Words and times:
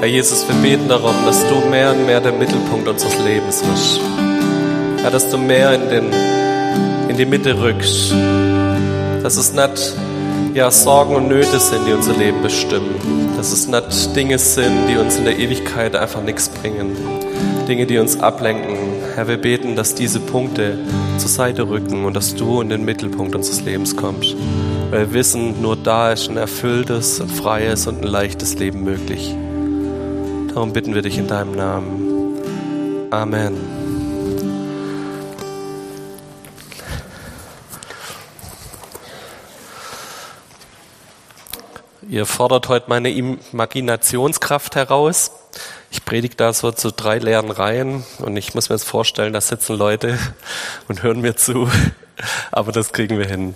Herr 0.00 0.08
Jesus, 0.08 0.48
wir 0.48 0.54
beten 0.62 0.88
darum, 0.88 1.14
dass 1.26 1.46
du 1.46 1.56
mehr 1.68 1.90
und 1.90 2.06
mehr 2.06 2.22
der 2.22 2.32
Mittelpunkt 2.32 2.88
unseres 2.88 3.18
Lebens 3.22 3.62
wirst. 3.62 4.00
Herr, 5.02 5.10
dass 5.10 5.28
du 5.28 5.36
mehr 5.36 5.74
in, 5.74 5.90
den, 5.90 6.04
in 7.10 7.18
die 7.18 7.26
Mitte 7.26 7.60
rückst. 7.60 8.14
Dass 9.22 9.36
es 9.36 9.52
nicht 9.52 9.94
ja, 10.54 10.70
Sorgen 10.70 11.16
und 11.16 11.28
Nöte 11.28 11.60
sind, 11.60 11.86
die 11.86 11.92
unser 11.92 12.14
Leben 12.14 12.40
bestimmen. 12.42 12.94
Dass 13.36 13.52
es 13.52 13.68
nicht 13.68 14.16
Dinge 14.16 14.38
sind, 14.38 14.88
die 14.88 14.96
uns 14.96 15.18
in 15.18 15.26
der 15.26 15.38
Ewigkeit 15.38 15.94
einfach 15.94 16.22
nichts 16.22 16.48
bringen. 16.48 16.96
Dinge, 17.68 17.84
die 17.84 17.98
uns 17.98 18.18
ablenken. 18.18 18.78
Herr, 19.16 19.28
wir 19.28 19.36
beten, 19.36 19.76
dass 19.76 19.94
diese 19.94 20.20
Punkte 20.20 20.78
zur 21.18 21.28
Seite 21.28 21.68
rücken 21.68 22.06
und 22.06 22.16
dass 22.16 22.34
du 22.34 22.62
in 22.62 22.70
den 22.70 22.86
Mittelpunkt 22.86 23.34
unseres 23.34 23.60
Lebens 23.60 23.94
kommst. 23.96 24.34
Weil 24.90 25.08
wir 25.08 25.12
wissen, 25.12 25.60
nur 25.60 25.76
da 25.76 26.10
ist 26.10 26.30
ein 26.30 26.38
erfülltes, 26.38 27.20
ein 27.20 27.28
freies 27.28 27.86
und 27.86 28.00
ein 28.00 28.08
leichtes 28.08 28.58
Leben 28.58 28.82
möglich. 28.82 29.36
Darum 30.54 30.72
bitten 30.72 30.94
wir 30.96 31.02
dich 31.02 31.16
in 31.16 31.28
deinem 31.28 31.52
Namen. 31.52 33.08
Amen. 33.12 33.56
Ihr 42.08 42.26
fordert 42.26 42.68
heute 42.68 42.86
meine 42.88 43.10
Imaginationskraft 43.12 44.74
heraus. 44.74 45.30
Ich 45.92 46.04
predige 46.04 46.34
da 46.34 46.52
so 46.52 46.72
zu 46.72 46.90
drei 46.90 47.18
leeren 47.18 47.52
Reihen 47.52 48.04
und 48.18 48.36
ich 48.36 48.52
muss 48.52 48.68
mir 48.68 48.74
jetzt 48.74 48.88
vorstellen, 48.88 49.32
da 49.32 49.40
sitzen 49.40 49.76
Leute 49.76 50.18
und 50.88 51.04
hören 51.04 51.20
mir 51.20 51.36
zu. 51.36 51.70
Aber 52.50 52.72
das 52.72 52.92
kriegen 52.92 53.18
wir 53.18 53.26
hin. 53.26 53.54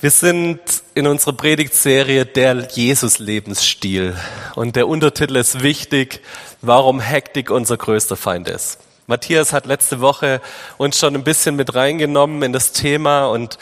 Wir 0.00 0.10
sind 0.10 0.60
in 0.94 1.06
unserer 1.06 1.32
Predigtserie 1.32 2.26
der 2.26 2.68
Jesus-Lebensstil. 2.72 4.14
Und 4.54 4.76
der 4.76 4.88
Untertitel 4.88 5.36
ist 5.36 5.62
wichtig, 5.62 6.20
warum 6.60 7.00
Hektik 7.00 7.50
unser 7.50 7.76
größter 7.76 8.16
Feind 8.16 8.48
ist. 8.48 8.78
Matthias 9.06 9.52
hat 9.52 9.66
letzte 9.66 10.00
Woche 10.00 10.40
uns 10.78 10.98
schon 10.98 11.14
ein 11.14 11.24
bisschen 11.24 11.56
mit 11.56 11.74
reingenommen 11.74 12.42
in 12.42 12.52
das 12.52 12.72
Thema 12.72 13.26
und 13.26 13.58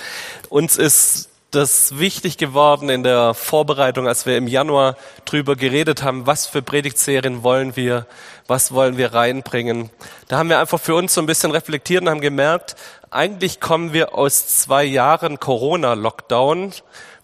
uns 0.49 0.77
ist 0.77 1.29
das 1.53 1.99
wichtig 1.99 2.39
geworden 2.39 2.89
in 2.89 3.03
der 3.03 3.35
Vorbereitung, 3.35 4.09
als 4.09 4.25
wir 4.25 4.39
im 4.39 4.49
Januar 4.49 4.97
drüber 5.27 5.55
geredet 5.55 6.03
haben, 6.03 6.27
was 6.27 6.47
für 6.47 6.63
Predigtserien 6.63 7.43
wollen 7.43 7.77
wir, 7.77 8.07
was 8.47 8.73
wollen 8.73 8.97
wir 8.97 9.13
reinbringen. 9.13 9.91
Da 10.29 10.39
haben 10.39 10.49
wir 10.49 10.59
einfach 10.59 10.81
für 10.81 10.95
uns 10.95 11.13
so 11.13 11.21
ein 11.21 11.27
bisschen 11.27 11.51
reflektiert 11.51 12.03
und 12.03 12.09
haben 12.09 12.23
gemerkt, 12.23 12.75
eigentlich 13.11 13.61
kommen 13.61 13.93
wir 13.93 14.15
aus 14.15 14.47
zwei 14.47 14.83
Jahren 14.83 15.39
Corona-Lockdown, 15.39 16.73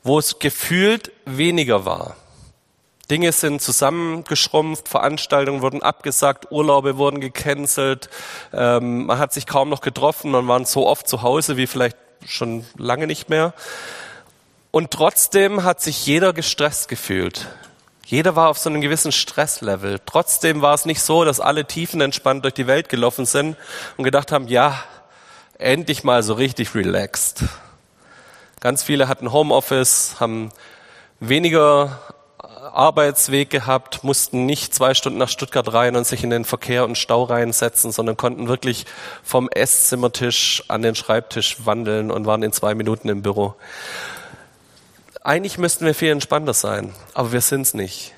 wo 0.02 0.18
es 0.18 0.38
gefühlt 0.38 1.10
weniger 1.24 1.86
war. 1.86 2.14
Dinge 3.10 3.32
sind 3.32 3.62
zusammengeschrumpft, 3.62 4.90
Veranstaltungen 4.90 5.62
wurden 5.62 5.82
abgesagt, 5.82 6.52
Urlaube 6.52 6.98
wurden 6.98 7.22
gecancelt, 7.22 8.10
ähm, 8.52 9.06
man 9.06 9.18
hat 9.18 9.32
sich 9.32 9.46
kaum 9.46 9.70
noch 9.70 9.80
getroffen, 9.80 10.32
man 10.32 10.46
war 10.46 10.62
so 10.66 10.86
oft 10.86 11.08
zu 11.08 11.22
Hause 11.22 11.56
wie 11.56 11.66
vielleicht 11.66 11.96
schon 12.26 12.66
lange 12.76 13.06
nicht 13.06 13.30
mehr. 13.30 13.54
Und 14.70 14.91
trotzdem 14.91 15.64
hat 15.64 15.80
sich 15.80 16.06
jeder 16.06 16.33
gestresst 16.33 16.88
gefühlt. 16.88 17.48
Jeder 18.05 18.36
war 18.36 18.48
auf 18.48 18.58
so 18.58 18.70
einem 18.70 18.80
gewissen 18.80 19.12
Stresslevel. 19.12 20.00
Trotzdem 20.06 20.62
war 20.62 20.75
es 20.75 20.84
nicht 20.84 21.02
so, 21.02 21.25
dass 21.25 21.41
alle 21.41 21.66
tiefenentspannt 21.66 22.44
durch 22.44 22.55
die 22.55 22.66
Welt 22.66 22.88
gelaufen 22.88 23.27
sind 23.27 23.56
und 23.97 24.05
gedacht 24.05 24.33
haben, 24.33 24.48
ja, 24.48 24.83
endlich 25.58 26.05
mal 26.05 26.22
so 26.22 26.34
richtig 26.34 26.75
relaxed. 26.75 27.44
Ganz 28.60 28.83
viele 28.83 29.08
hatten 29.08 29.33
Homeoffice, 29.33 30.16
haben 30.20 30.50
weniger 31.20 31.98
Arbeitsweg 32.38 33.50
gehabt, 33.50 34.05
mussten 34.05 34.47
nicht 34.47 34.75
zwei 34.75 34.94
Stunden 34.94 35.19
nach 35.19 35.28
Stuttgart 35.28 35.72
rein 35.72 35.97
und 35.97 36.06
sich 36.06 36.25
in 36.25 36.30
den 36.30 36.44
Verkehr 36.44 36.84
und 36.84 36.97
Stau 36.97 37.25
reinsetzen, 37.25 37.92
sondern 37.92 38.16
konnten 38.16 38.48
wirklich 38.48 38.86
vom 39.22 39.48
Esszimmertisch 39.48 40.64
an 40.69 40.82
den 40.82 40.94
Schreibtisch 40.94 41.59
wandeln 41.66 42.10
und 42.10 42.26
waren 42.26 42.42
in 42.42 42.53
zwei 42.53 42.75
Minuten 42.75 43.09
im 43.09 43.22
Büro. 43.22 43.54
Eigentlich 45.22 45.58
müssten 45.58 45.84
wir 45.84 45.94
viel 45.94 46.10
entspannter 46.10 46.54
sein, 46.54 46.94
aber 47.14 47.32
wir 47.32 47.40
sind 47.40 47.62
es 47.62 47.74
nicht. 47.74 48.14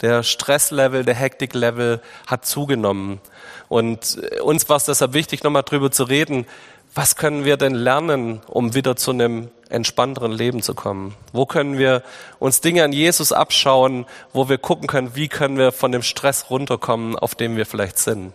Der 0.00 0.22
Stresslevel, 0.22 1.04
der 1.04 1.14
Hektiklevel 1.14 2.00
hat 2.26 2.46
zugenommen. 2.46 3.20
Und 3.68 4.18
uns 4.42 4.68
war 4.68 4.76
es 4.76 4.84
deshalb 4.84 5.14
wichtig, 5.14 5.42
nochmal 5.42 5.62
drüber 5.62 5.90
zu 5.90 6.04
reden, 6.04 6.46
was 6.94 7.16
können 7.16 7.44
wir 7.44 7.56
denn 7.56 7.74
lernen, 7.74 8.42
um 8.46 8.74
wieder 8.74 8.96
zu 8.96 9.12
einem 9.12 9.50
entspannteren 9.70 10.30
Leben 10.30 10.62
zu 10.62 10.74
kommen? 10.74 11.14
Wo 11.32 11.46
können 11.46 11.78
wir 11.78 12.02
uns 12.38 12.60
Dinge 12.60 12.84
an 12.84 12.92
Jesus 12.92 13.32
abschauen, 13.32 14.04
wo 14.32 14.48
wir 14.48 14.58
gucken 14.58 14.88
können, 14.88 15.16
wie 15.16 15.28
können 15.28 15.56
wir 15.56 15.72
von 15.72 15.90
dem 15.90 16.02
Stress 16.02 16.50
runterkommen, 16.50 17.16
auf 17.16 17.34
dem 17.34 17.56
wir 17.56 17.64
vielleicht 17.64 17.98
sind? 17.98 18.34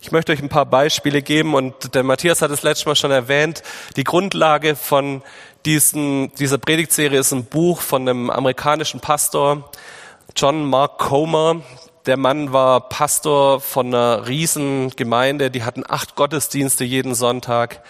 Ich 0.00 0.10
möchte 0.10 0.32
euch 0.32 0.42
ein 0.42 0.48
paar 0.48 0.66
Beispiele 0.66 1.22
geben 1.22 1.54
und 1.54 1.94
der 1.94 2.02
Matthias 2.02 2.42
hat 2.42 2.50
es 2.50 2.64
letztes 2.64 2.86
Mal 2.86 2.96
schon 2.96 3.12
erwähnt. 3.12 3.62
Die 3.94 4.02
Grundlage 4.02 4.74
von 4.74 5.22
diesen, 5.64 6.32
diese 6.34 6.58
Predigtserie 6.58 7.18
ist 7.18 7.32
ein 7.32 7.44
Buch 7.44 7.80
von 7.80 8.08
einem 8.08 8.30
amerikanischen 8.30 9.00
Pastor, 9.00 9.70
John 10.36 10.64
Mark 10.64 10.98
Comer. 10.98 11.62
Der 12.06 12.16
Mann 12.16 12.52
war 12.52 12.88
Pastor 12.88 13.60
von 13.60 13.86
einer 13.86 14.26
riesen 14.26 14.90
Gemeinde, 14.90 15.52
die 15.52 15.62
hatten 15.62 15.84
acht 15.88 16.16
Gottesdienste 16.16 16.82
jeden 16.82 17.14
Sonntag. 17.14 17.80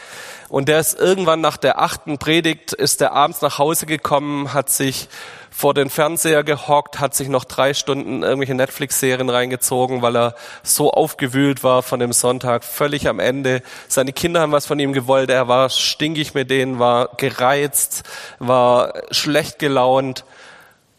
Und 0.50 0.69
der 0.69 0.81
ist 0.81 0.99
irgendwann 0.99 1.41
nach 1.41 1.56
der 1.56 1.81
achten 1.81 2.19
Predigt, 2.19 2.75
ist 2.75 3.01
der 3.01 3.15
abends 3.15 3.41
nach 3.41 3.56
Hause 3.56 3.87
gekommen, 3.87 4.53
hat 4.53 4.69
sich 4.69 5.09
vor 5.51 5.72
den 5.72 5.89
Fernseher 5.89 6.45
gehockt, 6.45 7.01
hat 7.01 7.15
sich 7.15 7.28
noch 7.28 7.45
drei 7.45 7.72
Stunden 7.72 8.22
irgendwelche 8.22 8.55
Netflix-Serien 8.55 9.31
reingezogen, 9.31 10.03
weil 10.03 10.15
er 10.15 10.34
so 10.62 10.91
aufgewühlt 10.91 11.65
war 11.65 11.83
von 11.83 11.99
dem 11.99 12.12
Sonntag, 12.12 12.65
völlig 12.65 13.09
am 13.09 13.19
Ende. 13.19 13.62
Seine 13.89 14.12
Kinder 14.12 14.43
haben 14.43 14.53
was 14.53 14.67
von 14.67 14.78
ihm 14.78 14.93
gewollt, 14.93 15.31
er 15.31 15.49
war 15.49 15.71
stinkig 15.71 16.34
mit 16.34 16.51
denen, 16.51 16.78
war 16.78 17.09
gereizt, 17.17 18.03
war 18.39 18.93
schlecht 19.11 19.59
gelaunt 19.59 20.27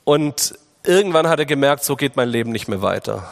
und 0.03 0.55
irgendwann 0.85 1.27
hat 1.27 1.39
er 1.39 1.45
gemerkt, 1.45 1.83
so 1.83 1.95
geht 1.95 2.15
mein 2.15 2.29
Leben 2.29 2.51
nicht 2.51 2.67
mehr 2.67 2.81
weiter 2.81 3.23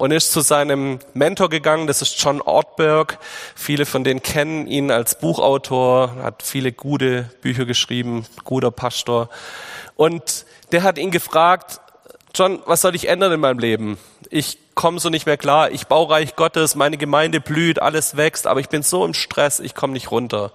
und 0.00 0.12
ist 0.12 0.32
zu 0.32 0.40
seinem 0.40 0.98
Mentor 1.12 1.50
gegangen, 1.50 1.86
das 1.86 2.00
ist 2.00 2.18
John 2.22 2.40
Ortberg. 2.40 3.18
Viele 3.54 3.84
von 3.84 4.02
denen 4.02 4.22
kennen 4.22 4.66
ihn 4.66 4.90
als 4.90 5.18
Buchautor, 5.18 6.16
hat 6.22 6.42
viele 6.42 6.72
gute 6.72 7.30
Bücher 7.42 7.66
geschrieben, 7.66 8.24
guter 8.44 8.70
Pastor. 8.70 9.28
Und 9.96 10.46
der 10.72 10.84
hat 10.84 10.96
ihn 10.96 11.10
gefragt, 11.10 11.82
John, 12.34 12.60
was 12.64 12.80
soll 12.80 12.94
ich 12.94 13.08
ändern 13.08 13.32
in 13.32 13.40
meinem 13.40 13.58
Leben? 13.58 13.98
Ich 14.30 14.56
komme 14.74 15.00
so 15.00 15.10
nicht 15.10 15.26
mehr 15.26 15.36
klar, 15.36 15.70
ich 15.70 15.86
baue 15.86 16.08
Reich 16.08 16.34
Gottes, 16.34 16.76
meine 16.76 16.96
Gemeinde 16.96 17.38
blüht, 17.38 17.82
alles 17.82 18.16
wächst, 18.16 18.46
aber 18.46 18.60
ich 18.60 18.70
bin 18.70 18.82
so 18.82 19.04
im 19.04 19.12
Stress, 19.12 19.60
ich 19.60 19.74
komme 19.74 19.92
nicht 19.92 20.10
runter. 20.10 20.50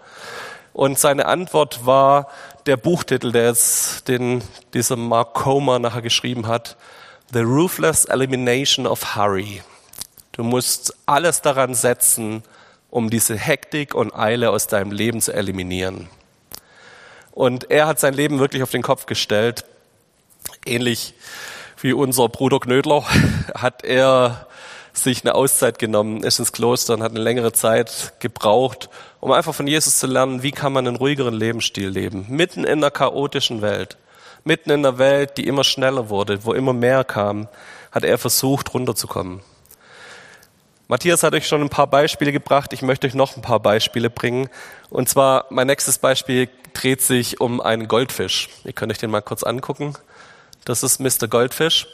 Und 0.76 1.00
seine 1.00 1.26
Antwort 1.28 1.86
war 1.86 2.28
der 2.66 2.76
Buchtitel, 2.76 3.32
der 3.32 3.46
jetzt 3.46 4.10
den 4.10 4.44
dieser 4.74 4.98
Mark 4.98 5.34
Comer 5.34 5.80
nachher 5.80 6.02
geschrieben 6.02 6.48
hat, 6.48 6.76
The 7.32 7.40
Ruthless 7.40 8.04
Elimination 8.04 8.86
of 8.86 9.16
Hurry. 9.16 9.64
Du 10.34 10.44
musst 10.44 10.94
alles 11.06 11.42
daran 11.42 11.76
setzen, 11.76 12.44
um 12.90 13.10
diese 13.10 13.38
Hektik 13.38 13.96
und 13.96 14.14
Eile 14.14 14.50
aus 14.50 14.68
deinem 14.68 14.92
Leben 14.92 15.22
zu 15.22 15.32
eliminieren. 15.32 16.10
Und 17.32 17.72
er 17.72 17.88
hat 17.88 18.02
sein 18.02 18.14
Leben 18.14 18.40
wirklich 18.40 18.62
auf 18.62 18.72
den 18.72 18.84
Kopf 18.84 19.06
gestellt 19.06 19.64
ähnlich 20.66 21.14
wie 21.82 21.94
unser 21.94 22.30
Bruder 22.30 22.60
Knödler 22.60 23.06
hat 23.56 23.84
er 23.84 24.48
sich 24.98 25.24
eine 25.24 25.36
Auszeit 25.36 25.80
genommen, 25.80 26.24
ist 26.24 26.40
ins 26.40 26.52
Kloster 26.52 26.94
und 26.94 27.04
hat 27.04 27.12
eine 27.12 27.22
längere 27.22 27.54
Zeit 27.54 28.14
gebraucht, 28.20 28.90
um 29.20 29.32
einfach 29.32 29.54
von 29.54 29.68
Jesus 29.68 30.00
zu 30.00 30.08
lernen, 30.08 30.44
wie 30.44 30.52
kann 30.52 30.74
man 30.74 30.88
einen 30.88 30.98
ruhigeren 30.98 31.34
Lebensstil 31.34 31.90
leben, 31.90 32.26
mitten 32.30 32.64
in 32.64 32.80
einer 32.80 32.92
chaotischen 32.92 33.62
Welt, 33.62 33.98
mitten 34.44 34.72
in 34.72 34.86
einer 34.86 34.98
Welt, 34.98 35.38
die 35.38 35.48
immer 35.48 35.64
schneller 35.64 36.10
wurde, 36.10 36.46
wo 36.46 36.54
immer 36.54 36.74
mehr 36.74 37.04
kam, 37.04 37.48
hat 37.92 38.04
er 38.04 38.18
versucht, 38.18 38.74
runterzukommen. 38.74 39.42
Matthias 40.88 41.24
hat 41.24 41.34
euch 41.34 41.48
schon 41.48 41.62
ein 41.62 41.70
paar 41.70 41.88
Beispiele 41.88 42.32
gebracht. 42.32 42.72
Ich 42.72 42.84
möchte 42.84 43.08
euch 43.08 43.16
noch 43.16 43.36
ein 43.36 43.42
paar 43.42 43.60
Beispiele 43.60 44.12
bringen. 44.12 44.50
Und 44.92 45.10
zwar, 45.10 45.46
mein 45.50 45.66
nächstes 45.66 45.98
Beispiel 45.98 46.48
dreht 46.74 47.02
sich 47.02 47.42
um 47.42 47.60
einen 47.60 47.88
Goldfisch. 47.88 48.50
Ihr 48.66 48.74
könnt 48.74 48.92
euch 48.92 49.00
den 49.00 49.10
mal 49.10 49.22
kurz 49.22 49.42
angucken. 49.42 49.96
Das 50.64 50.84
ist 50.84 51.00
Mr. 51.00 51.28
Goldfish. 51.28 51.88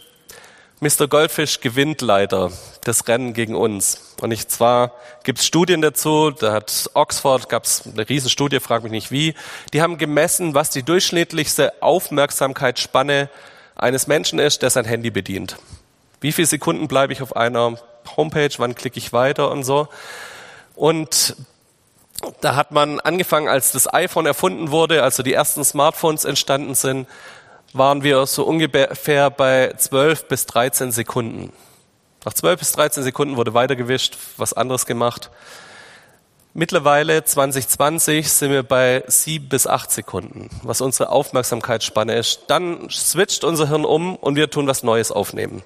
Mr. 0.84 1.08
Goldfish 1.08 1.60
gewinnt 1.60 2.02
leider 2.02 2.52
das 2.84 3.08
Rennen 3.08 3.34
gegen 3.34 3.54
uns. 3.54 4.16
Und 4.20 4.32
ich 4.32 4.48
zwar 4.48 4.94
gibt 5.24 5.38
es 5.38 5.46
Studien 5.46 5.80
dazu, 5.80 6.32
da 6.32 6.54
hat 6.54 6.90
Oxford, 6.96 7.50
gab 7.50 7.66
es 7.66 7.84
eine 7.86 8.10
Riesenstudie, 8.10 8.60
frag 8.60 8.82
mich 8.82 8.92
nicht 8.92 9.12
wie, 9.12 9.36
die 9.74 9.84
haben 9.84 10.00
gemessen, 10.00 10.56
was 10.56 10.72
die 10.72 10.82
durchschnittlichste 10.82 11.84
Aufmerksamkeitsspanne 11.84 13.30
eines 13.76 14.08
Menschen 14.08 14.40
ist, 14.40 14.64
der 14.64 14.72
sein 14.72 14.86
Handy 14.86 15.12
bedient. 15.12 15.58
Wie 16.20 16.32
viele 16.32 16.48
Sekunden 16.48 16.88
bleibe 16.88 17.14
ich 17.14 17.22
auf 17.22 17.36
einer 17.36 17.78
Homepage, 18.18 18.50
wann 18.58 18.74
klicke 18.74 18.98
ich 18.98 19.14
weiter 19.14 19.52
und 19.52 19.64
so. 19.64 19.88
Und 20.74 21.36
da 22.42 22.56
hat 22.56 22.72
man 22.72 23.00
angefangen, 23.00 23.50
als 23.50 23.72
das 23.72 23.92
iPhone 23.94 24.26
erfunden 24.26 24.72
wurde, 24.72 25.04
also 25.04 25.22
die 25.22 25.34
ersten 25.34 25.64
Smartphones 25.64 26.26
entstanden 26.26 26.74
sind, 26.74 27.08
waren 27.74 28.04
wir 28.04 28.26
so 28.26 28.44
ungefähr 28.44 29.30
bei 29.30 29.74
12 29.76 30.28
bis 30.28 30.46
13 30.46 30.92
Sekunden. 30.92 31.52
Nach 32.26 32.34
12 32.34 32.60
bis 32.60 32.72
13 32.74 33.04
Sekunden 33.04 33.38
wurde 33.38 33.54
weitergewischt, 33.54 34.18
was 34.38 34.54
anderes 34.54 34.86
gemacht. 34.86 35.32
Mittlerweile 36.54 37.24
2020 37.24 38.30
sind 38.30 38.52
wir 38.52 38.64
bei 38.64 39.04
7 39.08 39.48
bis 39.48 39.68
8 39.68 39.90
Sekunden, 39.90 40.50
was 40.64 40.82
unsere 40.82 41.10
Aufmerksamkeitsspanne 41.10 42.16
ist. 42.16 42.42
Dann 42.48 42.90
switcht 42.90 43.46
unser 43.46 43.70
Hirn 43.70 43.86
um 43.86 44.18
und 44.18 44.36
wir 44.36 44.50
tun 44.50 44.68
was 44.68 44.84
Neues 44.84 45.12
aufnehmen. 45.12 45.64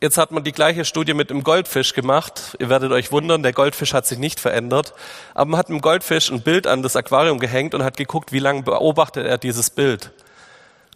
Jetzt 0.00 0.18
hat 0.18 0.30
man 0.32 0.44
die 0.44 0.52
gleiche 0.52 0.84
Studie 0.84 1.14
mit 1.14 1.30
dem 1.30 1.44
Goldfisch 1.44 1.94
gemacht. 1.94 2.56
Ihr 2.58 2.68
werdet 2.68 2.92
euch 2.92 3.12
wundern, 3.12 3.42
der 3.42 3.52
Goldfisch 3.52 3.94
hat 3.94 4.06
sich 4.06 4.18
nicht 4.18 4.40
verändert. 4.40 4.92
Aber 5.32 5.52
man 5.52 5.58
hat 5.58 5.68
dem 5.68 5.80
Goldfisch 5.80 6.30
ein 6.30 6.42
Bild 6.42 6.66
an 6.66 6.82
das 6.82 6.96
Aquarium 6.96 7.38
gehängt 7.38 7.74
und 7.74 7.82
hat 7.82 7.96
geguckt, 7.96 8.32
wie 8.32 8.40
lange 8.40 8.62
beobachtet 8.62 9.26
er 9.26 9.38
dieses 9.38 9.70
Bild. 9.70 10.10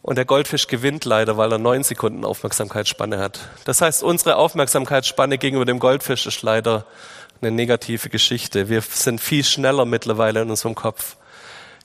Und 0.02 0.16
der 0.16 0.24
Goldfisch 0.24 0.66
gewinnt 0.66 1.04
leider, 1.04 1.36
weil 1.36 1.52
er 1.52 1.58
neun 1.58 1.82
Sekunden 1.82 2.24
Aufmerksamkeitsspanne 2.24 3.18
hat. 3.18 3.40
Das 3.64 3.82
heißt, 3.82 4.02
unsere 4.02 4.36
Aufmerksamkeitsspanne 4.36 5.36
gegenüber 5.36 5.66
dem 5.66 5.78
Goldfisch 5.78 6.26
ist 6.26 6.42
leider 6.42 6.86
eine 7.42 7.50
negative 7.50 8.08
Geschichte. 8.08 8.68
Wir 8.68 8.80
sind 8.80 9.20
viel 9.20 9.44
schneller 9.44 9.84
mittlerweile 9.84 10.42
in 10.42 10.50
unserem 10.50 10.74
Kopf. 10.74 11.16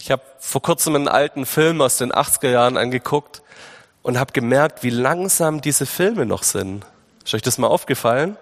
Ich 0.02 0.12
habe 0.12 0.22
vor 0.40 0.62
kurzem 0.62 0.96
einen 0.96 1.08
alten 1.08 1.46
Film 1.46 1.82
aus 1.82 1.98
den 1.98 2.12
80er 2.12 2.50
Jahren 2.50 2.78
angeguckt 2.78 3.42
und 4.02 4.20
habe 4.20 4.34
gemerkt, 4.34 4.84
wie 4.84 4.92
langsam 4.92 5.62
diese 5.62 5.86
Filme 5.86 6.26
noch 6.26 6.44
sind. 6.44 6.86
Ist 7.26 7.34
euch 7.34 7.42
das 7.42 7.58
mal 7.58 7.68
aufgefallen? 7.68 8.38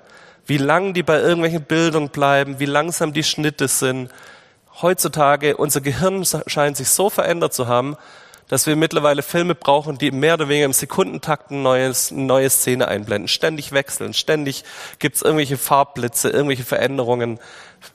Wie 0.46 0.58
lang 0.58 0.94
die 0.94 1.04
bei 1.04 1.20
irgendwelchen 1.20 1.64
Bildern 1.64 2.10
bleiben, 2.10 2.60
wie 2.60 2.66
langsam 2.66 3.14
die 3.14 3.24
Schnitte 3.24 3.68
sind. 3.68 4.12
Heutzutage, 4.81 5.56
unser 5.56 5.81
Gehirn 5.81 6.25
scheint 6.48 6.78
sich 6.78 6.90
so 6.90 7.10
verändert 7.10 7.54
zu 7.54 7.68
haben, 7.68 7.96
dass 8.48 8.68
wir 8.68 8.75
mittlerweile 8.75 9.22
Filme 9.22 9.56
brauchen, 9.56 9.98
die 9.98 10.12
mehr 10.12 10.36
oder 10.36 10.50
weniger 10.50 10.66
im 10.66 10.74
Sekundentakt 10.74 11.51
eine 11.51 11.62
neue, 11.62 11.94
neue 12.12 12.50
Szene 12.50 12.88
einblenden, 12.88 13.28
ständig 13.28 13.72
wechseln, 13.72 14.13
ständig 14.13 14.63
gibt's 15.00 15.22
irgendwelche 15.22 15.57
Farbblitze, 15.57 16.30
irgendwelche 16.30 16.63
Veränderungen. 16.63 17.40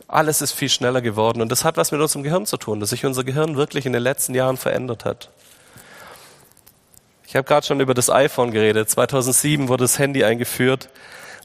Alles 0.07 0.41
ist 0.41 0.53
viel 0.53 0.69
schneller 0.69 1.01
geworden 1.01 1.43
und 1.43 1.51
das 1.51 1.65
hat 1.65 1.77
was 1.77 1.93
mit 1.93 2.01
unserem 2.01 2.23
Gehirn 2.23 2.47
zu 2.47 2.57
tun, 2.57 2.81
dass 2.81 2.91
sich 2.91 3.05
unser 3.05 3.25
Gehirn 3.25 3.57
wirklich 3.57 3.87
in 3.87 3.93
den 3.93 4.03
letzten 4.03 4.35
Jahren 4.35 4.57
verändert 4.57 5.05
hat. 5.05 5.31
Ich 7.27 7.37
habe 7.37 7.45
gerade 7.45 7.67
schon 7.67 7.81
über 7.81 7.93
das 7.93 8.09
iPhone 8.09 8.53
geredet. 8.53 8.89
2007 8.89 9.69
wurde 9.69 9.85
das 9.85 9.99
Handy 9.99 10.25
eingeführt. 10.25 10.89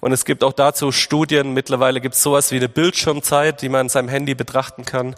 Und 0.04 0.12
es 0.12 0.26
gibt 0.26 0.44
auch 0.44 0.52
dazu 0.52 0.92
Studien. 0.92 1.54
Mittlerweile 1.54 2.02
gibt 2.02 2.16
es 2.16 2.22
sowas 2.22 2.52
wie 2.52 2.58
eine 2.58 2.68
Bildschirmzeit, 2.68 3.62
die 3.62 3.70
man 3.70 3.84
in 3.86 3.90
seinem 3.90 4.10
Handy 4.10 4.36
betrachten 4.36 4.84
kann. 4.84 5.16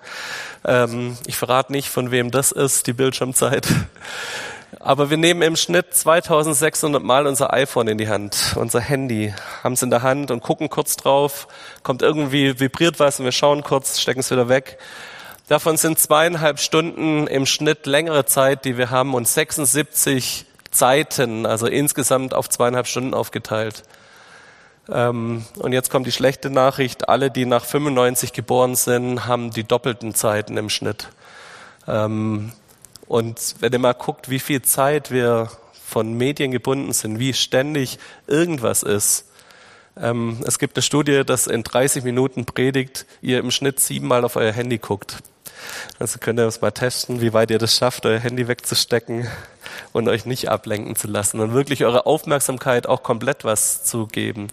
Ähm, 0.63 1.17
ich 1.25 1.37
verrate 1.37 1.71
nicht, 1.71 1.89
von 1.89 2.11
wem 2.11 2.29
das 2.29 2.51
ist, 2.51 2.85
die 2.85 2.93
Bildschirmzeit. 2.93 3.65
Aber 4.79 5.09
wir 5.09 5.17
nehmen 5.17 5.41
im 5.41 5.55
Schnitt 5.55 5.95
2600 5.95 7.01
Mal 7.01 7.25
unser 7.25 7.51
iPhone 7.51 7.87
in 7.87 7.97
die 7.97 8.09
Hand, 8.09 8.53
unser 8.57 8.79
Handy, 8.79 9.33
haben 9.63 9.73
es 9.73 9.81
in 9.81 9.89
der 9.89 10.03
Hand 10.03 10.29
und 10.29 10.43
gucken 10.43 10.69
kurz 10.69 10.95
drauf, 10.95 11.47
kommt 11.81 12.03
irgendwie, 12.03 12.59
vibriert 12.59 12.99
was 12.99 13.17
und 13.17 13.25
wir 13.25 13.31
schauen 13.31 13.63
kurz, 13.63 13.99
stecken 13.99 14.19
es 14.19 14.29
wieder 14.29 14.49
weg. 14.49 14.77
Davon 15.47 15.77
sind 15.77 15.97
zweieinhalb 15.97 16.59
Stunden 16.59 17.25
im 17.25 17.47
Schnitt 17.47 17.88
längere 17.88 18.25
Zeit, 18.25 18.65
die 18.65 18.77
wir 18.77 18.91
haben 18.91 19.15
und 19.15 19.27
76 19.27 20.45
Zeiten, 20.69 21.47
also 21.47 21.65
insgesamt 21.65 22.35
auf 22.35 22.49
zweieinhalb 22.49 22.85
Stunden 22.85 23.15
aufgeteilt. 23.15 23.81
Ähm, 24.89 25.45
und 25.57 25.73
jetzt 25.73 25.89
kommt 25.89 26.07
die 26.07 26.11
schlechte 26.11 26.49
Nachricht, 26.49 27.09
alle, 27.09 27.31
die 27.31 27.45
nach 27.45 27.65
95 27.65 28.33
geboren 28.33 28.75
sind, 28.75 29.25
haben 29.25 29.51
die 29.51 29.63
doppelten 29.63 30.13
Zeiten 30.13 30.57
im 30.57 30.69
Schnitt. 30.69 31.09
Ähm, 31.87 32.51
und 33.07 33.55
wenn 33.59 33.73
ihr 33.73 33.79
mal 33.79 33.93
guckt, 33.93 34.29
wie 34.29 34.39
viel 34.39 34.61
Zeit 34.61 35.11
wir 35.11 35.49
von 35.85 36.13
Medien 36.13 36.51
gebunden 36.51 36.93
sind, 36.93 37.19
wie 37.19 37.33
ständig 37.33 37.99
irgendwas 38.27 38.83
ist. 38.83 39.25
Ähm, 39.97 40.39
es 40.45 40.59
gibt 40.59 40.75
eine 40.75 40.81
Studie, 40.81 41.23
dass 41.23 41.47
in 41.47 41.63
30 41.63 42.03
Minuten 42.03 42.45
Predigt 42.45 43.05
ihr 43.21 43.39
im 43.39 43.51
Schnitt 43.51 43.79
siebenmal 43.79 44.25
auf 44.25 44.35
euer 44.35 44.51
Handy 44.51 44.79
guckt. 44.79 45.19
Also 46.00 46.19
könnt 46.19 46.39
ihr 46.39 46.45
das 46.45 46.62
mal 46.62 46.71
testen, 46.71 47.21
wie 47.21 47.33
weit 47.33 47.51
ihr 47.51 47.57
das 47.57 47.75
schafft, 47.75 48.06
euer 48.06 48.19
Handy 48.19 48.47
wegzustecken 48.47 49.27
und 49.94 50.07
euch 50.07 50.25
nicht 50.25 50.50
ablenken 50.50 50.95
zu 50.95 51.07
lassen 51.07 51.39
und 51.39 51.53
wirklich 51.53 51.85
eure 51.85 52.06
Aufmerksamkeit 52.06 52.88
auch 52.88 53.03
komplett 53.03 53.44
was 53.44 53.83
zu 53.83 54.07
geben. 54.07 54.47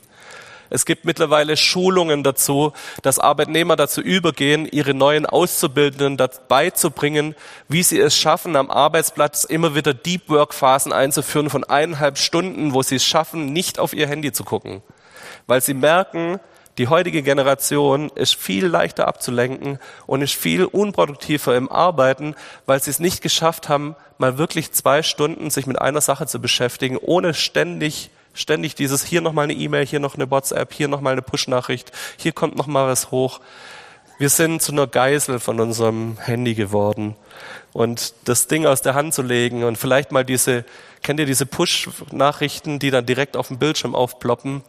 Es 0.75 0.87
gibt 0.87 1.05
mittlerweile 1.05 1.59
Schulungen 1.59 2.23
dazu, 2.23 2.73
dass 3.03 3.19
Arbeitnehmer 3.19 3.77
dazu 3.77 4.01
übergehen, 4.01 4.67
ihre 4.67 4.95
neuen 4.95 5.27
Auszubildenden 5.27 6.17
dabei 6.17 6.71
zu 6.71 6.91
bringen, 6.91 7.35
wie 7.69 7.83
sie 7.83 8.01
es 8.01 8.17
schaffen, 8.17 8.57
am 8.57 8.71
Arbeitsplatz 8.71 9.45
immer 9.45 9.75
wieder 9.75 9.93
Deep 9.93 10.31
Work 10.31 10.55
Phasen 10.55 10.95
einzuführen 10.95 11.51
von 11.51 11.65
eineinhalb 11.65 12.17
Stunden, 12.17 12.73
wo 12.73 12.83
sie 12.83 12.97
es 12.97 13.05
schaffen, 13.05 13.53
nicht 13.53 13.79
auf 13.79 13.93
ihr 13.93 14.09
Handy 14.09 14.33
zu 14.33 14.45
gucken. 14.45 14.81
Weil 15.47 15.61
sie 15.61 15.75
merken, 15.75 16.41
die 16.79 16.89
heutige 16.89 17.23
Generation 17.23 18.11
ist 18.15 18.35
viel 18.35 18.67
leichter 18.67 19.07
abzulenken 19.07 19.79
und 20.07 20.23
ist 20.23 20.35
viel 20.35 20.65
unproduktiver 20.65 21.55
im 21.57 21.71
Arbeiten, 21.71 22.35
weil 22.65 22.83
sie 22.83 22.91
es 22.91 22.99
nicht 22.99 23.21
geschafft 23.21 23.69
haben, 23.69 23.95
mal 24.17 24.39
wirklich 24.39 24.73
zwei 24.73 25.03
Stunden 25.03 25.51
sich 25.51 25.67
mit 25.67 25.81
einer 25.81 26.01
Sache 26.01 26.27
zu 26.27 26.41
beschäftigen, 26.41 26.97
ohne 26.97 27.35
ständig 27.35 28.11
ständig 28.35 28.75
dieses 28.75 29.05
hier 29.05 29.21
noch 29.21 29.33
mal 29.33 29.43
eine 29.43 29.53
E-Mail, 29.53 29.87
hier 29.87 30.01
noch 30.01 30.15
eine 30.15 30.31
WhatsApp, 30.31 30.73
hier 30.73 30.89
noch 30.89 31.01
mal 31.01 31.13
eine 31.13 31.23
Push-Nachricht, 31.23 31.93
hier 32.17 32.33
kommt 32.33 32.57
noch 32.57 32.67
mal 32.67 32.89
was 32.89 33.11
hoch. 33.11 33.41
Wir 34.19 34.29
sind 34.29 34.63
zu 34.63 34.73
einer 34.73 34.87
Geisel 34.87 35.41
von 35.41 35.59
unserem 35.59 36.17
Handy 36.21 36.55
geworden. 36.55 37.17
Und 37.73 38.15
das 38.25 38.47
Ding 38.47 38.67
aus 38.67 38.83
der 38.83 38.95
Hand 38.95 39.15
zu 39.15 39.23
legen 39.23 39.65
und 39.65 39.77
vielleicht 39.77 40.13
mal 40.13 40.25
diese, 40.25 40.65
kennt 41.03 41.19
ihr 41.19 41.27
diese 41.27 41.47
Push-Nachrichten, 41.47 42.79
die 42.79 42.91
dann 42.91 43.07
direkt 43.07 43.37
auf 43.37 43.49
dem 43.49 43.59
Bildschirm 43.59 43.95
aufploppen? 43.95 44.63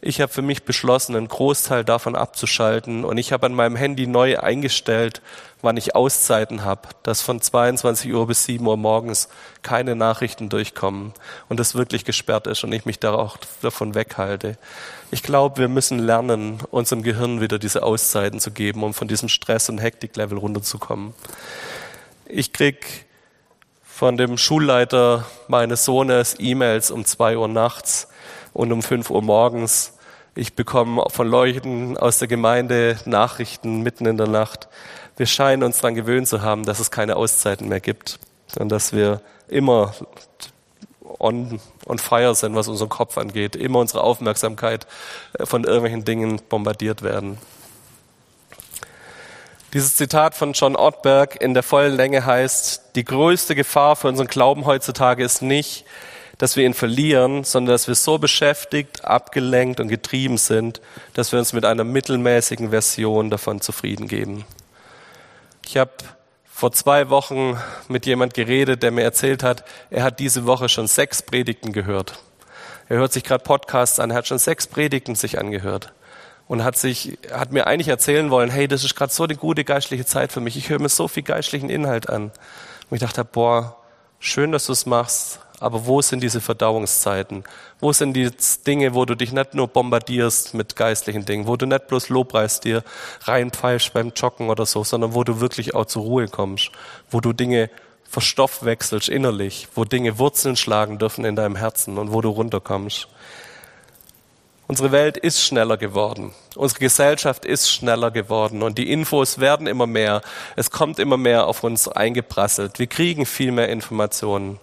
Ich 0.00 0.20
habe 0.20 0.32
für 0.32 0.42
mich 0.42 0.62
beschlossen, 0.62 1.16
einen 1.16 1.26
Großteil 1.26 1.84
davon 1.84 2.14
abzuschalten 2.14 3.04
und 3.04 3.18
ich 3.18 3.32
habe 3.32 3.46
an 3.46 3.54
meinem 3.54 3.74
Handy 3.74 4.06
neu 4.06 4.38
eingestellt, 4.38 5.22
wann 5.60 5.76
ich 5.76 5.96
Auszeiten 5.96 6.64
habe, 6.64 6.82
dass 7.02 7.20
von 7.20 7.40
22 7.40 8.12
Uhr 8.12 8.28
bis 8.28 8.44
7 8.44 8.64
Uhr 8.64 8.76
morgens 8.76 9.28
keine 9.62 9.96
Nachrichten 9.96 10.50
durchkommen 10.50 11.14
und 11.48 11.58
das 11.58 11.74
wirklich 11.74 12.04
gesperrt 12.04 12.46
ist 12.46 12.62
und 12.62 12.72
ich 12.72 12.84
mich 12.84 13.00
da 13.00 13.12
auch 13.12 13.38
davon 13.60 13.96
weghalte. 13.96 14.56
Ich 15.10 15.24
glaube, 15.24 15.58
wir 15.58 15.68
müssen 15.68 15.98
lernen, 15.98 16.60
unserem 16.70 17.02
Gehirn 17.02 17.40
wieder 17.40 17.58
diese 17.58 17.82
Auszeiten 17.82 18.38
zu 18.38 18.52
geben, 18.52 18.84
um 18.84 18.94
von 18.94 19.08
diesem 19.08 19.28
Stress- 19.28 19.68
und 19.68 19.78
Hektiklevel 19.78 20.38
runterzukommen. 20.38 21.12
Ich 22.28 22.52
krieg 22.52 23.06
von 23.82 24.16
dem 24.16 24.38
Schulleiter 24.38 25.26
meines 25.48 25.84
Sohnes 25.84 26.36
E-Mails 26.38 26.92
um 26.92 27.04
zwei 27.04 27.36
Uhr 27.36 27.48
nachts 27.48 28.06
und 28.58 28.72
um 28.72 28.82
5 28.82 29.10
Uhr 29.10 29.22
morgens. 29.22 29.92
Ich 30.34 30.54
bekomme 30.54 31.04
von 31.10 31.28
Leuten 31.28 31.96
aus 31.96 32.18
der 32.18 32.26
Gemeinde 32.26 32.98
Nachrichten 33.04 33.82
mitten 33.82 34.04
in 34.04 34.16
der 34.16 34.26
Nacht. 34.26 34.66
Wir 35.16 35.26
scheinen 35.26 35.62
uns 35.62 35.78
daran 35.78 35.94
gewöhnt 35.94 36.26
zu 36.26 36.42
haben, 36.42 36.64
dass 36.64 36.80
es 36.80 36.90
keine 36.90 37.14
Auszeiten 37.14 37.68
mehr 37.68 37.78
gibt 37.78 38.18
und 38.58 38.70
dass 38.70 38.92
wir 38.92 39.20
immer 39.46 39.94
on, 41.20 41.60
on 41.86 41.98
fire 41.98 42.34
sind, 42.34 42.56
was 42.56 42.66
unseren 42.66 42.88
Kopf 42.88 43.16
angeht, 43.16 43.54
immer 43.54 43.78
unsere 43.78 44.02
Aufmerksamkeit 44.02 44.88
äh, 45.38 45.46
von 45.46 45.62
irgendwelchen 45.62 46.04
Dingen 46.04 46.40
bombardiert 46.48 47.02
werden. 47.02 47.38
Dieses 49.72 49.94
Zitat 49.94 50.34
von 50.34 50.52
John 50.54 50.74
Ottberg 50.74 51.40
in 51.40 51.54
der 51.54 51.62
vollen 51.62 51.94
Länge 51.94 52.26
heißt, 52.26 52.96
die 52.96 53.04
größte 53.04 53.54
Gefahr 53.54 53.94
für 53.94 54.08
unseren 54.08 54.26
Glauben 54.26 54.66
heutzutage 54.66 55.22
ist 55.22 55.42
nicht, 55.42 55.84
dass 56.38 56.56
wir 56.56 56.64
ihn 56.64 56.74
verlieren, 56.74 57.44
sondern 57.44 57.74
dass 57.74 57.88
wir 57.88 57.96
so 57.96 58.18
beschäftigt, 58.18 59.04
abgelenkt 59.04 59.80
und 59.80 59.88
getrieben 59.88 60.38
sind, 60.38 60.80
dass 61.14 61.32
wir 61.32 61.38
uns 61.38 61.52
mit 61.52 61.64
einer 61.64 61.84
mittelmäßigen 61.84 62.70
Version 62.70 63.28
davon 63.28 63.60
zufrieden 63.60 64.06
geben. 64.06 64.44
Ich 65.66 65.76
habe 65.76 65.90
vor 66.44 66.72
zwei 66.72 67.10
Wochen 67.10 67.58
mit 67.88 68.06
jemand 68.06 68.34
geredet, 68.34 68.82
der 68.82 68.90
mir 68.90 69.02
erzählt 69.02 69.42
hat, 69.42 69.64
er 69.90 70.02
hat 70.02 70.18
diese 70.20 70.46
Woche 70.46 70.68
schon 70.68 70.86
sechs 70.86 71.22
Predigten 71.22 71.72
gehört. 71.72 72.20
Er 72.88 72.96
hört 72.96 73.12
sich 73.12 73.24
gerade 73.24 73.44
Podcasts 73.44 74.00
an, 74.00 74.10
er 74.10 74.16
hat 74.16 74.28
schon 74.28 74.38
sechs 74.38 74.66
Predigten 74.66 75.14
sich 75.14 75.38
angehört 75.38 75.92
und 76.46 76.64
hat 76.64 76.76
sich, 76.76 77.18
hat 77.32 77.52
mir 77.52 77.66
eigentlich 77.66 77.88
erzählen 77.88 78.30
wollen, 78.30 78.50
hey, 78.50 78.66
das 78.66 78.82
ist 78.82 78.96
gerade 78.96 79.12
so 79.12 79.24
eine 79.24 79.36
gute 79.36 79.64
geistliche 79.64 80.06
Zeit 80.06 80.32
für 80.32 80.40
mich. 80.40 80.56
Ich 80.56 80.70
höre 80.70 80.80
mir 80.80 80.88
so 80.88 81.06
viel 81.06 81.22
geistlichen 81.22 81.68
Inhalt 81.68 82.08
an. 82.08 82.32
Und 82.88 82.96
ich 82.96 83.00
dachte, 83.00 83.24
boah, 83.24 83.76
schön, 84.18 84.50
dass 84.50 84.66
du 84.66 84.72
es 84.72 84.86
machst, 84.86 85.40
aber 85.60 85.86
wo 85.86 86.00
sind 86.00 86.22
diese 86.22 86.40
Verdauungszeiten? 86.40 87.44
Wo 87.80 87.92
sind 87.92 88.14
die 88.14 88.30
Dinge, 88.66 88.94
wo 88.94 89.04
du 89.04 89.14
dich 89.14 89.32
nicht 89.32 89.54
nur 89.54 89.68
bombardierst 89.68 90.54
mit 90.54 90.76
geistlichen 90.76 91.24
Dingen, 91.24 91.46
wo 91.46 91.56
du 91.56 91.66
nicht 91.66 91.88
bloß 91.88 92.08
Lobpreis 92.08 92.60
dir 92.60 92.84
reinpfeifst 93.22 93.92
beim 93.92 94.12
Joggen 94.14 94.50
oder 94.50 94.66
so, 94.66 94.84
sondern 94.84 95.14
wo 95.14 95.24
du 95.24 95.40
wirklich 95.40 95.74
auch 95.74 95.86
zur 95.86 96.02
Ruhe 96.02 96.28
kommst, 96.28 96.70
wo 97.10 97.20
du 97.20 97.32
Dinge 97.32 97.70
verstoffwechselst 98.08 99.08
innerlich, 99.08 99.68
wo 99.74 99.84
Dinge 99.84 100.18
Wurzeln 100.18 100.56
schlagen 100.56 100.98
dürfen 100.98 101.24
in 101.24 101.36
deinem 101.36 101.56
Herzen 101.56 101.98
und 101.98 102.12
wo 102.12 102.20
du 102.20 102.30
runterkommst. 102.30 103.08
Unsere 104.66 104.92
Welt 104.92 105.16
ist 105.16 105.42
schneller 105.42 105.78
geworden. 105.78 106.34
Unsere 106.54 106.80
Gesellschaft 106.80 107.46
ist 107.46 107.70
schneller 107.70 108.10
geworden 108.10 108.62
und 108.62 108.76
die 108.76 108.92
Infos 108.92 109.38
werden 109.38 109.66
immer 109.66 109.86
mehr. 109.86 110.20
Es 110.56 110.70
kommt 110.70 110.98
immer 110.98 111.16
mehr 111.16 111.46
auf 111.46 111.64
uns 111.64 111.88
eingeprasselt. 111.88 112.78
Wir 112.78 112.86
kriegen 112.86 113.24
viel 113.24 113.50
mehr 113.50 113.70
Informationen. 113.70 114.60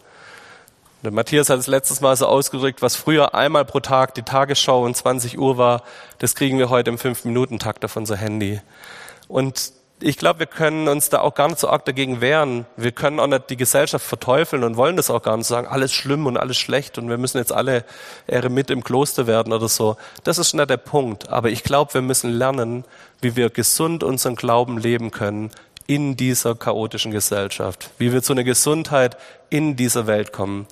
Der 1.05 1.11
Matthias 1.11 1.51
hat 1.51 1.59
es 1.59 1.67
letztes 1.67 2.01
Mal 2.01 2.15
so 2.15 2.25
ausgedrückt, 2.25 2.81
was 2.81 2.95
früher 2.95 3.35
einmal 3.35 3.63
pro 3.63 3.79
Tag 3.79 4.15
die 4.15 4.23
Tagesschau 4.23 4.83
um 4.83 4.91
20 4.91 5.37
Uhr 5.37 5.55
war, 5.55 5.83
das 6.17 6.33
kriegen 6.33 6.57
wir 6.57 6.71
heute 6.71 6.89
im 6.89 6.97
5-Minuten-Takt 6.97 7.85
auf 7.85 7.95
unser 7.95 8.17
Handy. 8.17 8.59
Und 9.27 9.71
ich 10.01 10.17
glaube, 10.17 10.39
wir 10.39 10.47
können 10.47 10.87
uns 10.87 11.09
da 11.09 11.21
auch 11.21 11.35
gar 11.35 11.47
nicht 11.47 11.59
so 11.59 11.69
arg 11.69 11.85
dagegen 11.85 12.21
wehren. 12.21 12.65
Wir 12.75 12.91
können 12.91 13.19
auch 13.19 13.27
nicht 13.27 13.51
die 13.51 13.55
Gesellschaft 13.55 14.03
verteufeln 14.03 14.63
und 14.63 14.77
wollen 14.77 14.97
das 14.97 15.11
auch 15.11 15.21
gar 15.21 15.37
nicht 15.37 15.45
sagen, 15.45 15.67
alles 15.67 15.93
schlimm 15.93 16.25
und 16.25 16.37
alles 16.37 16.57
schlecht 16.57 16.97
und 16.97 17.07
wir 17.07 17.19
müssen 17.19 17.37
jetzt 17.37 17.53
alle 17.53 17.85
Eremit 18.25 18.71
im 18.71 18.83
Kloster 18.83 19.27
werden 19.27 19.53
oder 19.53 19.69
so. 19.69 19.97
Das 20.23 20.39
ist 20.39 20.55
nicht 20.55 20.71
der 20.71 20.77
Punkt. 20.77 21.29
Aber 21.29 21.49
ich 21.51 21.61
glaube, 21.61 21.93
wir 21.93 22.01
müssen 22.01 22.31
lernen, 22.31 22.83
wie 23.21 23.35
wir 23.35 23.51
gesund 23.51 24.03
unseren 24.03 24.35
Glauben 24.35 24.79
leben 24.79 25.11
können 25.11 25.51
in 25.85 26.17
dieser 26.17 26.55
chaotischen 26.55 27.11
Gesellschaft. 27.11 27.91
Wie 27.99 28.11
wir 28.11 28.23
zu 28.23 28.33
einer 28.33 28.43
Gesundheit 28.43 29.17
in 29.51 29.75
dieser 29.75 30.07
Welt 30.07 30.33
kommen. 30.33 30.65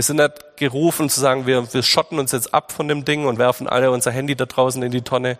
Wir 0.00 0.04
sind 0.04 0.16
nicht 0.16 0.56
gerufen 0.56 1.10
zu 1.10 1.20
sagen, 1.20 1.46
wir, 1.46 1.74
wir 1.74 1.82
schotten 1.82 2.18
uns 2.18 2.32
jetzt 2.32 2.54
ab 2.54 2.72
von 2.72 2.88
dem 2.88 3.04
Ding 3.04 3.26
und 3.26 3.36
werfen 3.36 3.68
alle 3.68 3.90
unser 3.90 4.10
Handy 4.10 4.34
da 4.34 4.46
draußen 4.46 4.82
in 4.82 4.90
die 4.90 5.02
Tonne, 5.02 5.36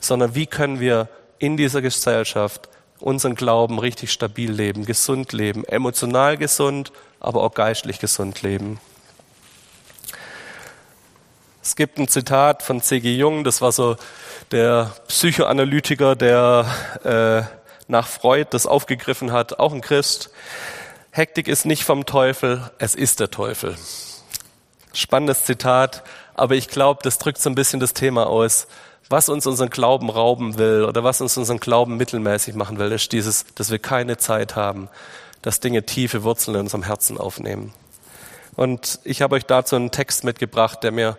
sondern 0.00 0.34
wie 0.34 0.46
können 0.46 0.80
wir 0.80 1.08
in 1.38 1.58
dieser 1.58 1.82
Gesellschaft 1.82 2.70
unseren 3.00 3.34
Glauben 3.34 3.78
richtig 3.78 4.10
stabil 4.10 4.50
leben, 4.50 4.86
gesund 4.86 5.34
leben, 5.34 5.62
emotional 5.64 6.38
gesund, 6.38 6.90
aber 7.20 7.42
auch 7.42 7.52
geistlich 7.52 7.98
gesund 7.98 8.40
leben. 8.40 8.80
Es 11.62 11.76
gibt 11.76 11.98
ein 11.98 12.08
Zitat 12.08 12.62
von 12.62 12.80
C.G. 12.80 13.14
Jung, 13.14 13.44
das 13.44 13.60
war 13.60 13.72
so 13.72 13.96
der 14.52 14.90
Psychoanalytiker, 15.08 16.16
der 16.16 16.64
äh, 17.04 17.58
nach 17.88 18.06
Freud 18.06 18.46
das 18.52 18.64
aufgegriffen 18.64 19.32
hat, 19.32 19.58
auch 19.58 19.74
ein 19.74 19.82
Christ. 19.82 20.30
Hektik 21.18 21.48
ist 21.48 21.66
nicht 21.66 21.82
vom 21.82 22.06
Teufel, 22.06 22.70
es 22.78 22.94
ist 22.94 23.18
der 23.18 23.28
Teufel. 23.28 23.74
Spannendes 24.92 25.44
Zitat, 25.44 26.04
aber 26.36 26.54
ich 26.54 26.68
glaube, 26.68 27.00
das 27.02 27.18
drückt 27.18 27.38
so 27.38 27.50
ein 27.50 27.56
bisschen 27.56 27.80
das 27.80 27.92
Thema 27.92 28.28
aus. 28.28 28.68
Was 29.08 29.28
uns 29.28 29.44
unseren 29.44 29.68
Glauben 29.68 30.10
rauben 30.10 30.58
will 30.58 30.84
oder 30.84 31.02
was 31.02 31.20
uns 31.20 31.36
unseren 31.36 31.58
Glauben 31.58 31.96
mittelmäßig 31.96 32.54
machen 32.54 32.78
will, 32.78 32.92
ist 32.92 33.10
dieses, 33.10 33.46
dass 33.56 33.72
wir 33.72 33.80
keine 33.80 34.16
Zeit 34.18 34.54
haben, 34.54 34.88
dass 35.42 35.58
Dinge 35.58 35.82
tiefe 35.82 36.22
Wurzeln 36.22 36.54
in 36.54 36.60
unserem 36.60 36.84
Herzen 36.84 37.18
aufnehmen. 37.18 37.72
Und 38.54 39.00
ich 39.02 39.20
habe 39.20 39.34
euch 39.34 39.44
dazu 39.44 39.74
einen 39.74 39.90
Text 39.90 40.22
mitgebracht, 40.22 40.84
der 40.84 40.92
mir 40.92 41.18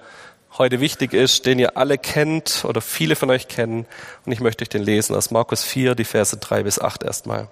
heute 0.58 0.80
wichtig 0.80 1.12
ist, 1.12 1.46
den 1.46 1.60
ihr 1.60 1.76
alle 1.76 1.98
kennt 1.98 2.64
oder 2.64 2.80
viele 2.80 3.18
von 3.18 3.30
euch 3.32 3.50
kennen. 3.50 3.86
Und 4.26 4.32
ich 4.32 4.40
möchte 4.40 4.64
euch 4.64 4.70
den 4.70 4.82
lesen 4.84 5.14
aus 5.14 5.30
Markus 5.30 5.66
4, 5.66 5.94
die 5.96 6.06
Verse 6.06 6.38
3 6.38 6.64
bis 6.64 6.80
8 6.80 7.04
erstmal. 7.04 7.50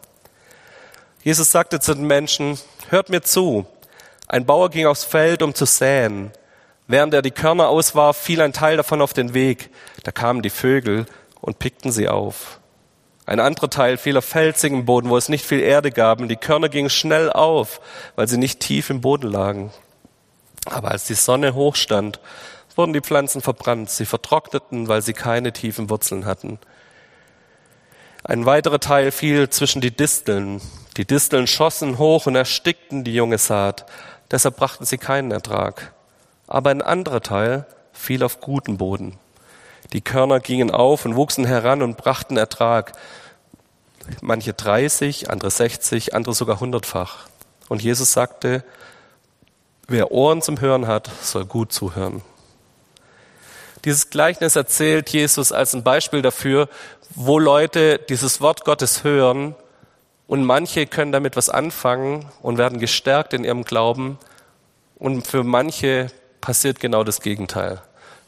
Jesus 1.27 1.51
sagte 1.51 1.81
zu 1.81 1.93
den 1.93 2.07
Menschen, 2.07 2.57
hört 2.87 3.09
mir 3.09 3.21
zu. 3.21 3.65
Ein 4.29 4.45
Bauer 4.45 4.69
ging 4.69 4.85
aufs 4.85 5.03
Feld, 5.03 5.41
um 5.41 5.53
zu 5.53 5.65
säen. 5.65 6.31
Während 6.87 7.13
er 7.13 7.21
die 7.21 7.31
Körner 7.31 7.67
auswarf, 7.67 8.15
fiel 8.15 8.41
ein 8.41 8.53
Teil 8.53 8.77
davon 8.77 9.01
auf 9.01 9.11
den 9.11 9.33
Weg. 9.33 9.69
Da 10.03 10.13
kamen 10.13 10.41
die 10.41 10.49
Vögel 10.49 11.05
und 11.41 11.59
pickten 11.59 11.91
sie 11.91 12.07
auf. 12.07 12.61
Ein 13.25 13.41
anderer 13.41 13.69
Teil 13.69 13.97
fiel 13.97 14.15
auf 14.15 14.23
felsigen 14.23 14.85
Boden, 14.85 15.09
wo 15.09 15.17
es 15.17 15.27
nicht 15.27 15.43
viel 15.43 15.59
Erde 15.59 15.91
gab, 15.91 16.21
und 16.21 16.29
die 16.29 16.37
Körner 16.37 16.69
gingen 16.69 16.89
schnell 16.89 17.29
auf, 17.29 17.81
weil 18.15 18.29
sie 18.29 18.37
nicht 18.37 18.61
tief 18.61 18.89
im 18.89 19.01
Boden 19.01 19.29
lagen. 19.29 19.73
Aber 20.63 20.91
als 20.91 21.07
die 21.07 21.13
Sonne 21.13 21.55
hochstand, 21.55 22.21
wurden 22.77 22.93
die 22.93 23.01
Pflanzen 23.01 23.41
verbrannt, 23.41 23.89
sie 23.89 24.05
vertrockneten, 24.05 24.87
weil 24.87 25.01
sie 25.01 25.11
keine 25.11 25.51
tiefen 25.51 25.89
Wurzeln 25.89 26.23
hatten. 26.23 26.57
Ein 28.23 28.45
weiterer 28.45 28.79
Teil 28.79 29.11
fiel 29.11 29.49
zwischen 29.49 29.81
die 29.81 29.91
Disteln. 29.91 30.61
Die 30.97 31.05
Disteln 31.05 31.45
schossen 31.45 31.99
hoch 31.99 32.25
und 32.25 32.35
erstickten 32.35 33.03
die 33.03 33.13
junge 33.13 33.37
Saat, 33.37 33.85
deshalb 34.31 34.57
brachten 34.57 34.83
sie 34.83 34.97
keinen 34.97 35.31
Ertrag. 35.31 35.93
Aber 36.47 36.71
ein 36.71 36.81
anderer 36.81 37.21
Teil 37.21 37.65
fiel 37.93 38.23
auf 38.23 38.41
guten 38.41 38.77
Boden. 38.77 39.19
Die 39.93 40.01
Körner 40.01 40.39
gingen 40.39 40.71
auf 40.71 41.05
und 41.05 41.15
wuchsen 41.15 41.45
heran 41.45 41.83
und 41.83 41.97
brachten 41.97 42.35
Ertrag. 42.35 42.93
Manche 44.21 44.53
30, 44.53 45.29
andere 45.29 45.51
60, 45.51 46.15
andere 46.15 46.33
sogar 46.33 46.59
hundertfach. 46.59 47.27
Und 47.69 47.83
Jesus 47.83 48.11
sagte, 48.11 48.63
wer 49.87 50.11
Ohren 50.11 50.41
zum 50.41 50.59
Hören 50.59 50.87
hat, 50.87 51.11
soll 51.21 51.45
gut 51.45 51.71
zuhören. 51.71 52.21
Dieses 53.85 54.09
Gleichnis 54.09 54.55
erzählt 54.55 55.09
Jesus 55.09 55.51
als 55.51 55.75
ein 55.75 55.83
Beispiel 55.83 56.23
dafür, 56.23 56.69
wo 57.11 57.37
Leute 57.37 57.99
dieses 58.09 58.41
Wort 58.41 58.65
Gottes 58.65 59.03
hören 59.03 59.55
und 60.27 60.43
manche 60.43 60.85
können 60.85 61.11
damit 61.11 61.35
was 61.35 61.49
anfangen 61.49 62.25
und 62.41 62.57
werden 62.57 62.79
gestärkt 62.79 63.33
in 63.33 63.43
ihrem 63.43 63.63
Glauben 63.63 64.19
und 64.97 65.25
für 65.25 65.43
manche 65.43 66.07
passiert 66.41 66.79
genau 66.79 67.03
das 67.03 67.21
Gegenteil. 67.21 67.81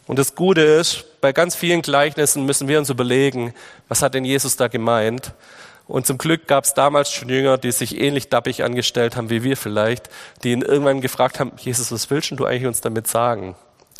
Und 0.07 0.17
das 0.17 0.33
Gute 0.33 0.61
ist, 0.61 1.05
bei 1.21 1.33
ganz 1.33 1.55
vielen 1.55 1.81
Gleichnissen 1.81 2.45
müssen 2.45 2.67
wir 2.67 2.79
uns 2.79 2.89
überlegen, 2.89 3.53
was 3.87 4.01
hat 4.01 4.15
denn 4.15 4.25
Jesus 4.25 4.55
da 4.55 4.67
gemeint? 4.67 5.33
Und 5.87 6.05
zum 6.05 6.17
Glück 6.17 6.47
gab 6.47 6.63
es 6.63 6.73
damals 6.73 7.11
schon 7.11 7.29
Jünger, 7.29 7.57
die 7.57 7.71
sich 7.71 7.99
ähnlich 7.99 8.29
dappig 8.29 8.63
angestellt 8.63 9.15
haben 9.15 9.29
wie 9.29 9.43
wir 9.43 9.57
vielleicht, 9.57 10.09
die 10.43 10.51
ihn 10.51 10.61
irgendwann 10.61 11.01
gefragt 11.01 11.39
haben, 11.39 11.51
Jesus, 11.57 11.91
was 11.91 12.09
willst 12.09 12.31
du 12.31 12.45
eigentlich 12.45 12.67
uns 12.67 12.81
damit 12.81 13.07
sagen? 13.07 13.55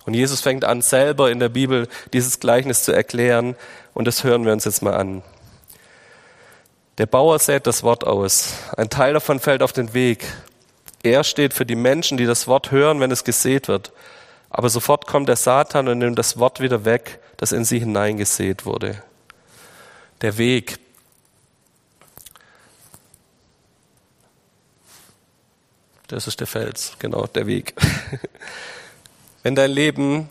Und 0.06 0.14
Jesus 0.14 0.42
fängt 0.42 0.66
an, 0.66 0.82
selber 0.82 1.30
in 1.30 1.40
der 1.40 1.50
Bibel 1.50 1.88
dieses 2.14 2.40
Gleichnis 2.40 2.84
zu 2.84 2.92
erklären. 2.92 3.56
Und 3.94 4.06
das 4.06 4.24
hören 4.24 4.46
wir 4.46 4.54
uns 4.54 4.66
jetzt 4.66 4.82
mal 4.82 4.96
an. 4.96 5.22
Der 7.00 7.06
Bauer 7.06 7.40
sät 7.40 7.66
das 7.66 7.82
Wort 7.84 8.06
aus. 8.06 8.56
Ein 8.76 8.90
Teil 8.90 9.14
davon 9.14 9.40
fällt 9.40 9.64
auf 9.64 9.72
den 9.72 9.94
Weg. 9.94 10.26
Er 11.02 11.24
steht 11.24 11.54
für 11.54 11.66
die 11.66 11.78
Menschen, 11.78 12.18
die 12.18 12.26
das 12.26 12.46
Wort 12.46 12.72
hören, 12.72 13.00
wenn 13.00 13.10
es 13.10 13.24
gesät 13.24 13.70
wird. 13.70 13.94
Aber 14.50 14.70
sofort 14.70 15.08
kommt 15.08 15.30
der 15.30 15.38
Satan 15.38 15.88
und 15.88 16.00
nimmt 16.00 16.20
das 16.20 16.38
Wort 16.40 16.60
wieder 16.60 16.84
weg, 16.84 17.20
das 17.38 17.54
in 17.54 17.64
sie 17.64 17.80
hineingesät 17.80 18.66
wurde. 18.66 19.02
Der 20.20 20.38
Weg. 20.38 20.78
Das 26.08 26.28
ist 26.28 26.42
der 26.42 26.48
Fels, 26.48 26.98
genau, 27.00 27.28
der 27.28 27.48
Weg. 27.48 27.76
Wenn 29.44 29.56
dein 29.56 29.72
Leben 29.72 30.30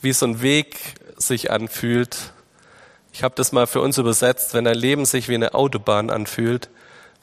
wie 0.00 0.14
so 0.14 0.24
ein 0.24 0.40
Weg 0.40 0.78
sich 1.18 1.50
anfühlt, 1.50 2.32
ich 3.12 3.22
habe 3.22 3.34
das 3.34 3.52
mal 3.52 3.66
für 3.66 3.80
uns 3.80 3.98
übersetzt, 3.98 4.54
wenn 4.54 4.64
dein 4.64 4.76
Leben 4.76 5.04
sich 5.04 5.28
wie 5.28 5.34
eine 5.34 5.54
Autobahn 5.54 6.10
anfühlt, 6.10 6.68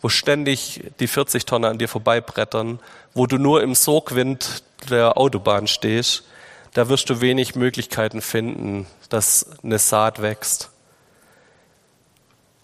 wo 0.01 0.09
ständig 0.09 0.83
die 0.99 1.07
40 1.07 1.45
Tonnen 1.45 1.65
an 1.65 1.77
dir 1.77 1.87
vorbeibrettern, 1.87 2.79
wo 3.13 3.27
du 3.27 3.37
nur 3.37 3.63
im 3.63 3.75
Sogwind 3.75 4.63
der 4.89 5.17
Autobahn 5.17 5.67
stehst, 5.67 6.23
da 6.73 6.89
wirst 6.89 7.09
du 7.09 7.21
wenig 7.21 7.55
Möglichkeiten 7.55 8.21
finden, 8.21 8.85
dass 9.09 9.45
eine 9.63 9.79
Saat 9.79 10.21
wächst, 10.21 10.69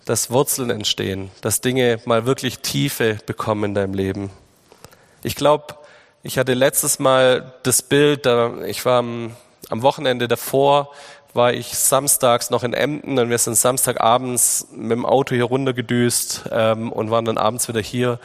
dass 0.05 0.29
Wurzeln 0.29 0.69
entstehen, 0.69 1.31
dass 1.41 1.61
Dinge 1.61 1.99
mal 2.05 2.25
wirklich 2.25 2.59
Tiefe 2.59 3.17
bekommen 3.25 3.63
in 3.65 3.73
deinem 3.73 3.93
Leben. 3.93 4.29
Ich 5.23 5.35
glaube, 5.35 5.75
ich 6.23 6.37
hatte 6.37 6.53
letztes 6.53 6.99
Mal 6.99 7.53
das 7.63 7.81
Bild, 7.81 8.27
ich 8.67 8.85
war 8.85 8.99
am, 8.99 9.35
am 9.69 9.81
Wochenende 9.81 10.27
davor, 10.27 10.91
war 11.33 11.53
ich 11.53 11.77
samstags 11.77 12.49
noch 12.49 12.63
in 12.63 12.73
Emden 12.73 13.17
und 13.17 13.29
wir 13.29 13.37
sind 13.37 13.55
Samstagabends 13.55 14.67
mit 14.75 14.91
dem 14.91 15.05
Auto 15.05 15.35
hier 15.35 15.45
runtergedüst 15.45 16.49
ähm, 16.51 16.91
und 16.91 17.11
waren 17.11 17.25
dann 17.25 17.37
abends 17.37 17.67
wieder 17.67 17.81
hier. 17.81 18.19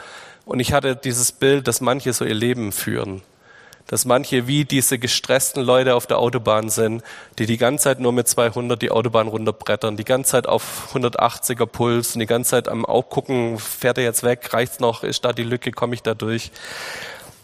Und 0.45 0.59
ich 0.59 0.73
hatte 0.73 0.95
dieses 0.95 1.31
Bild, 1.31 1.67
dass 1.67 1.81
manche 1.81 2.13
so 2.13 2.25
ihr 2.25 2.33
Leben 2.33 2.71
führen. 2.71 3.21
Dass 3.85 4.03
manche 4.03 4.47
wie 4.47 4.65
diese 4.65 4.99
gestressten 4.99 5.63
Leute 5.63 5.95
auf 5.95 6.07
der 6.07 6.19
Autobahn 6.19 6.69
sind, 6.69 7.03
die 7.39 7.45
die 7.45 7.57
ganze 7.57 7.85
Zeit 7.85 7.99
nur 8.01 8.11
mit 8.11 8.27
200 8.27 8.81
die 8.81 8.91
Autobahn 8.91 9.29
runterbrettern, 9.29 9.95
die 9.95 10.03
ganze 10.03 10.31
Zeit 10.31 10.47
auf 10.47 10.89
180er 10.93 11.65
Puls 11.65 12.13
und 12.13 12.19
die 12.19 12.25
ganze 12.25 12.51
Zeit 12.51 12.67
am 12.67 12.83
gucken, 12.83 13.57
fährt 13.59 13.97
er 13.97 14.03
jetzt 14.03 14.23
weg, 14.23 14.53
reicht's 14.53 14.81
noch, 14.81 15.03
ist 15.03 15.23
da 15.23 15.31
die 15.31 15.43
Lücke, 15.43 15.71
komme 15.71 15.95
ich 15.95 16.03
da 16.03 16.13
durch. 16.13 16.51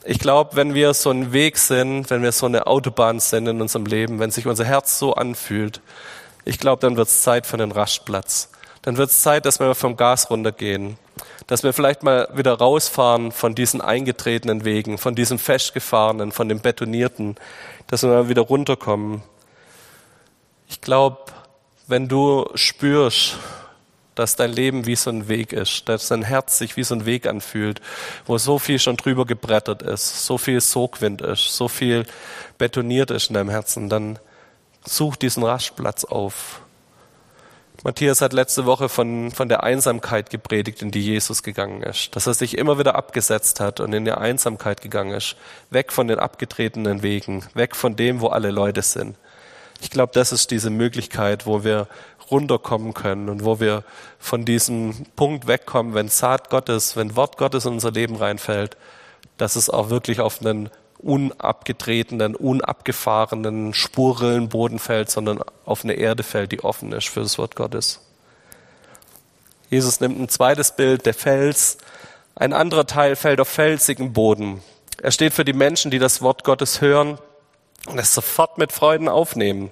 Ich 0.06 0.20
glaube, 0.20 0.58
wenn 0.58 0.74
wir 0.74 0.94
so 0.94 1.12
ein 1.12 1.32
Weg 1.32 1.58
sind, 1.58 2.10
wenn 2.10 2.22
wir 2.22 2.34
so 2.34 2.46
eine 2.46 2.68
Autobahn 2.68 3.22
sind 3.22 3.48
in 3.48 3.62
unserem 3.62 3.86
Leben, 3.86 4.20
wenn 4.20 4.32
sich 4.32 4.46
unser 4.48 4.66
Herz 4.66 5.00
so 5.00 5.14
anfühlt, 5.14 5.80
ich 6.44 6.60
glaube, 6.60 6.82
dann 6.82 6.98
wird 6.98 7.08
es 7.08 7.22
Zeit 7.22 7.48
für 7.48 7.54
einen 7.54 7.72
Rastplatz. 7.72 8.50
Dann 8.82 8.98
wird 8.98 9.12
es 9.12 9.22
Zeit, 9.22 9.46
dass 9.46 9.62
wir 9.62 9.76
vom 9.76 9.96
Gas 9.96 10.30
runtergehen. 10.30 10.98
Dass 11.48 11.64
wir 11.64 11.72
vielleicht 11.72 12.04
mal 12.04 12.28
wieder 12.34 12.54
rausfahren 12.54 13.32
von 13.32 13.56
diesen 13.56 13.80
eingetretenen 13.80 14.66
Wegen, 14.66 14.98
von 14.98 15.16
diesem 15.16 15.40
festgefahrenen, 15.40 16.34
von 16.34 16.50
dem 16.50 16.60
betonierten, 16.60 17.36
dass 17.88 18.04
wir 18.04 18.10
mal 18.10 18.28
wieder 18.28 18.42
runterkommen. 18.42 19.24
Ich 20.68 20.82
glaube, 20.82 21.32
wenn 21.88 22.10
du 22.10 22.50
spürst, 22.56 23.38
dass 24.15 24.36
dein 24.36 24.51
Leben 24.51 24.86
wie 24.86 24.96
so 24.96 25.10
ein 25.10 25.27
Weg 25.27 25.53
ist, 25.53 25.88
dass 25.89 26.08
dein 26.08 26.24
Herz 26.24 26.58
sich 26.58 26.77
wie 26.77 26.84
so 26.84 26.96
ein 26.96 27.05
Weg 27.05 27.27
anfühlt, 27.27 27.82
wo 28.25 28.38
so 28.38 28.60
viel 28.60 28.79
schon 28.79 28.98
drüber 28.98 29.25
gebrettert 29.25 29.82
ist, 29.82 30.25
so 30.25 30.38
viel 30.38 30.62
Sogwind 30.62 31.22
ist, 31.22 31.55
so 31.55 31.67
viel 31.67 32.05
betoniert 32.58 33.12
ist 33.12 33.29
in 33.29 33.36
deinem 33.36 33.50
Herzen, 33.50 33.89
dann 33.89 34.20
such 34.86 35.15
diesen 35.15 35.43
Rastplatz 35.43 36.03
auf. 36.05 36.62
Matthias 37.84 38.22
hat 38.22 38.32
letzte 38.32 38.65
Woche 38.65 38.88
von, 38.88 39.32
von 39.32 39.50
der 39.50 39.63
Einsamkeit 39.63 40.29
gepredigt, 40.29 40.82
in 40.82 40.91
die 40.91 41.01
Jesus 41.01 41.43
gegangen 41.43 41.84
ist. 41.84 42.15
Dass 42.15 42.27
er 42.27 42.34
sich 42.34 42.58
immer 42.58 42.79
wieder 42.79 42.96
abgesetzt 42.96 43.60
hat 43.60 43.82
und 43.82 43.91
in 43.91 44.05
die 44.05 44.13
Einsamkeit 44.13 44.82
gegangen 44.82 45.12
ist. 45.12 45.36
Weg 45.70 45.91
von 45.91 46.08
den 46.08 46.17
abgetretenen 46.17 47.03
Wegen. 47.03 47.43
Weg 47.55 47.75
von 47.75 47.98
dem, 47.98 48.22
wo 48.22 48.27
alle 48.27 48.51
Leute 48.51 48.84
sind. 48.84 49.17
Ich 49.82 49.89
glaube, 49.89 50.13
das 50.13 50.32
ist 50.32 50.50
diese 50.51 50.70
Möglichkeit, 50.70 51.46
wo 51.46 51.65
wir 51.65 51.89
runterkommen 52.34 52.94
können 52.94 53.30
und 53.30 53.46
wo 53.46 53.60
wir 53.60 53.84
von 54.20 54.44
diesem 54.44 55.06
Punkt 55.16 55.48
wegkommen, 55.48 55.94
wenn 55.94 56.10
Saat 56.10 56.50
Gottes, 56.50 56.98
wenn 56.98 57.16
Wort 57.16 57.38
Gottes 57.38 57.66
in 57.66 57.74
unser 57.74 57.92
Leben 57.92 58.16
reinfällt, 58.18 58.75
dass 59.38 59.56
es 59.56 59.70
auch 59.70 59.90
wirklich 59.90 60.20
auf 60.20 60.42
einen 60.42 60.70
unabgetretenen, 60.98 62.36
unabgefahrenen, 62.36 63.74
spurrillen 63.74 64.50
Boden 64.50 64.80
fällt, 64.80 65.10
sondern 65.10 65.40
auf 65.66 65.84
eine 65.84 65.94
Erde 65.94 66.24
fällt, 66.24 66.52
die 66.52 66.63
offen 66.63 66.92
ist 66.92 67.10
für 67.10 67.22
das 67.22 67.38
Wort 67.38 67.56
Gottes. 67.56 68.02
Jesus 69.70 70.00
nimmt 70.00 70.20
ein 70.20 70.30
zweites 70.30 70.75
Bild, 70.75 71.06
der 71.06 71.13
Fels. 71.13 71.78
Ein 72.36 72.54
anderer 72.54 72.88
Teil 72.88 73.16
fällt 73.16 73.40
auf 73.40 73.48
felsigen 73.48 74.13
Boden. 74.13 74.62
Er 75.02 75.12
steht 75.12 75.34
für 75.34 75.46
die 75.46 75.54
Menschen, 75.54 75.92
die 75.92 76.00
das 76.00 76.22
Wort 76.22 76.44
Gottes 76.44 76.80
hören 76.80 77.18
und 77.88 78.00
es 78.00 78.13
sofort 78.13 78.58
mit 78.58 78.72
Freuden 78.72 79.10
aufnehmen. 79.10 79.72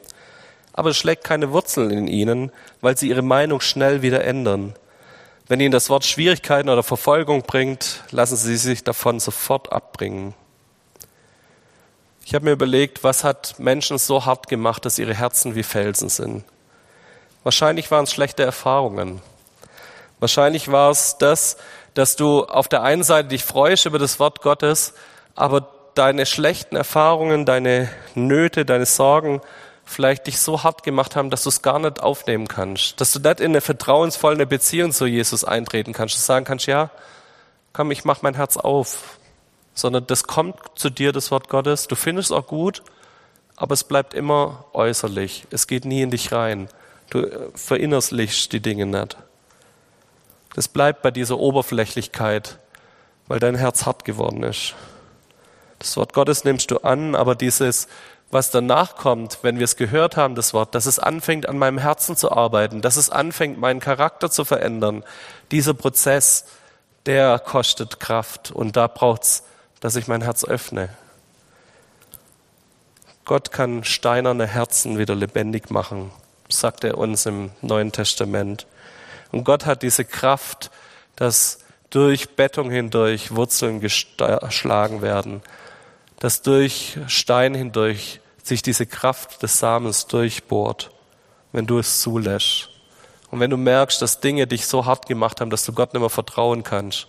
Aber 0.74 0.90
es 0.90 0.98
schlägt 0.98 1.24
keine 1.24 1.52
Wurzeln 1.52 1.92
in 1.92 2.08
ihnen, 2.08 2.52
weil 2.80 2.98
sie 2.98 3.10
ihre 3.10 3.22
Meinung 3.22 3.62
schnell 3.62 4.02
wieder 4.02 4.24
ändern. 4.24 4.74
Wenn 5.48 5.60
ihnen 5.60 5.72
das 5.72 5.90
Wort 5.90 6.06
Schwierigkeiten 6.06 6.70
oder 6.70 6.84
Verfolgung 6.84 7.44
bringt, 7.44 8.04
lassen 8.12 8.38
sie 8.38 8.56
sich 8.56 8.84
davon 8.84 9.20
sofort 9.20 9.72
abbringen. 9.72 10.34
Ich 12.26 12.34
habe 12.34 12.46
mir 12.46 12.52
überlegt, 12.52 13.04
was 13.04 13.24
hat 13.24 13.60
Menschen 13.60 13.98
so 13.98 14.26
hart 14.26 14.48
gemacht, 14.48 14.86
dass 14.86 15.00
ihre 15.00 15.14
Herzen 15.14 15.56
wie 15.56 15.64
Felsen 15.64 16.08
sind. 16.08 16.46
Wahrscheinlich 17.44 17.92
waren 17.92 18.06
es 18.06 18.14
schlechte 18.14 18.44
Erfahrungen. 18.44 19.22
Wahrscheinlich 20.20 20.72
war 20.72 20.92
es 20.92 21.18
das, 21.18 21.58
dass 21.96 22.16
du 22.16 22.46
auf 22.46 22.68
der 22.68 22.84
einen 22.84 23.04
Seite 23.04 23.30
dich 23.30 23.44
freust 23.44 23.86
über 23.86 24.00
das 24.00 24.20
Wort 24.20 24.42
Gottes, 24.42 24.94
aber 25.36 25.68
deine 25.96 26.26
schlechten 26.26 26.76
Erfahrungen, 26.76 27.46
deine 27.46 27.90
Nöte, 28.16 28.64
deine 28.64 28.86
Sorgen 28.86 29.42
vielleicht 29.92 30.28
dich 30.28 30.40
so 30.40 30.64
hart 30.64 30.84
gemacht 30.84 31.16
haben, 31.16 31.30
dass 31.30 31.44
du 31.44 31.50
es 31.50 31.62
gar 31.62 31.80
nicht 31.80 32.02
aufnehmen 32.02 32.48
kannst, 32.48 33.00
dass 33.02 33.12
du 33.12 33.20
nicht 33.20 33.40
in 33.40 33.52
eine 33.52 33.62
vertrauensvolle 33.62 34.46
Beziehung 34.46 34.92
zu 34.92 35.06
Jesus 35.06 35.44
eintreten 35.44 35.94
kannst, 35.94 36.16
dass 36.16 36.22
du 36.24 36.28
sagen 36.28 36.46
kannst, 36.46 36.66
ja, 36.66 36.90
komm, 37.74 37.92
ich 37.92 38.06
mach 38.06 38.22
mein 38.22 38.36
Herz 38.36 38.58
auf, 38.58 39.18
sondern 39.74 40.08
das 40.08 40.24
kommt 40.24 40.56
zu 40.76 40.90
dir, 40.90 41.12
das 41.12 41.32
Wort 41.32 41.50
Gottes. 41.50 41.88
Du 41.88 41.96
findest 41.96 42.32
es 42.32 42.38
auch 42.38 42.48
gut, 42.48 42.84
aber 43.56 43.74
es 43.74 43.84
bleibt 43.84 44.14
immer 44.14 44.66
äußerlich. 44.74 45.48
Es 45.52 45.68
geht 45.68 45.86
nie 45.86 46.02
in 46.02 46.12
dich 46.12 46.32
rein. 46.32 46.68
Du 47.10 47.20
äh, 47.20 47.50
verinnerlichst 47.54 48.52
die 48.52 48.60
Dinge 48.60 48.86
nicht. 48.86 49.18
Das 50.56 50.68
bleibt 50.68 51.02
bei 51.02 51.12
dieser 51.12 51.38
Oberflächlichkeit, 51.38 52.58
weil 53.28 53.40
dein 53.40 53.56
Herz 53.56 53.86
hart 53.86 54.04
geworden 54.04 54.44
ist. 54.44 54.76
Das 55.80 55.98
Wort 55.98 56.14
Gottes 56.14 56.44
nimmst 56.44 56.70
du 56.72 56.80
an, 56.80 57.16
aber 57.16 57.36
dieses, 57.36 57.88
was 58.32 58.52
danach 58.52 58.96
kommt, 58.96 59.40
wenn 59.42 59.58
wir 59.58 59.66
es 59.66 59.76
gehört 59.76 60.18
haben, 60.18 60.36
das 60.36 60.54
Wort, 60.54 60.74
dass 60.76 60.86
es 60.86 61.00
anfängt, 61.00 61.48
an 61.48 61.58
meinem 61.58 61.78
Herzen 61.78 62.16
zu 62.16 62.32
arbeiten, 62.32 62.82
dass 62.82 62.96
es 62.96 63.10
anfängt, 63.10 63.60
meinen 63.60 63.80
Charakter 63.80 64.32
zu 64.32 64.46
verändern, 64.46 65.04
dieser 65.52 65.74
Prozess, 65.74 66.46
der 67.06 67.40
kostet 67.40 68.00
Kraft 68.00 68.52
und 68.52 68.78
da 68.78 68.88
braucht 68.88 69.24
es 69.24 69.44
dass 69.82 69.96
ich 69.96 70.08
mein 70.08 70.22
Herz 70.22 70.46
öffne. 70.46 70.90
Gott 73.26 73.52
kann 73.52 73.84
steinerne 73.84 74.48
Herzen 74.48 74.98
wieder 74.98 75.16
lebendig 75.16 75.70
machen, 75.70 76.12
sagt 76.48 76.84
er 76.86 76.98
uns 76.98 77.26
im 77.26 77.52
Neuen 77.62 77.92
Testament. 77.92 78.68
Und 79.32 79.44
Gott 79.44 79.66
hat 79.66 79.82
diese 79.82 80.06
Kraft, 80.06 80.72
dass 81.16 81.60
durch 81.90 82.36
Bettung 82.36 82.70
hindurch 82.72 83.36
Wurzeln 83.36 83.80
geschlagen 83.82 85.02
werden, 85.02 85.42
dass 86.22 86.44
durch 86.44 87.00
Stein 87.08 87.56
hindurch 87.56 88.20
sich 88.44 88.62
diese 88.62 88.86
Kraft 88.86 89.42
des 89.42 89.58
Samens 89.58 90.06
durchbohrt, 90.06 90.92
wenn 91.52 91.66
du 91.66 91.80
es 91.80 92.00
zulässt. 92.00 92.70
Und 93.32 93.40
wenn 93.40 93.50
du 93.50 93.58
merkst, 93.58 94.00
dass 94.04 94.20
Dinge 94.20 94.46
dich 94.46 94.68
so 94.68 94.86
hart 94.86 95.08
gemacht 95.08 95.42
haben, 95.42 95.50
dass 95.50 95.66
du 95.66 95.74
Gott 95.74 95.94
nicht 95.94 96.00
mehr 96.00 96.12
vertrauen 96.12 96.62
kannst, 96.62 97.08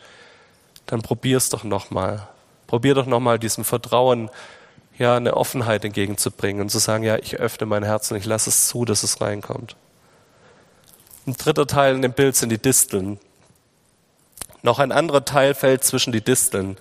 dann 0.87 1.03
probier's 1.03 1.51
doch 1.51 1.63
nochmal. 1.63 2.27
Probier 2.67 2.95
doch 2.95 3.05
nochmal 3.05 3.39
diesem 3.39 3.65
Vertrauen 3.65 4.31
ja 4.97 5.15
eine 5.15 5.37
Offenheit 5.37 5.85
entgegenzubringen 5.85 6.63
und 6.63 6.71
zu 6.71 6.79
sagen, 6.79 7.05
ja, 7.05 7.19
ich 7.19 7.37
öffne 7.37 7.67
mein 7.67 7.83
Herz 7.83 8.11
und 8.11 8.17
ich 8.17 8.25
lasse 8.25 8.49
es 8.49 8.67
zu, 8.67 8.87
dass 8.87 9.03
es 9.03 9.21
reinkommt. 9.21 9.77
Ein 11.27 11.35
dritter 11.35 11.67
Teil 11.67 11.97
in 11.97 12.03
dem 12.03 12.15
Bild 12.15 12.35
sind 12.35 12.49
die 12.49 12.57
Disteln. 12.57 13.21
Noch 14.63 14.79
ein 14.79 14.93
anderer 14.93 15.25
Teil 15.25 15.55
fällt 15.55 15.83
zwischen 15.83 16.13
die 16.13 16.21
Disteln. 16.21 16.77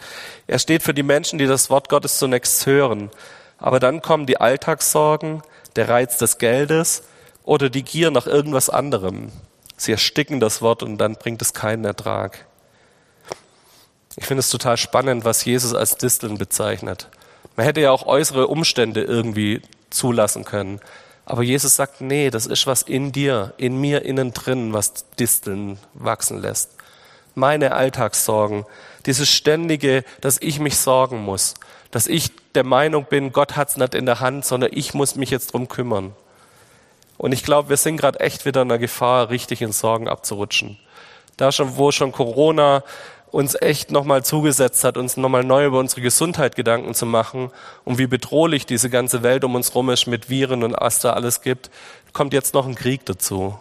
Er 0.48 0.60
steht 0.60 0.84
für 0.84 0.94
die 0.94 1.04
Menschen, 1.04 1.40
die 1.40 1.48
das 1.48 1.70
Wort 1.70 1.90
Gottes 1.90 2.20
zunächst 2.20 2.66
hören. 2.66 3.10
Aber 3.58 3.80
dann 3.80 4.02
kommen 4.02 4.28
die 4.28 4.40
Alltagssorgen, 4.40 5.42
der 5.76 5.90
Reiz 5.90 6.18
des 6.18 6.38
Geldes 6.38 7.04
oder 7.44 7.70
die 7.70 7.84
Gier 7.84 8.12
nach 8.12 8.28
irgendwas 8.28 8.70
anderem. 8.70 9.32
Sie 9.78 9.92
ersticken 9.92 10.40
das 10.40 10.62
Wort 10.62 10.84
und 10.84 11.00
dann 11.00 11.16
bringt 11.16 11.42
es 11.42 11.54
keinen 11.54 11.86
Ertrag. 11.86 12.46
Ich 14.16 14.26
finde 14.26 14.42
es 14.42 14.50
total 14.50 14.78
spannend, 14.78 15.26
was 15.26 15.46
Jesus 15.46 15.74
als 15.74 15.96
Disteln 15.96 16.38
bezeichnet. 16.38 17.08
Man 17.56 17.66
hätte 17.66 17.82
ja 17.82 17.92
auch 17.92 18.06
äußere 18.06 18.48
Umstände 18.48 19.02
irgendwie 19.02 19.62
zulassen 19.90 20.46
können. 20.46 20.80
Aber 21.26 21.44
Jesus 21.44 21.76
sagt, 21.76 22.02
nee, 22.02 22.30
das 22.30 22.46
ist 22.46 22.68
was 22.68 22.82
in 22.82 23.12
dir, 23.12 23.54
in 23.58 23.80
mir 23.80 24.04
innen 24.04 24.34
drin, 24.34 24.74
was 24.74 25.06
Disteln 25.18 25.80
wachsen 25.94 26.42
lässt. 26.42 26.72
Meine 27.36 27.74
Alltagssorgen, 27.74 28.66
dieses 29.06 29.30
ständige, 29.30 30.04
dass 30.20 30.38
ich 30.42 30.60
mich 30.60 30.78
sorgen 30.78 31.22
muss, 31.24 31.56
dass 31.92 32.08
ich 32.08 32.32
der 32.56 32.64
Meinung 32.64 33.06
bin, 33.06 33.32
Gott 33.32 33.56
hat's 33.56 33.78
nicht 33.78 33.96
in 33.96 34.06
der 34.06 34.20
Hand, 34.20 34.46
sondern 34.46 34.72
ich 34.74 34.94
muss 34.94 35.16
mich 35.16 35.30
jetzt 35.30 35.54
drum 35.54 35.68
kümmern. 35.68 36.14
Und 37.18 37.34
ich 37.34 37.44
glaube, 37.44 37.70
wir 37.70 37.78
sind 37.78 37.98
gerade 37.98 38.20
echt 38.20 38.46
wieder 38.46 38.64
in 38.64 38.70
der 38.70 38.80
Gefahr, 38.80 39.30
richtig 39.30 39.62
in 39.62 39.72
Sorgen 39.72 40.08
abzurutschen. 40.08 40.78
Da 41.38 41.52
schon, 41.52 41.78
wo 41.78 41.92
schon 41.92 42.12
Corona 42.12 42.84
uns 43.32 43.56
echt 43.56 43.92
nochmal 43.92 44.24
zugesetzt 44.24 44.84
hat, 44.84 44.98
uns 44.98 45.18
nochmal 45.18 45.44
neu 45.44 45.66
über 45.66 45.80
unsere 45.80 46.02
Gesundheit 46.02 46.56
Gedanken 46.56 46.94
zu 46.94 47.06
machen 47.06 47.52
und 47.86 47.98
wie 47.98 48.08
bedrohlich 48.08 48.66
diese 48.66 48.90
ganze 48.90 49.24
Welt 49.24 49.44
um 49.44 49.56
uns 49.56 49.74
rum 49.74 49.90
ist 49.90 50.08
mit 50.08 50.30
Viren 50.30 50.64
und 50.64 50.76
was 50.78 51.00
da 51.00 51.14
alles 51.14 51.42
gibt, 51.42 51.70
kommt 52.12 52.34
jetzt 52.34 52.54
noch 52.54 52.68
ein 52.68 52.76
Krieg 52.76 53.06
dazu. 53.06 53.58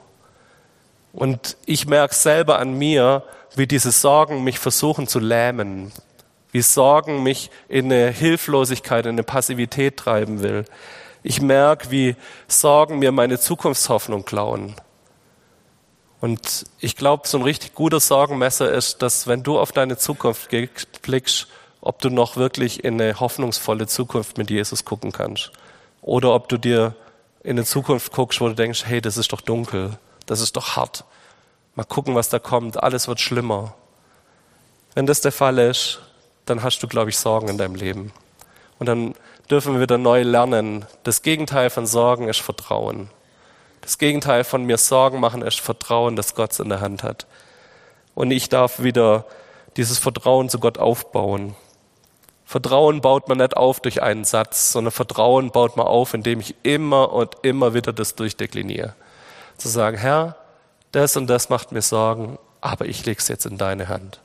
Und 1.13 1.57
ich 1.67 1.87
merke 1.87 2.15
selber 2.15 2.59
an 2.59 2.73
mir, 2.77 3.23
wie 3.55 3.67
diese 3.67 3.91
Sorgen 3.91 4.45
mich 4.45 4.59
versuchen 4.59 5.07
zu 5.07 5.19
lähmen, 5.19 5.93
wie 6.53 6.63
Sorgen 6.63 7.23
mich 7.23 7.51
in 7.69 7.87
eine 7.87 8.11
Hilflosigkeit, 8.11 9.07
in 9.07 9.13
eine 9.13 9.23
Passivität 9.23 9.97
treiben 9.97 10.43
will. 10.43 10.65
Ich 11.23 11.41
merke, 11.41 11.91
wie 11.91 12.17
Sorgen 12.49 12.99
mir 12.99 13.13
meine 13.13 13.39
Zukunftshoffnung 13.39 14.25
klauen. 14.25 14.75
Und 16.21 16.65
ich 16.81 16.97
glaube, 16.97 17.27
so 17.27 17.39
ein 17.39 17.45
richtig 17.45 17.75
guter 17.75 18.01
Sorgenmesser 18.01 18.71
ist, 18.73 19.03
dass 19.03 19.27
wenn 19.27 19.43
du 19.43 19.59
auf 19.59 19.73
deine 19.73 19.97
Zukunft 19.97 20.51
blickst, 21.03 21.49
ob 21.81 22.01
du 22.01 22.11
noch 22.11 22.37
wirklich 22.37 22.85
in 22.85 23.01
eine 23.01 23.21
hoffnungsvolle 23.21 23.87
Zukunft 23.87 24.37
mit 24.37 24.51
Jesus 24.51 24.85
gucken 24.85 25.13
kannst. 25.13 25.51
Oder 26.03 26.35
ob 26.35 26.49
du 26.49 26.59
dir 26.59 26.95
in 27.43 27.53
eine 27.53 27.65
Zukunft 27.65 28.13
guckst, 28.13 28.41
wo 28.41 28.49
du 28.49 28.55
denkst, 28.55 28.85
hey, 28.85 29.01
das 29.01 29.17
ist 29.17 29.33
doch 29.33 29.41
dunkel, 29.41 29.99
das 30.27 30.41
ist 30.41 30.57
doch 30.57 30.77
hart. 30.77 31.05
Mal 31.75 31.85
gucken, 31.85 32.15
was 32.15 32.29
da 32.29 32.39
kommt, 32.39 32.83
alles 32.83 33.09
wird 33.09 33.21
schlimmer. 33.21 33.75
Wenn 34.95 35.07
das 35.07 35.21
der 35.21 35.33
Fall 35.33 35.59
ist, 35.59 36.01
dann 36.47 36.63
hast 36.63 36.81
du, 36.83 36.89
glaube 36.89 37.11
ich, 37.11 37.19
Sorgen 37.19 37.49
in 37.49 37.59
deinem 37.59 37.77
Leben. 37.77 38.13
Und 38.79 38.87
dann 38.87 39.15
dürfen 39.51 39.75
wir 39.75 39.81
wieder 39.81 39.99
neu 39.99 40.23
lernen. 40.23 40.87
Das 41.05 41.23
Gegenteil 41.23 41.71
von 41.71 41.87
Sorgen 41.87 42.29
ist 42.29 42.41
Vertrauen. 42.41 43.11
Das 43.83 43.99
Gegenteil 43.99 44.45
von 44.45 44.65
mir 44.65 44.79
Sorgen 44.79 45.21
machen 45.21 45.43
ist 45.43 45.61
Vertrauen, 45.61 46.17
dass 46.17 46.35
Gott 46.35 46.59
in 46.59 46.69
der 46.69 46.81
Hand 46.81 47.03
hat. 47.03 47.27
Und 48.15 48.31
ich 48.31 48.49
darf 48.49 48.83
wieder 48.83 49.27
dieses 49.77 49.99
Vertrauen 49.99 50.49
zu 50.49 50.59
Gott 50.59 50.79
aufbauen. 50.79 51.55
Vertrauen 52.45 53.01
baut 53.01 53.29
man 53.29 53.39
nicht 53.39 53.57
auf 53.57 53.81
durch 53.81 54.03
einen 54.03 54.25
Satz, 54.25 54.73
sondern 54.73 54.91
Vertrauen 54.91 55.53
baut 55.53 55.77
man 55.77 55.87
auf, 55.87 56.15
indem 56.15 56.41
ich 56.41 56.57
immer 56.65 57.13
und 57.13 57.37
immer 57.43 57.75
wieder 57.75 57.93
das 57.93 58.17
durchdekliniere. 58.17 58.95
Zu 59.57 59.69
sagen, 59.69 59.97
Herr, 59.97 60.37
das 60.93 61.17
und 61.17 61.29
das 61.29 61.49
macht 61.49 61.73
mir 61.73 61.83
Sorgen, 61.83 62.39
aber 62.61 62.87
ich 62.87 63.05
lege 63.07 63.19
es 63.19 63.29
jetzt 63.29 63.47
in 63.47 63.59
deine 63.59 63.89
Hand. 63.89 64.21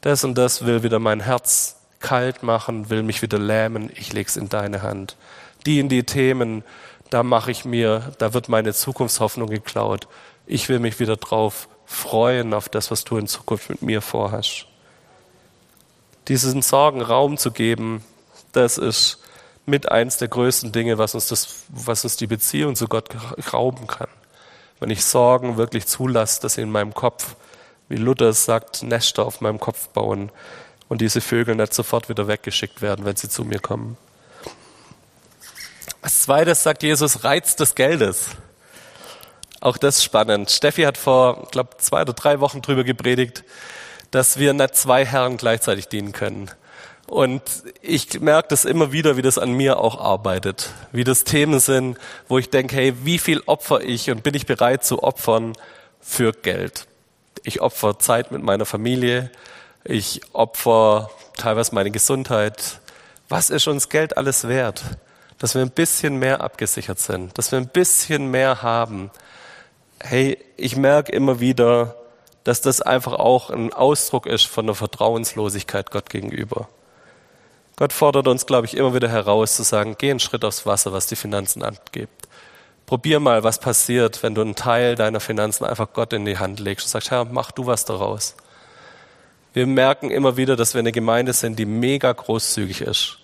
Das 0.00 0.24
und 0.24 0.36
das 0.36 0.66
will 0.66 0.82
wieder 0.82 0.98
mein 0.98 1.20
Herz 1.20 1.76
kalt 2.00 2.42
machen, 2.42 2.90
will 2.90 3.02
mich 3.02 3.22
wieder 3.22 3.38
lähmen, 3.38 3.90
ich 3.94 4.12
lege 4.12 4.28
es 4.28 4.36
in 4.36 4.48
deine 4.48 4.82
Hand. 4.82 5.16
Die 5.64 5.78
in 5.78 5.88
die 5.88 6.04
Themen, 6.04 6.62
da 7.10 7.22
mache 7.22 7.50
ich 7.50 7.64
mir, 7.64 8.12
da 8.18 8.34
wird 8.34 8.48
meine 8.48 8.74
Zukunftshoffnung 8.74 9.48
geklaut. 9.48 10.06
Ich 10.46 10.68
will 10.68 10.78
mich 10.78 11.00
wieder 11.00 11.16
drauf 11.16 11.68
freuen 11.86 12.52
auf 12.52 12.68
das, 12.68 12.90
was 12.90 13.04
du 13.04 13.16
in 13.16 13.28
Zukunft 13.28 13.70
mit 13.70 13.82
mir 13.82 14.02
vorhast. 14.02 14.66
Diesen 16.28 16.62
Sorgen 16.62 17.00
Raum 17.00 17.38
zu 17.38 17.52
geben, 17.52 18.04
das 18.52 18.78
ist 18.78 19.20
mit 19.64 19.90
eins 19.90 20.18
der 20.18 20.28
größten 20.28 20.72
Dinge, 20.72 20.98
was 20.98 21.14
uns, 21.14 21.28
das, 21.28 21.64
was 21.68 22.04
uns 22.04 22.16
die 22.16 22.26
Beziehung 22.26 22.76
zu 22.76 22.88
Gott 22.88 23.08
rauben 23.52 23.86
kann. 23.86 24.08
Wenn 24.80 24.90
ich 24.90 25.04
Sorgen 25.04 25.56
wirklich 25.56 25.86
zulasse, 25.86 26.40
dass 26.42 26.54
sie 26.54 26.62
in 26.62 26.70
meinem 26.70 26.94
Kopf, 26.94 27.36
wie 27.88 27.96
Luther 27.96 28.26
es 28.26 28.44
sagt, 28.44 28.82
Nester 28.82 29.24
auf 29.24 29.40
meinem 29.40 29.60
Kopf 29.60 29.88
bauen 29.88 30.30
und 30.88 31.00
diese 31.00 31.20
Vögel 31.20 31.54
nicht 31.54 31.74
sofort 31.74 32.08
wieder 32.08 32.28
weggeschickt 32.28 32.82
werden, 32.82 33.04
wenn 33.04 33.16
sie 33.16 33.28
zu 33.28 33.44
mir 33.44 33.58
kommen. 33.58 33.96
Als 36.02 36.22
zweites 36.22 36.62
sagt 36.62 36.82
Jesus 36.82 37.24
Reiz 37.24 37.56
des 37.56 37.74
Geldes. 37.74 38.30
Auch 39.60 39.76
das 39.76 39.96
ist 39.96 40.04
spannend. 40.04 40.50
Steffi 40.50 40.82
hat 40.82 40.98
vor, 40.98 41.48
glaube, 41.50 41.76
zwei 41.78 42.02
oder 42.02 42.12
drei 42.12 42.40
Wochen 42.40 42.62
drüber 42.62 42.84
gepredigt, 42.84 43.42
dass 44.10 44.38
wir 44.38 44.52
nicht 44.52 44.76
zwei 44.76 45.04
Herren 45.04 45.36
gleichzeitig 45.36 45.88
dienen 45.88 46.12
können. 46.12 46.50
Und 47.06 47.42
ich 47.82 48.20
merke 48.20 48.48
das 48.48 48.64
immer 48.64 48.90
wieder, 48.90 49.16
wie 49.16 49.22
das 49.22 49.38
an 49.38 49.52
mir 49.52 49.78
auch 49.78 50.00
arbeitet. 50.00 50.70
Wie 50.90 51.04
das 51.04 51.22
Themen 51.22 51.60
sind, 51.60 51.98
wo 52.28 52.38
ich 52.38 52.50
denke, 52.50 52.74
hey, 52.74 52.94
wie 53.04 53.18
viel 53.18 53.42
opfer 53.46 53.80
ich 53.80 54.10
und 54.10 54.22
bin 54.22 54.34
ich 54.34 54.46
bereit 54.46 54.84
zu 54.84 55.02
opfern 55.02 55.52
für 56.00 56.32
Geld? 56.32 56.86
Ich 57.44 57.60
opfer 57.60 57.98
Zeit 58.00 58.32
mit 58.32 58.42
meiner 58.42 58.66
Familie. 58.66 59.30
Ich 59.84 60.20
opfer 60.32 61.10
teilweise 61.36 61.74
meine 61.74 61.92
Gesundheit. 61.92 62.80
Was 63.28 63.50
ist 63.50 63.68
uns 63.68 63.88
Geld 63.88 64.16
alles 64.16 64.48
wert? 64.48 64.82
Dass 65.38 65.54
wir 65.54 65.62
ein 65.62 65.70
bisschen 65.70 66.18
mehr 66.18 66.40
abgesichert 66.40 66.98
sind, 66.98 67.38
dass 67.38 67.52
wir 67.52 67.58
ein 67.58 67.68
bisschen 67.68 68.30
mehr 68.30 68.62
haben. 68.62 69.10
Hey, 70.00 70.38
ich 70.56 70.76
merke 70.76 71.12
immer 71.12 71.38
wieder, 71.38 71.94
dass 72.42 72.62
das 72.62 72.80
einfach 72.80 73.12
auch 73.12 73.50
ein 73.50 73.72
Ausdruck 73.72 74.26
ist 74.26 74.46
von 74.46 74.66
der 74.66 74.74
Vertrauenslosigkeit 74.74 75.90
Gott 75.90 76.10
gegenüber. 76.10 76.68
Gott 77.76 77.92
fordert 77.92 78.26
uns, 78.26 78.46
glaube 78.46 78.66
ich, 78.66 78.74
immer 78.74 78.94
wieder 78.94 79.10
heraus 79.10 79.54
zu 79.54 79.62
sagen, 79.62 79.96
geh 79.98 80.10
einen 80.10 80.18
Schritt 80.18 80.44
aufs 80.46 80.64
Wasser, 80.64 80.94
was 80.94 81.06
die 81.06 81.16
Finanzen 81.16 81.62
angeht. 81.62 82.08
Probier 82.86 83.20
mal, 83.20 83.44
was 83.44 83.58
passiert, 83.58 84.22
wenn 84.22 84.34
du 84.34 84.40
einen 84.40 84.54
Teil 84.54 84.94
deiner 84.94 85.20
Finanzen 85.20 85.64
einfach 85.64 85.92
Gott 85.92 86.14
in 86.14 86.24
die 86.24 86.38
Hand 86.38 86.58
legst 86.58 86.86
und 86.86 86.90
sagst, 86.90 87.10
Herr, 87.10 87.26
mach 87.26 87.50
du 87.50 87.66
was 87.66 87.84
daraus. 87.84 88.34
Wir 89.52 89.66
merken 89.66 90.10
immer 90.10 90.38
wieder, 90.38 90.56
dass 90.56 90.72
wir 90.72 90.78
eine 90.78 90.92
Gemeinde 90.92 91.34
sind, 91.34 91.58
die 91.58 91.66
mega 91.66 92.12
großzügig 92.12 92.80
ist. 92.80 93.18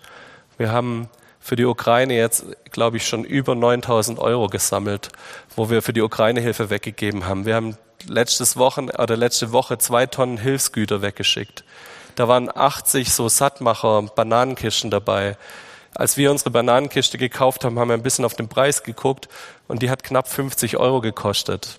Wir 0.59 0.71
haben 0.71 1.09
für 1.41 1.57
die 1.57 1.65
Ukraine 1.65 2.15
jetzt, 2.15 2.45
glaube 2.71 2.99
ich, 2.99 3.07
schon 3.07 3.25
über 3.25 3.55
9000 3.55 4.19
Euro 4.19 4.49
gesammelt, 4.49 5.09
wo 5.57 5.71
wir 5.71 5.81
für 5.81 5.93
die 5.93 6.03
Ukraine 6.03 6.41
Hilfe 6.41 6.69
weggegeben 6.69 7.27
haben. 7.27 7.47
Wir 7.47 7.55
haben 7.55 7.77
letztes 8.07 8.57
Wochen 8.57 8.91
oder 8.91 9.17
letzte 9.17 9.53
Woche 9.53 9.79
zwei 9.79 10.07
Tonnen 10.07 10.37
Hilfsgüter 10.37 11.01
weggeschickt. 11.01 11.65
Da 12.14 12.29
waren 12.29 12.55
80 12.55 13.12
so 13.12 13.29
Sattmacher 13.29 14.03
Bananenkisten 14.03 14.90
dabei. 14.90 15.37
Als 15.94 16.16
wir 16.16 16.31
unsere 16.31 16.51
Bananenkiste 16.51 17.18
gekauft 17.18 17.64
haben, 17.64 17.79
haben 17.79 17.88
wir 17.88 17.94
ein 17.94 18.03
bisschen 18.03 18.25
auf 18.25 18.35
den 18.35 18.48
Preis 18.48 18.83
geguckt 18.83 19.29
und 19.68 19.83
die 19.83 19.90
hat 19.90 20.03
knapp 20.03 20.29
50 20.29 20.77
Euro 20.79 21.01
gekostet. 21.01 21.79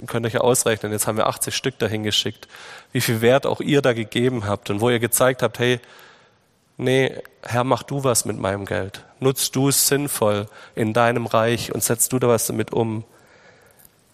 Ihr 0.00 0.06
könnt 0.06 0.26
euch 0.26 0.34
ja 0.34 0.40
ausrechnen, 0.40 0.92
jetzt 0.92 1.06
haben 1.06 1.16
wir 1.16 1.26
80 1.26 1.54
Stück 1.54 1.78
dahin 1.78 2.02
geschickt. 2.02 2.48
Wie 2.92 3.00
viel 3.00 3.20
Wert 3.20 3.46
auch 3.46 3.60
ihr 3.60 3.80
da 3.80 3.92
gegeben 3.92 4.46
habt 4.46 4.70
und 4.70 4.80
wo 4.80 4.90
ihr 4.90 4.98
gezeigt 4.98 5.42
habt, 5.42 5.58
hey, 5.58 5.80
nee, 6.76 7.16
Herr, 7.42 7.64
mach 7.64 7.84
du 7.84 8.02
was 8.02 8.24
mit 8.24 8.38
meinem 8.38 8.64
Geld. 8.64 9.04
Nutzt 9.20 9.54
du 9.54 9.68
es 9.68 9.86
sinnvoll 9.86 10.48
in 10.74 10.92
deinem 10.92 11.26
Reich 11.26 11.72
und 11.72 11.82
setzt 11.82 12.12
du 12.12 12.18
da 12.18 12.28
was 12.28 12.46
damit 12.46 12.72
um. 12.72 13.04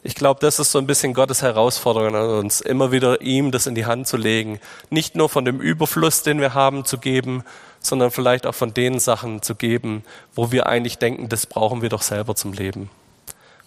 Ich 0.02 0.14
glaube, 0.14 0.40
das 0.40 0.58
ist 0.58 0.72
so 0.72 0.78
ein 0.78 0.86
bisschen 0.86 1.12
Gottes 1.12 1.42
Herausforderung 1.42 2.14
an 2.14 2.30
uns, 2.30 2.62
immer 2.62 2.90
wieder 2.90 3.20
ihm 3.20 3.50
das 3.50 3.66
in 3.66 3.74
die 3.74 3.84
Hand 3.84 4.06
zu 4.06 4.16
legen. 4.16 4.58
Nicht 4.88 5.14
nur 5.14 5.28
von 5.28 5.44
dem 5.44 5.60
Überfluss, 5.60 6.22
den 6.22 6.40
wir 6.40 6.54
haben, 6.54 6.86
zu 6.86 6.96
geben, 6.96 7.44
sondern 7.80 8.10
vielleicht 8.10 8.46
auch 8.46 8.54
von 8.54 8.72
den 8.72 8.98
Sachen 8.98 9.42
zu 9.42 9.54
geben, 9.54 10.04
wo 10.34 10.52
wir 10.52 10.66
eigentlich 10.66 10.96
denken, 10.96 11.28
das 11.28 11.44
brauchen 11.44 11.82
wir 11.82 11.90
doch 11.90 12.00
selber 12.00 12.34
zum 12.34 12.54
Leben. 12.54 12.88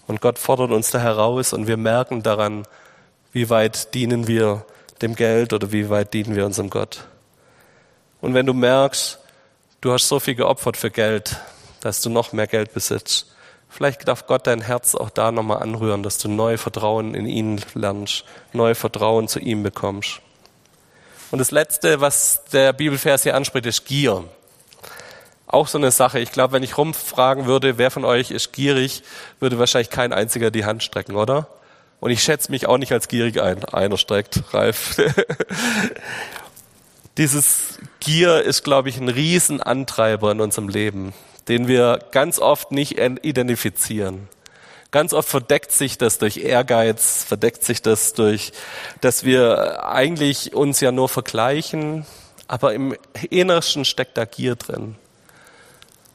Und 0.08 0.22
Gott 0.22 0.40
fordert 0.40 0.72
uns 0.72 0.90
da 0.90 1.00
heraus 1.00 1.54
und 1.54 1.68
wir 1.68 1.78
merken 1.78 2.24
daran, 2.24 2.68
wie 3.32 3.50
weit 3.50 3.94
dienen 3.94 4.28
wir 4.28 4.66
dem 5.02 5.16
Geld 5.16 5.54
oder 5.54 5.72
wie 5.72 5.90
weit 5.90 6.14
dienen 6.14 6.36
wir 6.36 6.46
unserem 6.46 6.70
Gott. 6.70 7.06
Und 8.22 8.34
wenn 8.34 8.46
du 8.46 8.54
merkst, 8.54 9.20
du 9.82 9.92
hast 9.92 10.08
so 10.08 10.20
viel 10.20 10.36
geopfert 10.36 10.78
für 10.78 10.90
Geld, 10.90 11.38
dass 11.82 12.02
du 12.02 12.10
noch 12.10 12.34
mehr 12.34 12.48
Geld 12.48 12.74
besitzt, 12.74 13.33
Vielleicht 13.76 14.08
darf 14.08 14.28
Gott 14.28 14.46
dein 14.46 14.62
Herz 14.62 14.94
auch 14.94 15.10
da 15.10 15.32
nochmal 15.32 15.64
anrühren, 15.64 16.04
dass 16.04 16.20
du 16.20 16.30
neu 16.30 16.58
Vertrauen 16.58 17.16
in 17.16 17.26
ihn 17.26 17.60
lernst, 17.74 18.24
neu 18.52 18.76
Vertrauen 18.76 19.28
zu 19.28 19.40
ihm 19.40 19.64
bekommst. 19.64 20.22
Und 21.32 21.40
das 21.40 21.50
Letzte, 21.50 22.00
was 22.00 22.44
der 22.52 22.72
Bibelvers 22.72 23.24
hier 23.24 23.36
anspricht, 23.36 23.66
ist 23.66 23.86
Gier. 23.86 24.26
Auch 25.48 25.68
so 25.68 25.80
eine 25.80 25.90
Sache. 25.90 26.20
Ich 26.20 26.32
glaube, 26.32 26.54
wenn 26.54 26.62
ich 26.62 26.78
rumfragen 26.78 27.48
würde, 27.48 27.80
wer 27.80 27.90
von 27.90 28.06
euch 28.06 28.30
ist 28.30 28.54
gierig, 28.54 29.02
würde 29.40 29.58
wahrscheinlich 29.58 29.90
kein 29.90 30.14
einziger 30.14 30.52
die 30.52 30.66
Hand 30.66 30.84
strecken, 30.84 31.16
oder? 31.16 31.48
Und 32.00 32.12
ich 32.12 32.22
schätze 32.22 32.52
mich 32.52 32.68
auch 32.68 32.78
nicht 32.78 32.92
als 32.92 33.08
gierig 33.08 33.42
ein. 33.42 33.66
Einer 33.66 33.98
streckt, 33.98 34.54
Ralf. 34.54 34.98
Dieses 37.18 37.80
Gier 38.00 38.44
ist, 38.44 38.64
glaube 38.64 38.90
ich, 38.90 38.98
ein 38.98 39.10
Riesenantreiber 39.10 40.32
in 40.32 40.42
unserem 40.42 40.70
Leben 40.70 41.14
den 41.48 41.68
wir 41.68 42.00
ganz 42.12 42.40
oft 42.40 42.72
nicht 42.72 42.98
identifizieren. 43.00 44.28
Ganz 44.92 45.14
oft 45.14 45.28
verdeckt 45.28 45.72
sich 45.72 45.98
das 45.98 46.20
durch 46.20 46.38
Ehrgeiz, 46.38 47.24
verdeckt 47.24 47.64
sich 47.64 47.82
das 47.82 48.14
durch, 48.14 48.52
dass 49.02 49.26
wir 49.26 49.86
eigentlich 49.86 50.54
uns 50.54 50.82
ja 50.82 50.92
nur 50.92 51.10
vergleichen, 51.10 52.06
aber 52.48 52.76
im 52.76 52.96
Innersten 53.32 53.86
steckt 53.86 54.18
da 54.18 54.26
Gier 54.26 54.56
drin. 54.56 54.96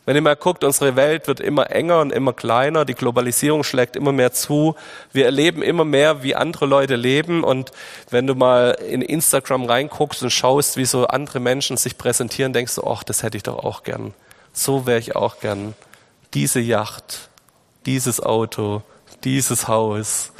Wenn 0.06 0.14
ihr 0.14 0.22
mal 0.22 0.36
guckt, 0.36 0.62
unsere 0.64 0.94
Welt 0.96 1.26
wird 1.26 1.40
immer 1.40 1.70
enger 1.70 2.00
und 2.00 2.12
immer 2.12 2.32
kleiner, 2.32 2.84
die 2.84 2.94
Globalisierung 2.94 3.64
schlägt 3.64 3.96
immer 3.96 4.12
mehr 4.12 4.32
zu, 4.32 4.76
wir 5.12 5.24
erleben 5.24 5.60
immer 5.60 5.84
mehr, 5.84 6.22
wie 6.22 6.36
andere 6.36 6.64
Leute 6.64 6.94
leben 6.94 7.42
und 7.42 7.72
wenn 8.10 8.28
du 8.28 8.34
mal 8.34 8.78
in 8.88 9.02
Instagram 9.02 9.64
reinguckst 9.64 10.22
und 10.22 10.30
schaust, 10.30 10.76
wie 10.76 10.86
so 10.86 11.08
andere 11.08 11.40
Menschen 11.40 11.76
sich 11.76 11.98
präsentieren, 11.98 12.52
denkst 12.52 12.76
du, 12.76 12.84
ach, 12.84 13.02
das 13.02 13.24
hätte 13.24 13.36
ich 13.36 13.42
doch 13.42 13.58
auch 13.58 13.82
gern 13.82 14.14
so 14.58 14.86
wäre 14.86 14.98
ich 14.98 15.14
auch 15.14 15.40
gern. 15.40 15.74
Diese 16.34 16.60
Yacht, 16.60 17.30
dieses 17.86 18.20
Auto, 18.20 18.82
dieses 19.24 19.68
Haus. 19.68 20.32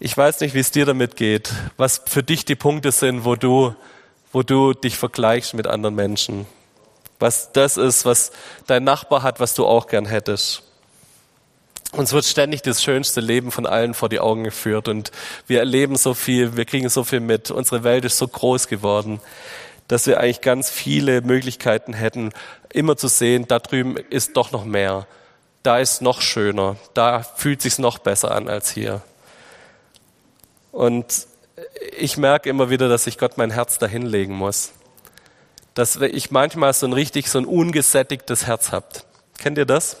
Ich 0.00 0.16
weiß 0.16 0.40
nicht, 0.40 0.54
wie 0.54 0.60
es 0.60 0.70
dir 0.70 0.86
damit 0.86 1.16
geht, 1.16 1.52
was 1.76 2.00
für 2.06 2.22
dich 2.22 2.44
die 2.44 2.54
Punkte 2.54 2.92
sind, 2.92 3.24
wo 3.24 3.36
du, 3.36 3.74
wo 4.32 4.42
du 4.42 4.72
dich 4.72 4.96
vergleichst 4.96 5.54
mit 5.54 5.66
anderen 5.66 5.94
Menschen. 5.94 6.46
Was 7.18 7.52
das 7.52 7.76
ist, 7.76 8.06
was 8.06 8.32
dein 8.66 8.82
Nachbar 8.84 9.22
hat, 9.22 9.38
was 9.38 9.54
du 9.54 9.66
auch 9.66 9.86
gern 9.86 10.06
hättest. 10.06 10.62
Uns 11.92 12.12
wird 12.12 12.24
ständig 12.24 12.62
das 12.62 12.82
schönste 12.82 13.20
Leben 13.20 13.50
von 13.50 13.66
allen 13.66 13.94
vor 13.94 14.08
die 14.08 14.20
Augen 14.20 14.44
geführt 14.44 14.88
und 14.88 15.10
wir 15.46 15.58
erleben 15.58 15.96
so 15.96 16.14
viel, 16.14 16.56
wir 16.56 16.64
kriegen 16.64 16.88
so 16.88 17.04
viel 17.04 17.20
mit. 17.20 17.50
Unsere 17.50 17.84
Welt 17.84 18.04
ist 18.04 18.16
so 18.16 18.26
groß 18.26 18.68
geworden 18.68 19.20
dass 19.90 20.06
wir 20.06 20.20
eigentlich 20.20 20.40
ganz 20.40 20.70
viele 20.70 21.20
Möglichkeiten 21.20 21.94
hätten, 21.94 22.30
immer 22.72 22.96
zu 22.96 23.08
sehen, 23.08 23.48
da 23.48 23.58
drüben 23.58 23.96
ist 23.96 24.36
doch 24.36 24.52
noch 24.52 24.64
mehr, 24.64 25.08
da 25.64 25.80
ist 25.80 26.00
noch 26.00 26.20
schöner, 26.20 26.76
da 26.94 27.24
fühlt 27.24 27.60
sich 27.60 27.76
noch 27.80 27.98
besser 27.98 28.30
an 28.30 28.48
als 28.48 28.70
hier. 28.70 29.02
Und 30.70 31.26
ich 31.98 32.16
merke 32.16 32.48
immer 32.48 32.70
wieder, 32.70 32.88
dass 32.88 33.08
ich 33.08 33.18
Gott 33.18 33.36
mein 33.36 33.50
Herz 33.50 33.78
dahin 33.78 34.06
legen 34.06 34.32
muss. 34.32 34.70
Dass 35.74 35.96
ich 35.96 36.30
manchmal 36.30 36.72
so 36.72 36.86
ein 36.86 36.92
richtig, 36.92 37.26
so 37.26 37.38
ein 37.38 37.44
ungesättigtes 37.44 38.46
Herz 38.46 38.70
habt. 38.70 39.04
Kennt 39.38 39.58
ihr 39.58 39.66
das? 39.66 39.96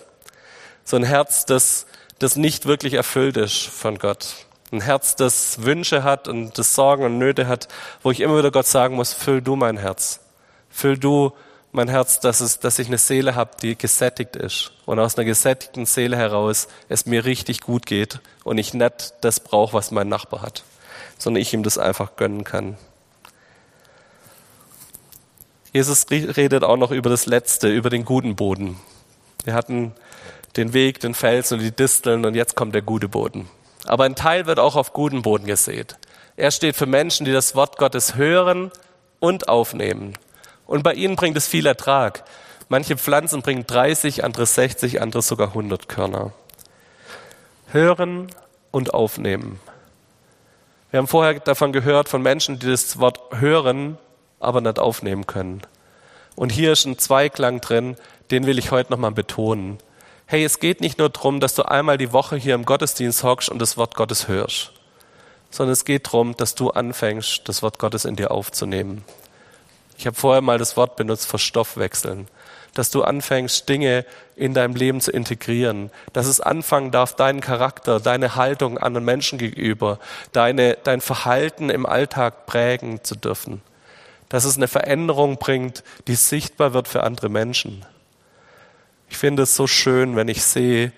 So 0.84 0.94
ein 0.94 1.02
Herz, 1.02 1.46
das, 1.46 1.86
das 2.20 2.36
nicht 2.36 2.66
wirklich 2.66 2.94
erfüllt 2.94 3.36
ist 3.36 3.66
von 3.66 3.98
Gott. 3.98 4.46
Ein 4.72 4.82
Herz, 4.82 5.16
das 5.16 5.62
Wünsche 5.62 6.04
hat 6.04 6.28
und 6.28 6.56
das 6.56 6.74
Sorgen 6.74 7.04
und 7.04 7.18
Nöte 7.18 7.48
hat, 7.48 7.68
wo 8.02 8.10
ich 8.10 8.20
immer 8.20 8.38
wieder 8.38 8.50
Gott 8.50 8.66
sagen 8.66 8.94
muss, 8.94 9.12
füll 9.12 9.42
du 9.42 9.56
mein 9.56 9.76
Herz. 9.76 10.20
Füll 10.70 10.96
du 10.96 11.32
mein 11.72 11.88
Herz, 11.88 12.20
dass, 12.20 12.40
es, 12.40 12.58
dass 12.60 12.78
ich 12.78 12.88
eine 12.88 12.98
Seele 12.98 13.34
habe, 13.34 13.52
die 13.60 13.76
gesättigt 13.76 14.36
ist. 14.36 14.72
Und 14.86 14.98
aus 14.98 15.16
einer 15.16 15.24
gesättigten 15.24 15.86
Seele 15.86 16.16
heraus 16.16 16.68
es 16.88 17.06
mir 17.06 17.24
richtig 17.24 17.60
gut 17.60 17.86
geht 17.86 18.20
und 18.44 18.58
ich 18.58 18.74
nicht 18.74 19.14
das 19.20 19.40
brauche, 19.40 19.72
was 19.72 19.90
mein 19.90 20.08
Nachbar 20.08 20.42
hat, 20.42 20.64
sondern 21.18 21.42
ich 21.42 21.52
ihm 21.52 21.62
das 21.62 21.78
einfach 21.78 22.16
gönnen 22.16 22.44
kann. 22.44 22.76
Jesus 25.72 26.06
redet 26.10 26.64
auch 26.64 26.76
noch 26.76 26.90
über 26.90 27.10
das 27.10 27.26
Letzte, 27.26 27.68
über 27.68 27.90
den 27.90 28.04
guten 28.04 28.34
Boden. 28.34 28.76
Wir 29.44 29.54
hatten 29.54 29.94
den 30.56 30.72
Weg, 30.72 30.98
den 30.98 31.14
Felsen 31.14 31.58
und 31.58 31.64
die 31.64 31.70
Disteln 31.70 32.24
und 32.24 32.34
jetzt 32.34 32.56
kommt 32.56 32.74
der 32.74 32.82
gute 32.82 33.08
Boden. 33.08 33.48
Aber 33.86 34.04
ein 34.04 34.14
Teil 34.14 34.46
wird 34.46 34.58
auch 34.58 34.76
auf 34.76 34.92
guten 34.92 35.22
Boden 35.22 35.46
gesät. 35.46 35.96
Er 36.36 36.50
steht 36.50 36.76
für 36.76 36.86
Menschen, 36.86 37.26
die 37.26 37.32
das 37.32 37.54
Wort 37.54 37.76
Gottes 37.76 38.14
hören 38.14 38.70
und 39.18 39.48
aufnehmen. 39.48 40.14
Und 40.66 40.82
bei 40.82 40.94
ihnen 40.94 41.16
bringt 41.16 41.36
es 41.36 41.46
viel 41.46 41.66
Ertrag. 41.66 42.24
Manche 42.68 42.96
Pflanzen 42.96 43.42
bringen 43.42 43.66
30, 43.66 44.24
andere 44.24 44.46
60, 44.46 45.02
andere 45.02 45.22
sogar 45.22 45.48
100 45.48 45.88
Körner. 45.88 46.32
Hören 47.72 48.28
und 48.70 48.94
aufnehmen. 48.94 49.60
Wir 50.90 50.98
haben 50.98 51.08
vorher 51.08 51.34
davon 51.40 51.72
gehört 51.72 52.08
von 52.08 52.22
Menschen, 52.22 52.58
die 52.58 52.66
das 52.68 52.98
Wort 52.98 53.20
hören, 53.38 53.98
aber 54.38 54.60
nicht 54.60 54.78
aufnehmen 54.78 55.26
können. 55.26 55.62
Und 56.36 56.50
hier 56.50 56.72
ist 56.72 56.84
ein 56.84 56.98
Zweiklang 56.98 57.60
drin, 57.60 57.96
den 58.30 58.46
will 58.46 58.58
ich 58.58 58.70
heute 58.70 58.92
nochmal 58.92 59.12
betonen. 59.12 59.78
Hey, 60.30 60.44
es 60.44 60.60
geht 60.60 60.80
nicht 60.80 61.00
nur 61.00 61.08
darum, 61.08 61.40
dass 61.40 61.56
du 61.56 61.64
einmal 61.64 61.98
die 61.98 62.12
Woche 62.12 62.36
hier 62.36 62.54
im 62.54 62.64
Gottesdienst 62.64 63.24
hockst 63.24 63.48
und 63.48 63.58
das 63.58 63.76
Wort 63.76 63.96
Gottes 63.96 64.28
hörst, 64.28 64.70
sondern 65.50 65.72
es 65.72 65.84
geht 65.84 66.06
darum, 66.06 66.36
dass 66.36 66.54
du 66.54 66.70
anfängst, 66.70 67.48
das 67.48 67.64
Wort 67.64 67.80
Gottes 67.80 68.04
in 68.04 68.14
dir 68.14 68.30
aufzunehmen. 68.30 69.04
Ich 69.98 70.06
habe 70.06 70.14
vorher 70.14 70.40
mal 70.40 70.56
das 70.56 70.76
Wort 70.76 70.94
benutzt, 70.94 71.26
verstoffwechseln 71.26 72.28
dass 72.74 72.92
du 72.92 73.02
anfängst, 73.02 73.68
Dinge 73.68 74.06
in 74.36 74.54
deinem 74.54 74.76
Leben 74.76 75.00
zu 75.00 75.10
integrieren, 75.10 75.90
dass 76.12 76.26
es 76.26 76.40
anfangen 76.40 76.92
darf, 76.92 77.16
deinen 77.16 77.40
Charakter, 77.40 77.98
deine 77.98 78.36
Haltung 78.36 78.78
anderen 78.78 79.04
Menschen 79.04 79.38
gegenüber, 79.38 79.98
deine, 80.30 80.78
dein 80.84 81.00
Verhalten 81.00 81.68
im 81.68 81.84
Alltag 81.84 82.46
prägen 82.46 83.02
zu 83.02 83.16
dürfen, 83.16 83.60
dass 84.28 84.44
es 84.44 84.56
eine 84.56 84.68
Veränderung 84.68 85.38
bringt, 85.38 85.82
die 86.06 86.14
sichtbar 86.14 86.72
wird 86.72 86.86
für 86.86 87.02
andere 87.02 87.28
Menschen. 87.28 87.84
Ich 89.10 89.18
finde 89.18 89.42
es 89.42 89.56
so 89.56 89.66
schön, 89.66 90.16
wenn 90.16 90.28
ich 90.28 90.42
sehe, 90.42 90.92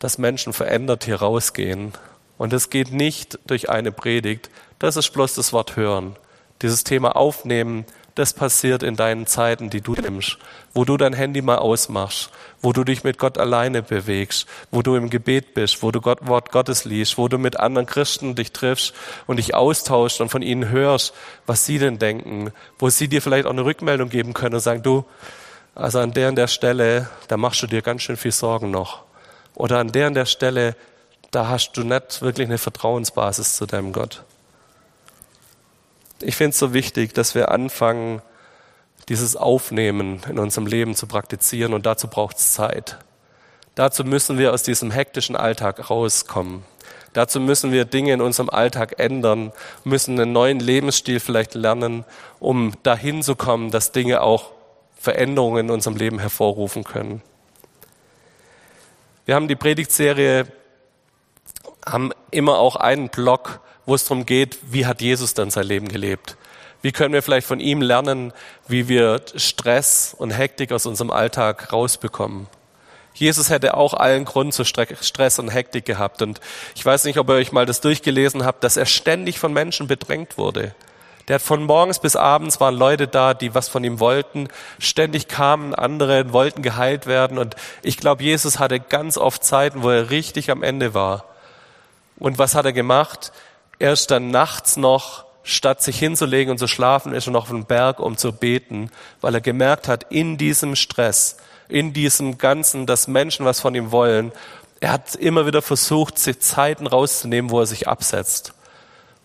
dass 0.00 0.18
Menschen 0.18 0.52
verändert 0.52 1.04
hier 1.04 1.16
rausgehen. 1.16 1.92
Und 2.36 2.52
es 2.52 2.70
geht 2.70 2.92
nicht 2.92 3.38
durch 3.46 3.70
eine 3.70 3.92
Predigt, 3.92 4.50
das 4.80 4.96
ist 4.96 5.10
bloß 5.10 5.34
das 5.36 5.52
Wort 5.52 5.76
hören. 5.76 6.16
Dieses 6.60 6.82
Thema 6.82 7.14
aufnehmen, 7.14 7.86
das 8.16 8.34
passiert 8.34 8.82
in 8.82 8.96
deinen 8.96 9.26
Zeiten, 9.26 9.70
die 9.70 9.80
du 9.80 9.94
nimmst, 9.94 10.38
wo 10.74 10.84
du 10.84 10.96
dein 10.96 11.12
Handy 11.12 11.40
mal 11.40 11.58
ausmachst, 11.58 12.30
wo 12.60 12.72
du 12.72 12.82
dich 12.82 13.04
mit 13.04 13.16
Gott 13.16 13.38
alleine 13.38 13.82
bewegst, 13.82 14.46
wo 14.72 14.82
du 14.82 14.96
im 14.96 15.08
Gebet 15.08 15.54
bist, 15.54 15.84
wo 15.84 15.92
du 15.92 16.00
Gott, 16.00 16.26
Wort 16.26 16.50
Gottes 16.50 16.84
liest, 16.84 17.16
wo 17.16 17.28
du 17.28 17.38
mit 17.38 17.60
anderen 17.60 17.86
Christen 17.86 18.34
dich 18.34 18.52
triffst 18.52 18.92
und 19.28 19.36
dich 19.36 19.54
austauschst 19.54 20.20
und 20.20 20.30
von 20.30 20.42
ihnen 20.42 20.68
hörst, 20.68 21.14
was 21.46 21.64
sie 21.64 21.78
denn 21.78 22.00
denken, 22.00 22.50
wo 22.78 22.90
sie 22.90 23.06
dir 23.06 23.22
vielleicht 23.22 23.46
auch 23.46 23.50
eine 23.50 23.64
Rückmeldung 23.64 24.08
geben 24.08 24.34
können 24.34 24.56
und 24.56 24.60
sagen, 24.60 24.82
du, 24.82 25.04
also 25.74 26.00
an 26.00 26.12
der 26.12 26.28
und 26.28 26.36
der 26.36 26.48
Stelle, 26.48 27.08
da 27.28 27.36
machst 27.36 27.62
du 27.62 27.66
dir 27.66 27.82
ganz 27.82 28.02
schön 28.02 28.16
viel 28.16 28.32
Sorgen 28.32 28.70
noch. 28.70 29.02
Oder 29.54 29.78
an 29.78 29.92
der 29.92 30.06
und 30.08 30.14
der 30.14 30.26
Stelle, 30.26 30.76
da 31.30 31.48
hast 31.48 31.72
du 31.72 31.82
nicht 31.82 32.20
wirklich 32.20 32.46
eine 32.46 32.58
Vertrauensbasis 32.58 33.56
zu 33.56 33.66
deinem 33.66 33.92
Gott. 33.92 34.22
Ich 36.20 36.36
finde 36.36 36.50
es 36.50 36.58
so 36.58 36.74
wichtig, 36.74 37.14
dass 37.14 37.34
wir 37.34 37.50
anfangen, 37.50 38.22
dieses 39.08 39.34
Aufnehmen 39.34 40.20
in 40.28 40.38
unserem 40.38 40.66
Leben 40.66 40.94
zu 40.94 41.06
praktizieren 41.06 41.74
und 41.74 41.86
dazu 41.86 42.06
braucht 42.06 42.38
es 42.38 42.52
Zeit. 42.52 42.98
Dazu 43.74 44.04
müssen 44.04 44.38
wir 44.38 44.52
aus 44.52 44.62
diesem 44.62 44.90
hektischen 44.90 45.34
Alltag 45.34 45.90
rauskommen. 45.90 46.62
Dazu 47.14 47.40
müssen 47.40 47.72
wir 47.72 47.84
Dinge 47.84 48.12
in 48.12 48.20
unserem 48.20 48.48
Alltag 48.48 48.98
ändern, 48.98 49.52
müssen 49.84 50.18
einen 50.20 50.32
neuen 50.32 50.60
Lebensstil 50.60 51.20
vielleicht 51.20 51.54
lernen, 51.54 52.04
um 52.38 52.72
dahin 52.82 53.22
zu 53.22 53.34
kommen, 53.34 53.70
dass 53.70 53.92
Dinge 53.92 54.22
auch 54.22 54.50
Veränderungen 55.02 55.66
in 55.66 55.70
unserem 55.72 55.96
Leben 55.96 56.20
hervorrufen 56.20 56.84
können. 56.84 57.22
Wir 59.24 59.34
haben 59.34 59.48
die 59.48 59.56
Predigtserie, 59.56 60.46
haben 61.84 62.12
immer 62.30 62.60
auch 62.60 62.76
einen 62.76 63.08
Block, 63.08 63.60
wo 63.84 63.96
es 63.96 64.04
darum 64.04 64.26
geht, 64.26 64.58
wie 64.70 64.86
hat 64.86 65.00
Jesus 65.00 65.34
dann 65.34 65.50
sein 65.50 65.66
Leben 65.66 65.88
gelebt? 65.88 66.36
Wie 66.82 66.92
können 66.92 67.12
wir 67.12 67.22
vielleicht 67.22 67.48
von 67.48 67.58
ihm 67.58 67.82
lernen, 67.82 68.32
wie 68.68 68.86
wir 68.86 69.20
Stress 69.34 70.14
und 70.16 70.30
Hektik 70.30 70.70
aus 70.70 70.86
unserem 70.86 71.10
Alltag 71.10 71.72
rausbekommen? 71.72 72.46
Jesus 73.12 73.50
hätte 73.50 73.76
auch 73.76 73.94
allen 73.94 74.24
Grund 74.24 74.54
zu 74.54 74.64
Stress 74.64 75.38
und 75.40 75.48
Hektik 75.48 75.84
gehabt. 75.84 76.22
Und 76.22 76.40
ich 76.76 76.86
weiß 76.86 77.04
nicht, 77.04 77.18
ob 77.18 77.28
ihr 77.28 77.34
euch 77.34 77.50
mal 77.50 77.66
das 77.66 77.80
durchgelesen 77.80 78.44
habt, 78.44 78.62
dass 78.62 78.76
er 78.76 78.86
ständig 78.86 79.40
von 79.40 79.52
Menschen 79.52 79.88
bedrängt 79.88 80.38
wurde. 80.38 80.76
Der 81.28 81.36
hat 81.36 81.42
von 81.42 81.64
morgens 81.64 81.98
bis 81.98 82.16
abends 82.16 82.60
waren 82.60 82.74
Leute 82.74 83.06
da, 83.06 83.34
die 83.34 83.54
was 83.54 83.68
von 83.68 83.84
ihm 83.84 84.00
wollten. 84.00 84.48
Ständig 84.78 85.28
kamen 85.28 85.74
andere, 85.74 86.32
wollten 86.32 86.62
geheilt 86.62 87.06
werden. 87.06 87.38
Und 87.38 87.54
ich 87.82 87.96
glaube, 87.96 88.22
Jesus 88.22 88.58
hatte 88.58 88.80
ganz 88.80 89.16
oft 89.16 89.44
Zeiten, 89.44 89.82
wo 89.82 89.90
er 89.90 90.10
richtig 90.10 90.50
am 90.50 90.62
Ende 90.62 90.94
war. 90.94 91.24
Und 92.18 92.38
was 92.38 92.54
hat 92.54 92.64
er 92.64 92.72
gemacht? 92.72 93.32
Er 93.78 93.92
ist 93.92 94.10
dann 94.10 94.30
nachts 94.30 94.76
noch, 94.76 95.24
statt 95.42 95.82
sich 95.82 95.98
hinzulegen 95.98 96.52
und 96.52 96.58
zu 96.58 96.68
schlafen, 96.68 97.12
ist 97.12 97.26
er 97.26 97.32
noch 97.32 97.44
auf 97.44 97.50
den 97.50 97.64
Berg, 97.64 97.98
um 97.98 98.16
zu 98.16 98.32
beten, 98.32 98.90
weil 99.20 99.34
er 99.34 99.40
gemerkt 99.40 99.88
hat, 99.88 100.06
in 100.10 100.38
diesem 100.38 100.76
Stress, 100.76 101.36
in 101.68 101.92
diesem 101.92 102.38
Ganzen, 102.38 102.86
dass 102.86 103.08
Menschen 103.08 103.44
was 103.44 103.60
von 103.60 103.74
ihm 103.74 103.90
wollen, 103.90 104.32
er 104.80 104.92
hat 104.92 105.14
immer 105.14 105.46
wieder 105.46 105.62
versucht, 105.62 106.18
sich 106.18 106.40
Zeiten 106.40 106.86
rauszunehmen, 106.86 107.50
wo 107.50 107.60
er 107.60 107.66
sich 107.66 107.86
absetzt. 107.86 108.52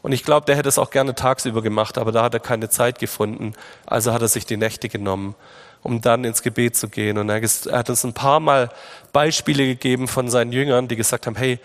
Und 0.02 0.12
ich 0.12 0.24
glaube, 0.24 0.46
der 0.46 0.56
hätte 0.56 0.70
es 0.70 0.78
auch 0.78 0.90
gerne 0.90 1.16
tagsüber 1.16 1.62
gemacht, 1.62 1.98
aber 1.98 2.12
da 2.12 2.24
hat 2.24 2.34
er 2.34 2.40
keine 2.40 2.70
Zeit 2.70 3.00
gefunden. 3.00 3.54
Also 3.86 4.14
hat 4.14 4.22
er 4.22 4.28
sich 4.28 4.46
die 4.46 4.58
Nächte 4.58 4.90
genommen, 4.90 5.36
um 5.84 6.02
dann 6.02 6.24
ins 6.24 6.44
Gebet 6.44 6.76
zu 6.76 6.88
gehen. 6.88 7.18
Und 7.18 7.30
er 7.30 7.42
hat 7.42 7.90
uns 7.90 8.04
ein 8.04 8.14
paar 8.14 8.40
Mal 8.40 8.70
Beispiele 9.12 9.66
gegeben 9.66 10.08
von 10.08 10.30
seinen 10.30 10.52
Jüngern, 10.52 10.88
die 10.88 10.96
gesagt 10.96 11.26
haben, 11.26 11.36
hey, 11.36 11.60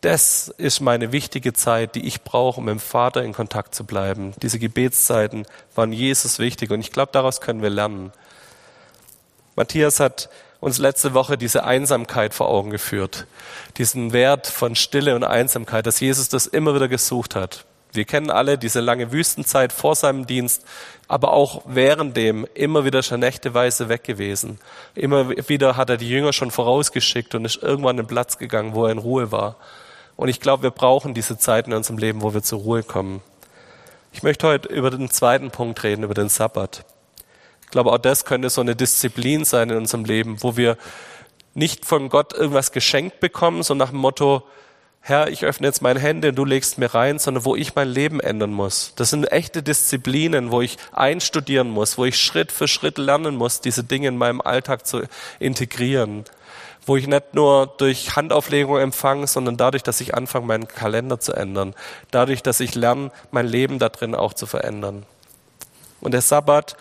das 0.00 0.48
ist 0.48 0.80
meine 0.80 1.12
wichtige 1.12 1.54
Zeit, 1.54 1.94
die 1.94 2.06
ich 2.06 2.22
brauche, 2.22 2.58
um 2.58 2.66
mit 2.66 2.72
dem 2.72 2.80
Vater 2.80 3.22
in 3.22 3.32
Kontakt 3.32 3.74
zu 3.74 3.84
bleiben. 3.84 4.34
Diese 4.42 4.58
Gebetszeiten 4.58 5.46
waren 5.74 5.92
Jesus 5.92 6.38
wichtig 6.38 6.70
und 6.70 6.80
ich 6.80 6.92
glaube, 6.92 7.12
daraus 7.12 7.40
können 7.40 7.62
wir 7.62 7.70
lernen. 7.70 8.12
Matthias 9.56 10.00
hat 10.00 10.28
uns 10.64 10.78
letzte 10.78 11.12
Woche 11.12 11.36
diese 11.36 11.64
Einsamkeit 11.64 12.32
vor 12.32 12.48
Augen 12.48 12.70
geführt, 12.70 13.26
diesen 13.76 14.14
Wert 14.14 14.46
von 14.46 14.74
Stille 14.74 15.14
und 15.14 15.22
Einsamkeit, 15.22 15.84
dass 15.84 16.00
Jesus 16.00 16.30
das 16.30 16.46
immer 16.46 16.74
wieder 16.74 16.88
gesucht 16.88 17.34
hat. 17.34 17.66
Wir 17.92 18.06
kennen 18.06 18.30
alle 18.30 18.56
diese 18.56 18.80
lange 18.80 19.12
Wüstenzeit 19.12 19.74
vor 19.74 19.94
seinem 19.94 20.26
Dienst, 20.26 20.64
aber 21.06 21.34
auch 21.34 21.62
während 21.66 22.16
dem 22.16 22.46
immer 22.54 22.86
wieder 22.86 23.02
schon 23.02 23.20
nächteweise 23.20 23.90
weg 23.90 24.04
gewesen. 24.04 24.58
Immer 24.94 25.28
wieder 25.50 25.76
hat 25.76 25.90
er 25.90 25.98
die 25.98 26.08
Jünger 26.08 26.32
schon 26.32 26.50
vorausgeschickt 26.50 27.34
und 27.34 27.44
ist 27.44 27.62
irgendwann 27.62 27.98
an 27.98 28.04
den 28.04 28.06
Platz 28.06 28.38
gegangen, 28.38 28.72
wo 28.72 28.86
er 28.86 28.92
in 28.92 28.98
Ruhe 28.98 29.30
war. 29.30 29.56
Und 30.16 30.28
ich 30.28 30.40
glaube, 30.40 30.62
wir 30.62 30.70
brauchen 30.70 31.12
diese 31.12 31.36
Zeiten 31.36 31.72
in 31.72 31.76
unserem 31.76 31.98
Leben, 31.98 32.22
wo 32.22 32.32
wir 32.32 32.42
zur 32.42 32.60
Ruhe 32.60 32.82
kommen. 32.82 33.20
Ich 34.12 34.22
möchte 34.22 34.48
heute 34.48 34.68
über 34.68 34.90
den 34.90 35.10
zweiten 35.10 35.50
Punkt 35.50 35.82
reden, 35.82 36.04
über 36.04 36.14
den 36.14 36.30
Sabbat. 36.30 36.86
Ich 37.74 37.76
glaube, 37.76 37.90
auch 37.90 37.98
das 37.98 38.24
könnte 38.24 38.50
so 38.50 38.60
eine 38.60 38.76
Disziplin 38.76 39.44
sein 39.44 39.68
in 39.68 39.76
unserem 39.78 40.04
Leben, 40.04 40.40
wo 40.44 40.56
wir 40.56 40.78
nicht 41.54 41.84
von 41.84 42.08
Gott 42.08 42.32
irgendwas 42.32 42.70
geschenkt 42.70 43.18
bekommen, 43.18 43.64
so 43.64 43.74
nach 43.74 43.90
dem 43.90 43.98
Motto, 43.98 44.44
Herr, 45.00 45.26
ich 45.26 45.44
öffne 45.44 45.66
jetzt 45.66 45.82
meine 45.82 45.98
Hände 45.98 46.28
und 46.28 46.36
du 46.36 46.44
legst 46.44 46.78
mir 46.78 46.94
rein, 46.94 47.18
sondern 47.18 47.44
wo 47.44 47.56
ich 47.56 47.74
mein 47.74 47.88
Leben 47.88 48.20
ändern 48.20 48.52
muss. 48.52 48.92
Das 48.94 49.10
sind 49.10 49.32
echte 49.32 49.64
Disziplinen, 49.64 50.52
wo 50.52 50.60
ich 50.60 50.76
einstudieren 50.92 51.68
muss, 51.68 51.98
wo 51.98 52.04
ich 52.04 52.16
Schritt 52.16 52.52
für 52.52 52.68
Schritt 52.68 52.96
lernen 52.96 53.34
muss, 53.34 53.60
diese 53.60 53.82
Dinge 53.82 54.06
in 54.06 54.18
meinem 54.18 54.40
Alltag 54.40 54.86
zu 54.86 55.02
integrieren 55.40 56.22
wo 56.86 56.96
ich 56.96 57.06
nicht 57.06 57.32
nur 57.32 57.66
durch 57.78 58.14
Handauflegung 58.14 58.76
empfange, 58.78 59.26
sondern 59.26 59.56
dadurch, 59.56 59.82
dass 59.82 60.02
ich 60.02 60.14
anfange, 60.14 60.44
meinen 60.44 60.68
Kalender 60.68 61.18
zu 61.18 61.32
ändern, 61.32 61.74
dadurch, 62.10 62.42
dass 62.42 62.60
ich 62.60 62.74
lerne, 62.74 63.10
mein 63.30 63.46
Leben 63.46 63.78
da 63.78 63.88
drin 63.88 64.14
auch 64.14 64.34
zu 64.34 64.44
verändern. 64.44 65.06
Und 66.02 66.12
der 66.12 66.20
Sabbat 66.20 66.76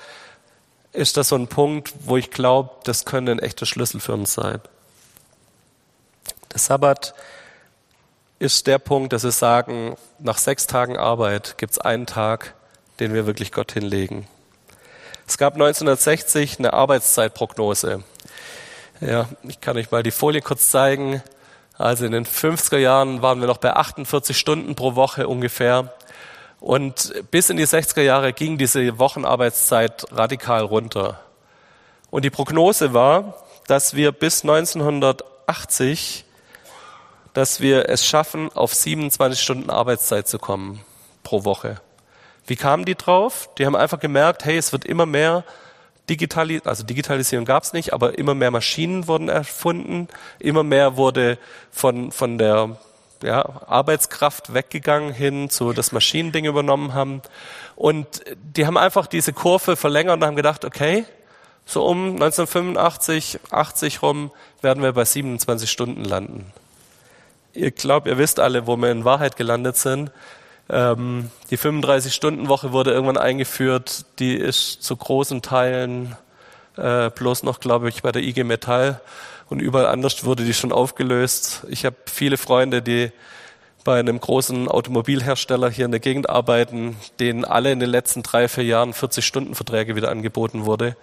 ist 0.93 1.17
das 1.17 1.29
so 1.29 1.35
ein 1.35 1.47
Punkt, 1.47 1.93
wo 2.05 2.17
ich 2.17 2.31
glaube, 2.31 2.69
das 2.83 3.05
könnte 3.05 3.31
ein 3.31 3.39
echter 3.39 3.65
Schlüssel 3.65 3.99
für 3.99 4.13
uns 4.13 4.33
sein. 4.33 4.61
Der 6.51 6.59
Sabbat 6.59 7.15
ist 8.39 8.67
der 8.67 8.77
Punkt, 8.77 9.11
dass 9.11 9.23
wir 9.23 9.31
sagen, 9.31 9.95
nach 10.19 10.37
sechs 10.37 10.67
Tagen 10.67 10.97
Arbeit 10.97 11.57
gibt 11.57 11.73
es 11.73 11.79
einen 11.79 12.05
Tag, 12.05 12.53
den 12.99 13.13
wir 13.13 13.25
wirklich 13.25 13.51
Gott 13.51 13.71
hinlegen. 13.71 14.27
Es 15.27 15.37
gab 15.37 15.53
1960 15.53 16.59
eine 16.59 16.73
Arbeitszeitprognose. 16.73 18.03
Ja, 19.01 19.27
ich 19.43 19.61
kann 19.61 19.77
euch 19.77 19.89
mal 19.89 20.03
die 20.03 20.11
Folie 20.11 20.41
kurz 20.41 20.69
zeigen. 20.69 21.23
Also 21.77 22.05
in 22.05 22.11
den 22.11 22.25
50er 22.25 22.77
Jahren 22.77 23.21
waren 23.21 23.39
wir 23.39 23.47
noch 23.47 23.57
bei 23.57 23.73
48 23.73 24.37
Stunden 24.37 24.75
pro 24.75 24.95
Woche 24.95 25.27
ungefähr. 25.27 25.93
Und 26.63 27.13
bis 27.29 27.49
in 27.49 27.57
die 27.57 27.67
60er 27.67 28.03
Jahre 28.03 28.31
ging 28.31 28.57
diese 28.57 28.97
Wochenarbeitszeit 28.97 30.05
radikal 30.11 30.63
runter. 30.63 31.19
Und 32.09 32.23
die 32.23 32.29
Prognose 32.29 32.93
war, 32.93 33.35
dass 33.67 33.95
wir 33.95 34.13
bis 34.13 34.43
1980, 34.43 36.23
dass 37.33 37.59
wir 37.59 37.89
es 37.89 38.05
schaffen, 38.05 38.49
auf 38.53 38.73
27 38.73 39.43
Stunden 39.43 39.69
Arbeitszeit 39.69 40.29
zu 40.29 40.39
kommen 40.39 40.79
pro 41.23 41.43
Woche. 41.43 41.81
Wie 42.47 42.55
kamen 42.55 42.85
die 42.85 42.95
drauf? 42.95 43.49
Die 43.57 43.65
haben 43.65 43.75
einfach 43.75 43.99
gemerkt, 43.99 44.45
hey, 44.45 44.55
es 44.55 44.71
wird 44.71 44.85
immer 44.85 45.05
mehr 45.05 45.43
Digitali 46.09 46.61
also 46.63 46.85
Digitalisierung 46.85 47.43
gab 47.43 47.63
es 47.63 47.73
nicht, 47.73 47.91
aber 47.91 48.17
immer 48.17 48.35
mehr 48.35 48.51
Maschinen 48.51 49.09
wurden 49.09 49.27
erfunden, 49.27 50.07
immer 50.39 50.63
mehr 50.63 50.95
wurde 50.95 51.37
von, 51.71 52.13
von 52.13 52.37
der 52.37 52.77
ja, 53.23 53.43
Arbeitskraft 53.67 54.53
weggegangen 54.53 55.13
hin 55.13 55.49
zu 55.49 55.73
das 55.73 55.91
Maschinending 55.91 56.45
übernommen 56.45 56.93
haben. 56.93 57.21
Und 57.75 58.07
die 58.55 58.65
haben 58.67 58.77
einfach 58.77 59.07
diese 59.07 59.33
Kurve 59.33 59.75
verlängert 59.75 60.17
und 60.17 60.25
haben 60.25 60.35
gedacht, 60.35 60.65
okay, 60.65 61.05
so 61.65 61.85
um 61.85 62.13
1985, 62.13 63.39
80 63.49 64.01
rum 64.01 64.31
werden 64.61 64.83
wir 64.83 64.91
bei 64.93 65.05
27 65.05 65.71
Stunden 65.71 66.03
landen. 66.03 66.51
Ihr 67.53 67.71
glaubt, 67.71 68.07
ihr 68.07 68.17
wisst 68.17 68.39
alle, 68.39 68.67
wo 68.67 68.75
wir 68.77 68.91
in 68.91 69.05
Wahrheit 69.05 69.37
gelandet 69.37 69.77
sind. 69.77 70.11
Ähm, 70.69 71.29
die 71.51 71.57
35-Stunden-Woche 71.57 72.71
wurde 72.71 72.91
irgendwann 72.91 73.17
eingeführt. 73.17 74.05
Die 74.19 74.35
ist 74.35 74.83
zu 74.83 74.95
großen 74.95 75.41
Teilen 75.41 76.15
äh, 76.77 77.09
bloß 77.09 77.43
noch, 77.43 77.59
glaube 77.59 77.89
ich, 77.89 78.01
bei 78.01 78.11
der 78.11 78.23
IG 78.23 78.43
Metall 78.43 78.99
und 79.49 79.61
überall 79.61 79.87
anders 79.87 80.23
wurde 80.23 80.43
die 80.43 80.53
schon 80.53 80.71
aufgelöst. 80.71 81.65
Ich 81.69 81.85
habe 81.85 81.95
viele 82.05 82.37
Freunde, 82.37 82.81
die 82.81 83.11
bei 83.83 83.99
einem 83.99 84.19
großen 84.19 84.67
Automobilhersteller 84.67 85.69
hier 85.69 85.85
in 85.85 85.91
der 85.91 85.99
Gegend 85.99 86.29
arbeiten, 86.29 86.95
denen 87.19 87.43
alle 87.45 87.71
in 87.71 87.79
den 87.79 87.89
letzten 87.89 88.23
drei, 88.23 88.47
vier 88.47 88.63
Jahren 88.63 88.93
40-Stunden-Verträge 88.93 89.95
wieder 89.95 90.09
angeboten 90.09 90.65
wurde 90.65 90.95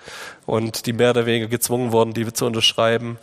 und 0.46 0.86
die 0.86 0.92
mehr 0.92 1.10
oder 1.10 1.26
weniger 1.26 1.48
gezwungen 1.48 1.92
wurden, 1.92 2.14
die 2.14 2.32
zu 2.32 2.46
unterschreiben. 2.46 3.18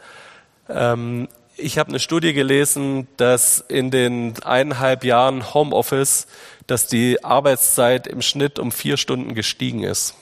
Ähm, 0.70 1.28
ich 1.56 1.80
habe 1.80 1.90
eine 1.90 2.00
Studie 2.00 2.34
gelesen, 2.34 3.08
dass 3.18 3.60
in 3.68 3.90
den 3.90 4.36
eineinhalb 4.44 5.04
Jahren 5.04 5.56
Homeoffice, 5.56 6.28
dass 6.68 6.86
die 6.86 7.24
Arbeitszeit 7.24 8.06
im 8.06 8.22
Schnitt 8.22 8.60
um 8.60 8.72
vier 8.72 8.98
Stunden 8.98 9.34
gestiegen 9.34 9.84
ist. 9.84 10.14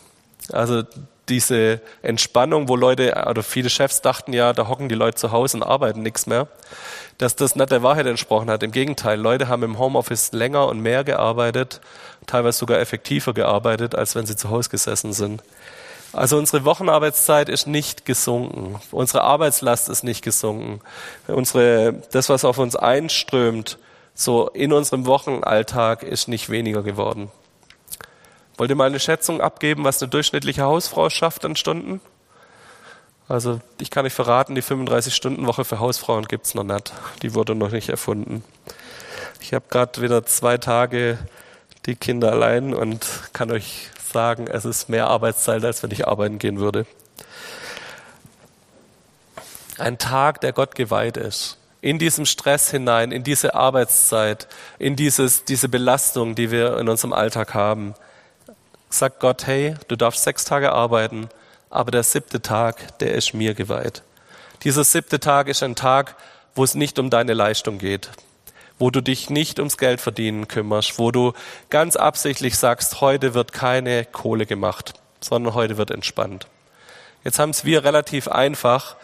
Also 0.50 0.84
diese 1.30 1.82
Entspannung, 2.02 2.68
wo 2.68 2.76
Leute 2.76 3.26
oder 3.30 3.44
viele 3.44 3.70
Chefs 3.70 4.02
dachten 4.02 4.34
ja, 4.34 4.54
da 4.54 4.68
hocken 4.68 4.90
die 4.90 4.96
Leute 4.96 5.16
zu 5.16 5.32
Hause 5.32 5.58
und 5.58 5.64
arbeiten 5.64 6.02
nichts 6.02 6.28
mehr, 6.28 6.48
dass 7.18 7.36
das 7.36 7.56
nicht 7.56 7.72
der 7.72 7.84
Wahrheit 7.84 8.06
entsprochen 8.06 8.50
hat. 8.50 8.64
Im 8.64 8.72
Gegenteil, 8.72 9.20
Leute 9.20 9.48
haben 9.48 9.64
im 9.64 9.80
Homeoffice 9.80 10.32
länger 10.32 10.68
und 10.68 10.82
mehr 10.82 11.04
gearbeitet, 11.04 11.82
teilweise 12.28 12.60
sogar 12.60 12.80
effektiver 12.80 13.34
gearbeitet, 13.34 13.96
als 13.96 14.16
wenn 14.16 14.26
sie 14.26 14.36
zu 14.36 14.50
Hause 14.50 14.70
gesessen 14.70 15.14
sind. 15.14 15.42
Also 16.14 16.38
unsere 16.38 16.64
Wochenarbeitszeit 16.64 17.50
ist 17.50 17.68
nicht 17.68 18.06
gesunken. 18.06 18.80
Unsere 18.92 19.24
Arbeitslast 19.24 19.90
ist 19.90 20.04
nicht 20.04 20.24
gesunken. 20.24 20.80
Unsere, 21.28 21.94
das, 22.12 22.30
was 22.30 22.46
auf 22.46 22.58
uns 22.58 22.76
einströmt, 22.76 23.78
so 24.14 24.48
in 24.48 24.72
unserem 24.72 25.06
Wochenalltag, 25.08 26.04
ist 26.04 26.30
nicht 26.30 26.50
weniger 26.50 26.84
geworden. 26.84 27.30
Wollt 28.58 28.70
ihr 28.70 28.76
mal 28.76 28.88
eine 28.88 29.00
Schätzung 29.00 29.42
abgeben, 29.42 29.84
was 29.84 30.02
eine 30.02 30.10
durchschnittliche 30.10 30.64
Hausfrau 30.64 31.10
schafft 31.10 31.44
an 31.44 31.56
Stunden? 31.56 32.00
Also 33.28 33.60
ich 33.82 33.90
kann 33.90 34.06
euch 34.06 34.14
verraten, 34.14 34.56
die 34.56 34.64
35-Stunden-Woche 34.64 35.66
für 35.66 35.80
Hausfrauen 35.80 36.26
gibt's 36.26 36.54
noch 36.54 36.64
nicht. 36.64 36.94
Die 37.22 37.34
wurde 37.34 37.56
noch 37.56 37.72
nicht 37.72 37.90
erfunden. 37.90 38.44
Ich 39.42 39.54
habe 39.54 39.66
gerade 39.70 40.02
wieder 40.02 40.26
zwei 40.26 40.58
Tage 40.58 41.18
die 41.86 41.96
Kinder 41.96 42.32
allein 42.32 42.74
und 42.74 43.06
kann 43.34 43.52
euch 43.52 43.90
sagen, 44.12 44.48
es 44.48 44.66
ist 44.66 44.90
mehr 44.90 45.08
Arbeitszeit, 45.08 45.64
als 45.64 45.84
wenn 45.84 45.92
ich 45.92 46.08
arbeiten 46.08 46.40
gehen 46.40 46.60
würde. 46.60 46.86
Ein 49.78 49.98
Tag, 49.98 50.40
der 50.42 50.54
Gott 50.54 50.76
geweiht 50.76 51.18
ist. 51.18 51.58
In 51.82 52.00
diesem 52.00 52.26
Stress 52.26 52.72
hinein, 52.72 53.12
in 53.12 53.24
diese 53.24 53.54
Arbeitszeit, 53.54 54.48
in 54.80 54.96
dieses, 54.96 55.44
diese 55.46 55.68
Belastung, 55.68 56.34
die 56.34 56.50
wir 56.50 56.78
in 56.80 56.88
unserem 56.88 57.14
Alltag 57.14 57.54
haben, 57.54 57.94
sagt 58.90 59.20
Gott, 59.20 59.48
hey, 59.48 59.76
du 59.88 59.96
darfst 59.96 60.24
sechs 60.24 60.46
Tage 60.46 60.72
arbeiten, 60.72 61.30
aber 61.70 61.92
der 61.92 62.04
siebte 62.04 62.42
Tag, 62.42 62.98
der 63.00 63.14
ist 63.14 63.34
mir 63.34 63.54
geweiht. 63.54 64.04
Dieser 64.64 64.84
siebte 64.84 65.20
Tag 65.20 65.48
ist 65.48 65.64
ein 65.64 65.76
Tag, 65.76 66.16
wo 66.56 66.64
es 66.64 66.76
nicht 66.76 66.98
um 67.00 67.10
deine 67.10 67.34
Leistung 67.34 67.78
geht, 67.78 68.10
wo 68.80 68.90
du 68.90 69.02
dich 69.02 69.30
nicht 69.30 69.60
ums 69.60 69.78
Geld 69.78 70.02
verdienen 70.02 70.48
kümmerst, 70.48 70.98
wo 70.98 71.12
du 71.12 71.34
ganz 71.70 71.96
absichtlich 71.96 72.58
sagst, 72.58 73.02
heute 73.02 73.34
wird 73.34 73.52
keine 73.52 74.06
Kohle 74.06 74.46
gemacht, 74.46 74.94
sondern 75.20 75.54
heute 75.54 75.78
wird 75.78 75.92
entspannt. 75.92 76.48
Jetzt 77.24 77.40
haben 77.40 77.50
es 77.50 77.66
wir 77.66 77.84
relativ 77.84 78.28
einfach, 78.28 78.96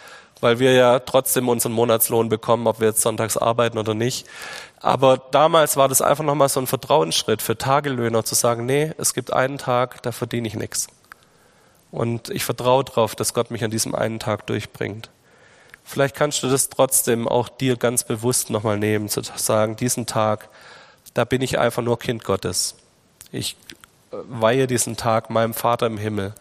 weil 0.41 0.59
wir 0.59 0.73
ja 0.73 0.99
trotzdem 0.99 1.47
unseren 1.47 1.71
Monatslohn 1.71 2.29
bekommen, 2.29 2.67
ob 2.67 2.79
wir 2.79 2.89
jetzt 2.89 3.01
sonntags 3.01 3.37
arbeiten 3.37 3.77
oder 3.77 3.93
nicht. 3.93 4.27
Aber 4.79 5.17
damals 5.17 5.77
war 5.77 5.87
das 5.87 6.01
einfach 6.01 6.23
nochmal 6.23 6.49
so 6.49 6.59
ein 6.59 6.67
Vertrauensschritt 6.67 7.41
für 7.41 7.57
Tagelöhner 7.57 8.25
zu 8.25 8.35
sagen, 8.35 8.65
nee, 8.65 8.91
es 8.97 9.13
gibt 9.13 9.31
einen 9.31 9.57
Tag, 9.57 10.01
da 10.01 10.11
verdiene 10.11 10.47
ich 10.47 10.55
nichts. 10.55 10.87
Und 11.91 12.29
ich 12.29 12.43
vertraue 12.43 12.83
darauf, 12.83 13.15
dass 13.15 13.33
Gott 13.33 13.51
mich 13.51 13.63
an 13.63 13.71
diesem 13.71 13.93
einen 13.95 14.19
Tag 14.19 14.47
durchbringt. 14.47 15.09
Vielleicht 15.83 16.15
kannst 16.15 16.41
du 16.41 16.49
das 16.49 16.69
trotzdem 16.69 17.27
auch 17.27 17.49
dir 17.49 17.75
ganz 17.75 18.03
bewusst 18.03 18.49
nochmal 18.49 18.77
nehmen, 18.77 19.09
zu 19.09 19.21
sagen, 19.35 19.75
diesen 19.75 20.05
Tag, 20.05 20.49
da 21.13 21.25
bin 21.25 21.41
ich 21.41 21.59
einfach 21.59 21.81
nur 21.83 21.99
Kind 21.99 22.23
Gottes. 22.23 22.75
Ich 23.31 23.57
weihe 24.11 24.67
diesen 24.67 24.97
Tag 24.97 25.29
meinem 25.29 25.53
Vater 25.53 25.87
im 25.87 25.97
Himmel. 25.97 26.33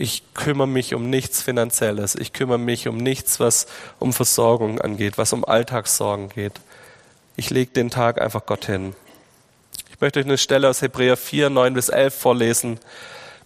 Ich 0.00 0.22
kümmere 0.32 0.68
mich 0.68 0.94
um 0.94 1.10
nichts 1.10 1.42
Finanzielles. 1.42 2.14
Ich 2.14 2.32
kümmere 2.32 2.58
mich 2.58 2.86
um 2.86 2.98
nichts, 2.98 3.40
was 3.40 3.66
um 3.98 4.12
Versorgung 4.12 4.80
angeht, 4.80 5.18
was 5.18 5.32
um 5.32 5.44
Alltagssorgen 5.44 6.28
geht. 6.28 6.52
Ich 7.34 7.50
lege 7.50 7.72
den 7.72 7.90
Tag 7.90 8.20
einfach 8.20 8.46
Gott 8.46 8.66
hin. 8.66 8.94
Ich 9.90 10.00
möchte 10.00 10.20
euch 10.20 10.26
eine 10.26 10.38
Stelle 10.38 10.68
aus 10.68 10.82
Hebräer 10.82 11.16
4, 11.16 11.50
9 11.50 11.74
bis 11.74 11.88
11 11.88 12.14
vorlesen. 12.14 12.78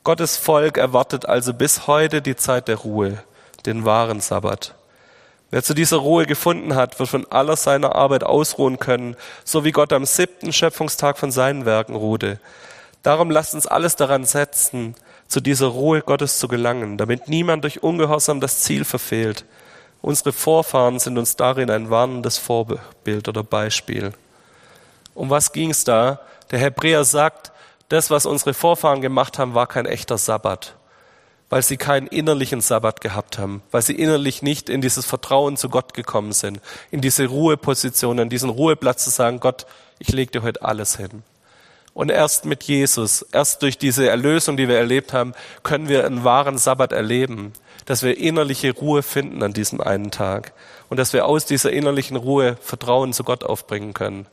Gottes 0.04 0.36
Volk 0.36 0.76
erwartet 0.76 1.24
also 1.24 1.54
bis 1.54 1.86
heute 1.86 2.20
die 2.20 2.36
Zeit 2.36 2.68
der 2.68 2.76
Ruhe, 2.76 3.24
den 3.64 3.86
wahren 3.86 4.20
Sabbat. 4.20 4.74
Wer 5.50 5.62
zu 5.62 5.72
dieser 5.72 5.96
Ruhe 5.96 6.26
gefunden 6.26 6.74
hat, 6.74 6.98
wird 6.98 7.08
von 7.08 7.26
aller 7.32 7.56
seiner 7.56 7.94
Arbeit 7.94 8.24
ausruhen 8.24 8.78
können, 8.78 9.16
so 9.42 9.64
wie 9.64 9.72
Gott 9.72 9.94
am 9.94 10.04
siebten 10.04 10.52
Schöpfungstag 10.52 11.16
von 11.16 11.32
seinen 11.32 11.64
Werken 11.64 11.96
ruhte. 11.96 12.38
Darum 13.02 13.30
lasst 13.30 13.54
uns 13.54 13.66
alles 13.66 13.96
daran 13.96 14.26
setzen, 14.26 14.96
zu 15.32 15.40
dieser 15.40 15.68
Ruhe 15.68 16.02
Gottes 16.02 16.38
zu 16.38 16.46
gelangen, 16.46 16.98
damit 16.98 17.26
niemand 17.26 17.64
durch 17.64 17.82
Ungehorsam 17.82 18.38
das 18.38 18.60
Ziel 18.60 18.84
verfehlt. 18.84 19.46
Unsere 20.02 20.30
Vorfahren 20.30 20.98
sind 20.98 21.16
uns 21.16 21.36
darin 21.36 21.70
ein 21.70 21.88
warnendes 21.88 22.36
Vorbild 22.36 23.28
oder 23.28 23.42
Beispiel. 23.42 24.12
Um 25.14 25.30
was 25.30 25.52
ging 25.52 25.70
es 25.70 25.84
da? 25.84 26.20
Der 26.50 26.58
Hebräer 26.58 27.04
sagt, 27.04 27.50
das, 27.88 28.10
was 28.10 28.26
unsere 28.26 28.52
Vorfahren 28.52 29.00
gemacht 29.00 29.38
haben, 29.38 29.54
war 29.54 29.66
kein 29.66 29.86
echter 29.86 30.18
Sabbat, 30.18 30.74
weil 31.48 31.62
sie 31.62 31.78
keinen 31.78 32.08
innerlichen 32.08 32.60
Sabbat 32.60 33.00
gehabt 33.00 33.38
haben, 33.38 33.62
weil 33.70 33.80
sie 33.80 33.94
innerlich 33.94 34.42
nicht 34.42 34.68
in 34.68 34.82
dieses 34.82 35.06
Vertrauen 35.06 35.56
zu 35.56 35.70
Gott 35.70 35.94
gekommen 35.94 36.32
sind, 36.32 36.60
in 36.90 37.00
diese 37.00 37.24
Ruheposition, 37.24 38.18
in 38.18 38.28
diesen 38.28 38.50
Ruheplatz 38.50 39.04
zu 39.04 39.10
sagen, 39.10 39.40
Gott, 39.40 39.64
ich 39.98 40.12
lege 40.12 40.30
dir 40.30 40.42
heute 40.42 40.60
alles 40.60 40.98
hin. 40.98 41.22
Und 41.94 42.10
erst 42.10 42.46
mit 42.46 42.62
Jesus, 42.62 43.22
erst 43.32 43.62
durch 43.62 43.76
diese 43.76 44.08
Erlösung, 44.08 44.56
die 44.56 44.68
wir 44.68 44.78
erlebt 44.78 45.12
haben, 45.12 45.34
können 45.62 45.88
wir 45.88 46.06
einen 46.06 46.24
wahren 46.24 46.56
Sabbat 46.56 46.92
erleben, 46.92 47.52
dass 47.84 48.02
wir 48.02 48.16
innerliche 48.16 48.72
Ruhe 48.72 49.02
finden 49.02 49.42
an 49.42 49.52
diesem 49.52 49.80
einen 49.80 50.10
Tag 50.10 50.52
und 50.88 50.96
dass 50.96 51.12
wir 51.12 51.26
aus 51.26 51.44
dieser 51.44 51.70
innerlichen 51.70 52.16
Ruhe 52.16 52.56
Vertrauen 52.62 53.12
zu 53.12 53.24
Gott 53.24 53.44
aufbringen 53.44 53.92
können. 53.92 54.26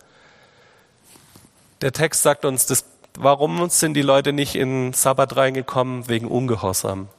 Der 1.82 1.92
Text 1.92 2.24
sagt 2.24 2.46
uns, 2.46 2.66
das, 2.66 2.86
warum 3.18 3.70
sind 3.70 3.94
die 3.94 4.02
Leute 4.02 4.32
nicht 4.32 4.56
in 4.56 4.94
Sabbat 4.94 5.36
reingekommen? 5.36 6.08
Wegen 6.08 6.28
Ungehorsam 6.28 7.10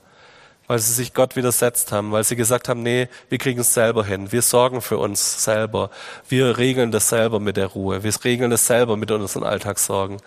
weil 0.70 0.78
sie 0.78 0.92
sich 0.92 1.14
Gott 1.14 1.34
widersetzt 1.34 1.90
haben, 1.90 2.12
weil 2.12 2.22
sie 2.22 2.36
gesagt 2.36 2.68
haben, 2.68 2.84
nee, 2.84 3.08
wir 3.28 3.38
kriegen 3.38 3.58
es 3.58 3.74
selber 3.74 4.04
hin, 4.04 4.30
wir 4.30 4.40
sorgen 4.40 4.82
für 4.82 4.98
uns 4.98 5.42
selber, 5.42 5.90
wir 6.28 6.58
regeln 6.58 6.92
das 6.92 7.08
selber 7.08 7.40
mit 7.40 7.56
der 7.56 7.66
Ruhe, 7.66 8.04
wir 8.04 8.12
regeln 8.22 8.52
das 8.52 8.68
selber 8.68 8.96
mit 8.96 9.10
unseren 9.10 9.42
Alltagssorgen. 9.42 10.18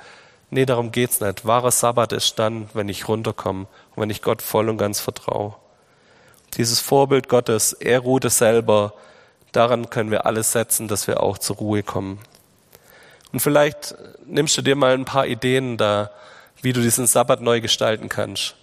Nee, 0.49 0.65
darum 0.65 0.91
geht's 0.91 1.21
nicht. 1.21 1.45
Wahrer 1.45 1.71
Sabbat 1.71 2.11
ist 2.11 2.39
dann, 2.39 2.69
wenn 2.73 2.89
ich 2.89 3.07
runterkomme 3.07 3.67
und 3.95 4.01
wenn 4.01 4.09
ich 4.09 4.21
Gott 4.21 4.41
voll 4.41 4.67
und 4.67 4.77
ganz 4.77 4.99
vertraue. 4.99 5.55
Dieses 6.57 6.81
Vorbild 6.81 7.29
Gottes, 7.29 7.71
er 7.71 7.99
ruhte 8.01 8.29
selber, 8.29 8.95
daran 9.53 9.89
können 9.89 10.11
wir 10.11 10.25
alles 10.25 10.51
setzen, 10.51 10.89
dass 10.89 11.07
wir 11.07 11.23
auch 11.23 11.37
zur 11.37 11.55
Ruhe 11.55 11.83
kommen. 11.83 12.19
Und 13.31 13.39
vielleicht 13.39 13.95
nimmst 14.25 14.57
du 14.57 14.61
dir 14.61 14.75
mal 14.75 14.93
ein 14.93 15.05
paar 15.05 15.25
Ideen 15.25 15.77
da, 15.77 16.11
wie 16.61 16.73
du 16.73 16.81
diesen 16.81 17.07
Sabbat 17.07 17.39
neu 17.39 17.61
gestalten 17.61 18.09
kannst. 18.09 18.57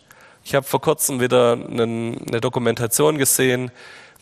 Ich 0.50 0.56
habe 0.56 0.66
vor 0.66 0.80
kurzem 0.80 1.20
wieder 1.20 1.52
eine 1.52 2.40
Dokumentation 2.40 3.18
gesehen, 3.18 3.70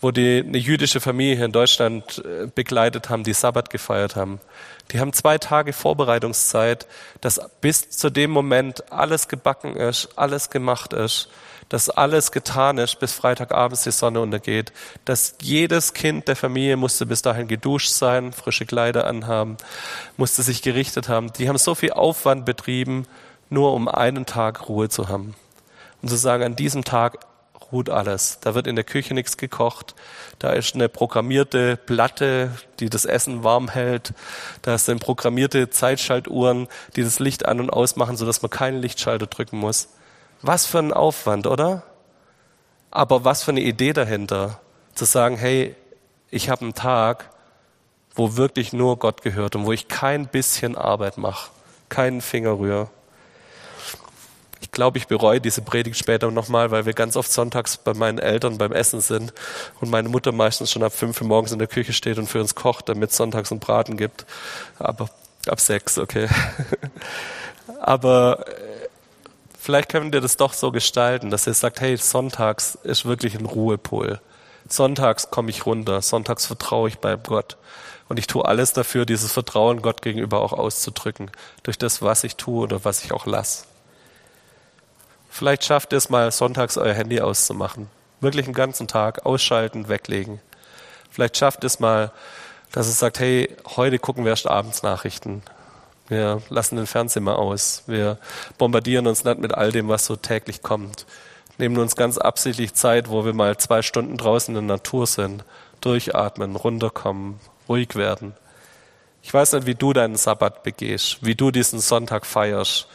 wo 0.03 0.11
die 0.11 0.45
eine 0.47 0.59
jüdische 0.59 1.01
Familie 1.01 1.43
in 1.43 1.53
Deutschland 1.53 2.23
äh, 2.23 2.49
begleitet 2.55 3.09
haben, 3.09 3.25
die 3.25 3.33
Sabbat 3.33 3.71
gefeiert 3.71 4.15
haben. 4.15 4.39
Die 4.91 5.01
haben 5.01 5.15
zwei 5.15 5.39
Tage 5.39 5.73
Vorbereitungszeit, 5.73 6.87
dass 7.23 7.41
bis 7.63 7.89
zu 7.89 8.11
dem 8.11 8.31
Moment 8.31 8.93
alles 8.93 9.29
gebacken 9.29 9.75
ist, 9.77 10.11
alles 10.17 10.51
gemacht 10.51 10.93
ist, 10.93 11.31
dass 11.71 11.89
alles 11.89 12.31
getan 12.31 12.77
ist, 12.77 13.01
bis 13.01 13.15
Freitagabends 13.15 13.85
die 13.85 13.91
Sonne 13.91 14.21
untergeht, 14.21 14.71
dass 15.07 15.35
jedes 15.41 15.95
Kind 15.95 16.29
der 16.29 16.37
Familie 16.37 16.77
musste 16.77 17.07
bis 17.07 17.23
dahin 17.23 17.49
geduscht 17.49 17.89
sein, 17.89 18.35
frische 18.35 18.67
Kleider 18.67 19.07
anhaben, 19.07 19.57
musste 20.19 20.43
sich 20.43 20.61
gerichtet 20.61 21.09
haben. 21.09 21.33
Die 21.39 21.49
haben 21.49 21.57
so 21.57 21.75
viel 21.75 21.93
Aufwand 21.93 22.45
betrieben, 22.45 23.07
nur 23.49 23.73
um 23.73 23.89
einen 23.89 24.27
Tag 24.27 24.69
Ruhe 24.69 24.91
zu 24.91 25.09
haben 25.09 25.35
und 26.03 26.09
zu 26.09 26.17
sagen, 26.17 26.45
an 26.45 26.57
diesem 26.57 26.85
Tag 26.85 27.19
ruht 27.73 27.91
alles. 27.91 28.39
Da 28.41 28.55
wird 28.55 28.67
in 28.67 28.77
der 28.77 28.85
Küche 28.85 29.15
nichts 29.15 29.37
gekocht. 29.37 29.95
Da 30.39 30.53
ist 30.53 30.75
eine 30.75 30.89
programmierte 30.89 31.77
Platte, 31.77 32.51
die 32.81 32.89
das 32.89 33.05
Essen 33.05 33.45
warm 33.45 33.69
hält. 33.69 34.15
Da 34.63 34.79
sind 34.79 35.01
programmierte 35.01 35.71
Zeitschaltuhren, 35.71 36.69
die 36.97 37.03
das 37.03 37.19
Licht 37.19 37.47
an 37.47 37.61
und 37.61 37.71
ausmachen, 37.71 38.17
sodass 38.17 38.43
man 38.43 38.51
keinen 38.51 38.81
Lichtschalter 38.81 39.27
drücken 39.27 39.59
muss. 39.59 39.89
Was 40.41 40.67
für 40.67 40.79
ein 40.79 40.93
Aufwand, 40.93 41.47
oder? 41.47 41.83
Aber 42.91 43.25
was 43.25 43.43
für 43.43 43.51
eine 43.51 43.61
Idee 43.61 43.93
dahinter, 43.93 44.61
zu 44.95 45.05
sagen, 45.05 45.37
hey, 45.37 45.75
ich 46.31 46.49
habe 46.49 46.63
einen 46.63 46.75
Tag, 46.75 47.31
wo 48.15 48.37
wirklich 48.37 48.73
nur 48.73 48.99
Gott 48.99 49.23
gehört 49.23 49.57
und 49.57 49.67
wo 49.67 49.73
ich 49.73 49.89
kein 49.89 50.27
bisschen 50.27 50.77
Arbeit 50.77 51.19
mache, 51.19 51.51
keinen 51.89 52.21
Finger 52.21 52.59
rühre 52.59 52.89
glaube, 54.71 54.99
ich 54.99 55.07
bereue 55.07 55.41
diese 55.41 55.63
Predigt 55.63 55.97
später 55.97 56.31
nochmal, 56.31 56.71
weil 56.71 56.87
wir 56.87 56.93
ganz 56.93 57.17
oft 57.17 57.31
sonntags 57.31 57.77
bei 57.77 57.95
meinen 57.95 58.19
Eltern 58.19 58.59
beim 58.59 58.73
Essen 58.73 59.01
sind 59.01 59.33
und 59.81 59.91
meine 59.91 60.09
Mutter 60.09 60.33
meistens 60.33 60.71
schon 60.71 60.83
ab 60.83 60.93
fünf 60.93 61.21
Uhr 61.21 61.27
morgens 61.27 61.53
in 61.53 61.59
der 61.59 61.69
Küche 61.69 61.93
steht 61.93 62.19
und 62.19 62.27
für 62.27 62.41
uns 62.41 62.55
kocht, 62.55 62.89
damit 62.89 63.11
es 63.11 63.17
sonntags 63.17 63.51
einen 63.51 63.61
Braten 63.61 63.97
gibt. 63.97 64.27
Aber 64.79 65.09
ab 65.47 65.61
sechs, 65.61 65.99
okay. 65.99 66.29
Aber 67.81 68.47
äh, 68.49 68.89
vielleicht 69.59 69.91
können 69.91 70.13
wir 70.13 70.21
das 70.21 70.37
doch 70.37 70.53
so 70.53 70.71
gestalten, 70.71 71.31
dass 71.31 71.47
ihr 71.47 71.55
sagt, 71.55 71.81
hey, 71.81 71.97
sonntags 71.97 72.77
ist 72.83 73.05
wirklich 73.05 73.39
ein 73.39 73.47
Ruhepol. 73.47 74.21
Sonntags 74.69 75.31
komme 75.31 75.51
ich 75.51 75.65
runter, 75.67 76.03
sonntags 76.03 76.47
vertraue 76.47 76.89
ich 76.89 76.99
beim 76.99 77.23
Gott. 77.23 77.57
Und 78.09 78.19
ich 78.19 78.27
tue 78.27 78.45
alles 78.45 78.73
dafür, 78.73 79.05
dieses 79.05 79.33
Vertrauen 79.33 79.83
Gott 79.83 80.03
gegenüber 80.03 80.41
auch 80.41 80.53
auszudrücken, 80.53 81.31
durch 81.63 81.79
das, 81.79 82.01
was 82.01 82.25
ich 82.25 82.37
tue 82.37 82.65
oder 82.65 82.85
was 82.85 83.05
ich 83.05 83.13
auch 83.13 83.27
lasse. 83.27 83.68
Vielleicht 85.29 85.65
schafft 85.65 85.93
ihr 85.93 85.99
es 85.99 86.11
mal, 86.11 86.31
sonntags 86.33 86.77
euer 86.77 86.95
Handy 86.95 87.21
auszumachen. 87.21 87.89
Wirklich 88.21 88.47
einen 88.47 88.55
ganzen 88.55 88.89
Tag 88.89 89.25
ausschalten, 89.27 89.89
weglegen. 89.89 90.41
Vielleicht 91.11 91.37
schafft 91.37 91.65
es 91.65 91.81
mal, 91.81 92.13
dass 92.73 92.89
es 92.89 92.99
sagt, 92.99 93.19
hey, 93.21 93.57
heute 93.77 93.99
gucken 93.99 94.25
wir 94.25 94.31
erst 94.31 94.47
abends 94.47 94.83
Nachrichten. 94.83 95.43
Wir 96.09 96.43
lassen 96.49 96.77
den 96.77 96.87
Fernseher 96.87 97.23
mal 97.23 97.35
aus. 97.35 97.83
Wir 97.87 98.19
bombardieren 98.57 99.07
uns 99.07 99.25
nicht 99.25 99.39
mit 99.39 99.55
all 99.55 99.73
dem, 99.73 99.89
was 99.89 100.07
so 100.07 100.17
täglich 100.17 100.63
kommt. 100.63 101.07
Nehmen 101.59 101.79
uns 101.79 101.97
ganz 101.97 102.19
absichtlich 102.19 102.75
Zeit, 102.75 103.11
wo 103.11 103.25
wir 103.25 103.35
mal 103.35 103.57
zwei 103.59 103.83
Stunden 103.83 104.17
draußen 104.17 104.57
in 104.57 104.67
der 104.67 104.77
Natur 104.77 105.07
sind. 105.07 105.45
Durchatmen, 105.81 106.57
runterkommen, 106.57 107.41
ruhig 107.69 107.95
werden. 107.95 108.35
Ich 109.23 109.35
weiß 109.35 109.53
nicht, 109.53 109.67
wie 109.67 109.75
du 109.75 109.93
deinen 109.93 110.17
Sabbat 110.17 110.63
begehst, 110.63 111.19
wie 111.21 111.35
du 111.35 111.51
diesen 111.51 111.81
Sonntag 111.81 112.25
feierst. 112.25 112.89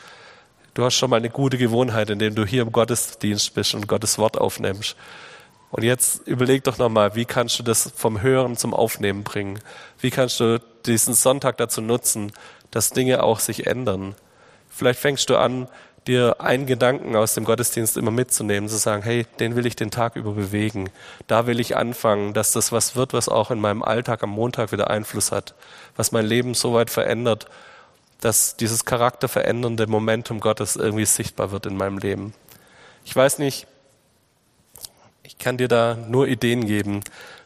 Du 0.73 0.83
hast 0.83 0.95
schon 0.95 1.11
mal 1.11 1.17
eine 1.17 1.29
gute 1.29 1.59
Gewohnheit, 1.59 2.09
indem 2.09 2.33
du 2.33 2.45
hier 2.45 2.63
im 2.63 2.71
Gottesdienst 2.71 3.53
bist 3.53 3.75
und 3.75 3.87
Gottes 3.87 4.17
Wort 4.17 4.39
aufnimmst. 4.39 4.95
Und 5.69 5.83
jetzt 5.83 6.27
überleg 6.27 6.63
doch 6.63 6.79
nochmal, 6.79 7.13
wie 7.15 7.25
kannst 7.25 7.59
du 7.59 7.63
das 7.63 7.91
vom 7.95 8.23
Hören 8.23 8.57
zum 8.57 8.73
Aufnehmen 8.73 9.23
bringen? 9.23 9.59
Wie 9.99 10.09
kannst 10.09 10.39
du 10.39 10.59
diesen 10.87 11.13
Sonntag 11.13 11.57
dazu 11.57 11.81
nutzen, 11.81 12.31
dass 12.71 12.89
Dinge 12.89 13.21
auch 13.21 13.39
sich 13.39 13.67
ändern? 13.67 14.15
Vielleicht 14.67 14.99
fängst 14.99 15.29
du 15.29 15.37
an, 15.37 15.67
dir 16.07 16.41
einen 16.41 16.65
Gedanken 16.65 17.15
aus 17.15 17.35
dem 17.35 17.45
Gottesdienst 17.45 17.95
immer 17.95 18.11
mitzunehmen, 18.11 18.67
zu 18.67 18.77
sagen, 18.77 19.03
hey, 19.03 19.27
den 19.39 19.55
will 19.55 19.67
ich 19.67 19.75
den 19.75 19.91
Tag 19.91 20.15
über 20.15 20.31
bewegen. 20.31 20.89
Da 21.27 21.45
will 21.45 21.59
ich 21.59 21.77
anfangen, 21.77 22.33
dass 22.33 22.51
das 22.51 22.71
was 22.71 22.95
wird, 22.95 23.13
was 23.13 23.29
auch 23.29 23.51
in 23.51 23.59
meinem 23.59 23.83
Alltag 23.83 24.23
am 24.23 24.31
Montag 24.31 24.71
wieder 24.71 24.89
Einfluss 24.89 25.31
hat, 25.31 25.53
was 25.95 26.11
mein 26.11 26.25
Leben 26.25 26.55
so 26.55 26.73
weit 26.73 26.89
verändert, 26.89 27.45
dass 28.23 28.55
dieses 28.55 28.85
charakterverändernde 28.85 29.85
Momentum 29.87 30.39
Gottes 30.39 30.77
irgendwie 30.77 31.05
sichtbar 31.05 31.51
wird 31.51 31.65
in 31.65 31.75
meinem 31.75 31.97
Leben. 31.97 32.33
Ich 33.03 33.13
weiß 33.13 33.37
nicht, 33.39 33.67
ich 35.23 35.37
kann 35.37 35.57
dir 35.57 35.67
da 35.67 35.95
nur 35.95 36.27
Ideen 36.27 36.65
geben, 36.65 37.01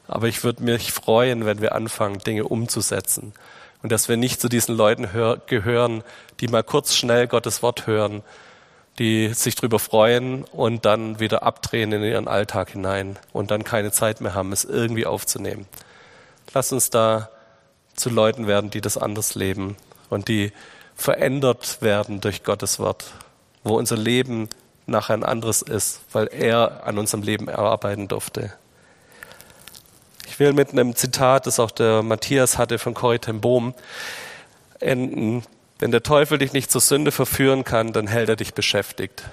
aber 0.08 0.28
ich 0.28 0.44
würde 0.44 0.64
mich 0.64 0.92
freuen, 0.92 1.46
wenn 1.46 1.62
wir 1.62 1.74
anfangen, 1.74 2.20
Dinge 2.20 2.44
umzusetzen. 2.44 3.34
Und 3.82 3.92
dass 3.92 4.08
wir 4.08 4.18
nicht 4.18 4.40
zu 4.40 4.50
diesen 4.50 4.76
Leuten 4.76 5.10
gehören, 5.48 6.04
die 6.40 6.48
mal 6.48 6.64
kurz 6.64 6.94
schnell 6.94 7.28
Gottes 7.28 7.64
Wort 7.64 7.88
hören, 7.88 8.22
die 9.00 9.34
sich 9.34 9.56
darüber 9.56 9.80
freuen 9.80 10.44
und 10.44 10.86
dann 10.86 11.20
wieder 11.20 11.42
abdrehen 11.42 11.92
in 11.92 12.04
ihren 12.04 12.28
Alltag 12.28 12.72
hinein 12.72 13.18
und 13.34 13.50
dann 13.50 13.64
keine 13.64 13.92
Zeit 13.92 14.22
mehr 14.22 14.36
haben, 14.36 14.52
es 14.52 14.64
irgendwie 14.64 15.08
aufzunehmen. 15.08 15.68
Lass 16.54 16.72
uns 16.72 16.92
da 16.92 17.30
zu 17.96 18.12
Leuten 18.12 18.46
werden, 18.46 18.70
die 18.70 18.82
das 18.82 18.98
anders 18.98 19.34
leben 19.34 19.76
und 20.10 20.28
die 20.28 20.52
verändert 20.96 21.82
werden 21.82 22.22
durch 22.22 22.44
Gottes 22.44 22.80
Wort, 22.80 23.06
wo 23.64 23.78
unser 23.78 23.98
Leben 23.98 24.50
nachher 24.88 25.14
ein 25.14 25.24
anderes 25.24 25.62
ist, 25.62 26.02
weil 26.12 26.28
er 26.28 26.86
an 26.86 26.98
unserem 26.98 27.24
Leben 27.24 27.48
erarbeiten 27.48 28.08
durfte. 28.08 28.54
Ich 30.28 30.40
will 30.40 30.54
mit 30.54 30.72
einem 30.72 30.96
Zitat, 30.96 31.48
das 31.48 31.60
auch 31.60 31.72
der 31.72 32.04
Matthias 32.04 32.58
hatte 32.58 32.80
von 32.80 32.94
Corrie 32.94 33.20
ten 33.20 33.42
Bohm, 33.42 33.74
enden. 34.80 35.44
Wenn 35.80 35.92
der 35.92 36.04
Teufel 36.04 36.38
dich 36.38 36.54
nicht 36.54 36.72
zur 36.72 36.82
Sünde 36.82 37.12
verführen 37.12 37.64
kann, 37.64 37.94
dann 37.94 38.08
hält 38.08 38.30
er 38.30 38.36
dich 38.36 38.54
beschäftigt. 38.54 39.24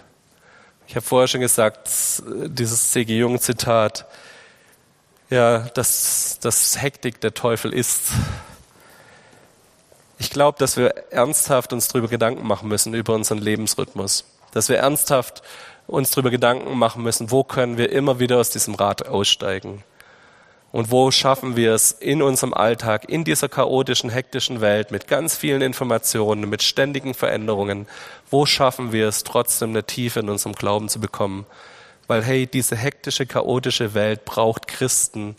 Ich 0.86 0.96
habe 0.96 1.06
vorher 1.06 1.28
schon 1.28 1.40
gesagt, 1.40 1.88
dieses 2.26 2.90
C.G. 2.90 3.18
Jung-Zitat, 3.18 4.06
ja, 5.30 5.60
dass 5.74 6.38
das 6.40 6.80
Hektik 6.80 7.20
der 7.20 7.32
Teufel 7.32 7.72
ist. 7.72 8.12
Ich 10.18 10.30
glaube, 10.30 10.58
dass 10.58 10.76
wir 10.76 10.94
ernsthaft 11.10 11.72
uns 11.72 11.88
darüber 11.88 12.08
Gedanken 12.08 12.46
machen 12.46 12.68
müssen, 12.68 12.94
über 12.94 13.14
unseren 13.14 13.38
Lebensrhythmus. 13.38 14.24
Dass 14.52 14.68
wir 14.68 14.78
ernsthaft 14.78 15.42
uns 15.86 16.10
darüber 16.10 16.30
Gedanken 16.30 16.78
machen 16.78 17.02
müssen, 17.02 17.30
wo 17.30 17.44
können 17.44 17.76
wir 17.76 17.90
immer 17.90 18.20
wieder 18.20 18.38
aus 18.38 18.50
diesem 18.50 18.74
Rad 18.74 19.06
aussteigen. 19.06 19.82
Und 20.72 20.90
wo 20.90 21.12
schaffen 21.12 21.54
wir 21.54 21.72
es 21.72 21.92
in 21.92 22.20
unserem 22.20 22.52
Alltag, 22.52 23.08
in 23.08 23.22
dieser 23.22 23.48
chaotischen, 23.48 24.10
hektischen 24.10 24.60
Welt 24.60 24.90
mit 24.90 25.06
ganz 25.06 25.36
vielen 25.36 25.62
Informationen, 25.62 26.48
mit 26.48 26.64
ständigen 26.64 27.14
Veränderungen, 27.14 27.86
wo 28.28 28.44
schaffen 28.44 28.90
wir 28.90 29.06
es 29.06 29.22
trotzdem 29.22 29.70
eine 29.70 29.84
Tiefe 29.84 30.20
in 30.20 30.28
unserem 30.28 30.54
Glauben 30.54 30.88
zu 30.88 30.98
bekommen? 30.98 31.46
Weil 32.08 32.24
hey, 32.24 32.48
diese 32.48 32.74
hektische, 32.74 33.24
chaotische 33.24 33.94
Welt 33.94 34.24
braucht 34.24 34.66
Christen, 34.66 35.36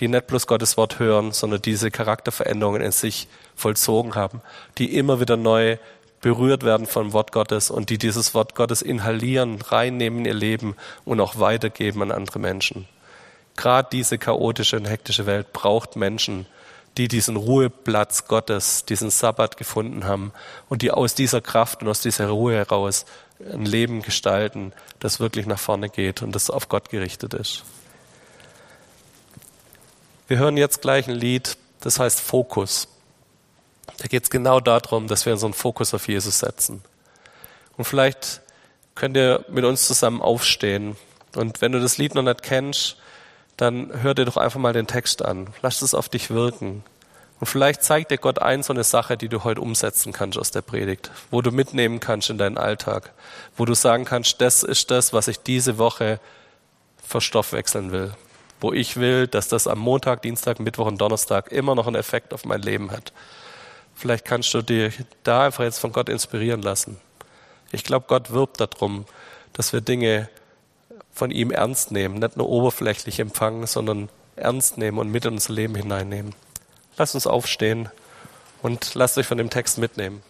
die 0.00 0.08
nicht 0.08 0.26
bloß 0.26 0.46
Gottes 0.46 0.76
Wort 0.76 0.98
hören, 0.98 1.32
sondern 1.32 1.62
diese 1.62 1.90
Charakterveränderungen 1.90 2.82
in 2.82 2.92
sich 2.92 3.28
vollzogen 3.54 4.14
haben, 4.14 4.40
die 4.78 4.96
immer 4.96 5.20
wieder 5.20 5.36
neu 5.36 5.76
berührt 6.20 6.64
werden 6.64 6.86
vom 6.86 7.12
Wort 7.12 7.32
Gottes 7.32 7.70
und 7.70 7.90
die 7.90 7.98
dieses 7.98 8.34
Wort 8.34 8.54
Gottes 8.54 8.82
inhalieren, 8.82 9.60
reinnehmen 9.60 10.20
in 10.20 10.24
ihr 10.26 10.34
Leben 10.34 10.76
und 11.04 11.20
auch 11.20 11.38
weitergeben 11.38 12.02
an 12.02 12.12
andere 12.12 12.38
Menschen. 12.38 12.86
Gerade 13.56 13.88
diese 13.92 14.18
chaotische 14.18 14.76
und 14.76 14.86
hektische 14.86 15.26
Welt 15.26 15.52
braucht 15.52 15.96
Menschen, 15.96 16.46
die 16.96 17.08
diesen 17.08 17.36
Ruheplatz 17.36 18.26
Gottes, 18.26 18.84
diesen 18.84 19.10
Sabbat 19.10 19.56
gefunden 19.56 20.04
haben 20.04 20.32
und 20.68 20.82
die 20.82 20.90
aus 20.90 21.14
dieser 21.14 21.40
Kraft 21.40 21.82
und 21.82 21.88
aus 21.88 22.00
dieser 22.00 22.28
Ruhe 22.28 22.54
heraus 22.54 23.06
ein 23.52 23.64
Leben 23.64 24.02
gestalten, 24.02 24.72
das 24.98 25.20
wirklich 25.20 25.46
nach 25.46 25.58
vorne 25.58 25.88
geht 25.88 26.22
und 26.22 26.34
das 26.34 26.50
auf 26.50 26.68
Gott 26.68 26.90
gerichtet 26.90 27.34
ist. 27.34 27.64
Wir 30.30 30.38
hören 30.38 30.56
jetzt 30.56 30.80
gleich 30.80 31.08
ein 31.08 31.16
Lied, 31.16 31.56
das 31.80 31.98
heißt 31.98 32.20
Fokus. 32.20 32.86
Da 33.96 34.06
geht 34.06 34.22
es 34.22 34.30
genau 34.30 34.60
darum, 34.60 35.08
dass 35.08 35.26
wir 35.26 35.32
unseren 35.32 35.54
Fokus 35.54 35.92
auf 35.92 36.06
Jesus 36.06 36.38
setzen. 36.38 36.84
Und 37.76 37.84
vielleicht 37.84 38.40
könnt 38.94 39.16
ihr 39.16 39.44
mit 39.48 39.64
uns 39.64 39.88
zusammen 39.88 40.22
aufstehen. 40.22 40.96
Und 41.34 41.60
wenn 41.60 41.72
du 41.72 41.80
das 41.80 41.98
Lied 41.98 42.14
noch 42.14 42.22
nicht 42.22 42.44
kennst, 42.44 42.96
dann 43.56 43.90
hör 44.02 44.14
dir 44.14 44.24
doch 44.24 44.36
einfach 44.36 44.60
mal 44.60 44.72
den 44.72 44.86
Text 44.86 45.20
an. 45.24 45.48
Lass 45.62 45.82
es 45.82 45.94
auf 45.94 46.08
dich 46.08 46.30
wirken. 46.30 46.84
Und 47.40 47.48
vielleicht 47.48 47.82
zeigt 47.82 48.12
dir 48.12 48.18
Gott 48.18 48.38
ein 48.38 48.62
so 48.62 48.72
eine 48.72 48.84
Sache, 48.84 49.16
die 49.16 49.28
du 49.28 49.42
heute 49.42 49.60
umsetzen 49.60 50.12
kannst 50.12 50.38
aus 50.38 50.52
der 50.52 50.62
Predigt, 50.62 51.10
wo 51.32 51.42
du 51.42 51.50
mitnehmen 51.50 51.98
kannst 51.98 52.30
in 52.30 52.38
deinen 52.38 52.56
Alltag, 52.56 53.10
wo 53.56 53.64
du 53.64 53.74
sagen 53.74 54.04
kannst, 54.04 54.40
das 54.40 54.62
ist 54.62 54.92
das, 54.92 55.12
was 55.12 55.26
ich 55.26 55.40
diese 55.40 55.76
Woche 55.76 56.20
verstoffwechseln 57.02 57.90
will, 57.90 58.12
wo 58.60 58.72
ich 58.72 58.96
will, 58.96 59.26
dass 59.26 59.48
das 59.48 59.66
am 59.66 59.78
Montag, 59.78 60.22
Dienstag, 60.22 60.60
Mittwoch 60.60 60.86
und 60.86 61.00
Donnerstag 61.00 61.50
immer 61.50 61.74
noch 61.74 61.86
einen 61.86 61.96
Effekt 61.96 62.34
auf 62.34 62.44
mein 62.44 62.62
Leben 62.62 62.90
hat. 62.90 63.12
Vielleicht 63.94 64.24
kannst 64.24 64.52
du 64.54 64.62
dir 64.62 64.92
da 65.24 65.46
einfach 65.46 65.64
jetzt 65.64 65.78
von 65.78 65.92
Gott 65.92 66.08
inspirieren 66.08 66.62
lassen. 66.62 66.98
Ich 67.72 67.84
glaube, 67.84 68.06
Gott 68.08 68.30
wirbt 68.30 68.60
darum, 68.60 69.04
dass 69.52 69.72
wir 69.72 69.80
Dinge 69.80 70.28
von 71.12 71.30
ihm 71.30 71.50
ernst 71.50 71.90
nehmen, 71.90 72.18
nicht 72.18 72.36
nur 72.36 72.48
oberflächlich 72.48 73.20
empfangen, 73.20 73.66
sondern 73.66 74.08
ernst 74.36 74.78
nehmen 74.78 74.98
und 74.98 75.10
mit 75.10 75.24
in 75.24 75.34
unser 75.34 75.52
Leben 75.52 75.74
hineinnehmen. 75.74 76.34
Lasst 76.96 77.14
uns 77.14 77.26
aufstehen 77.26 77.88
und 78.62 78.94
lasst 78.94 79.18
euch 79.18 79.26
von 79.26 79.38
dem 79.38 79.50
Text 79.50 79.78
mitnehmen. 79.78 80.22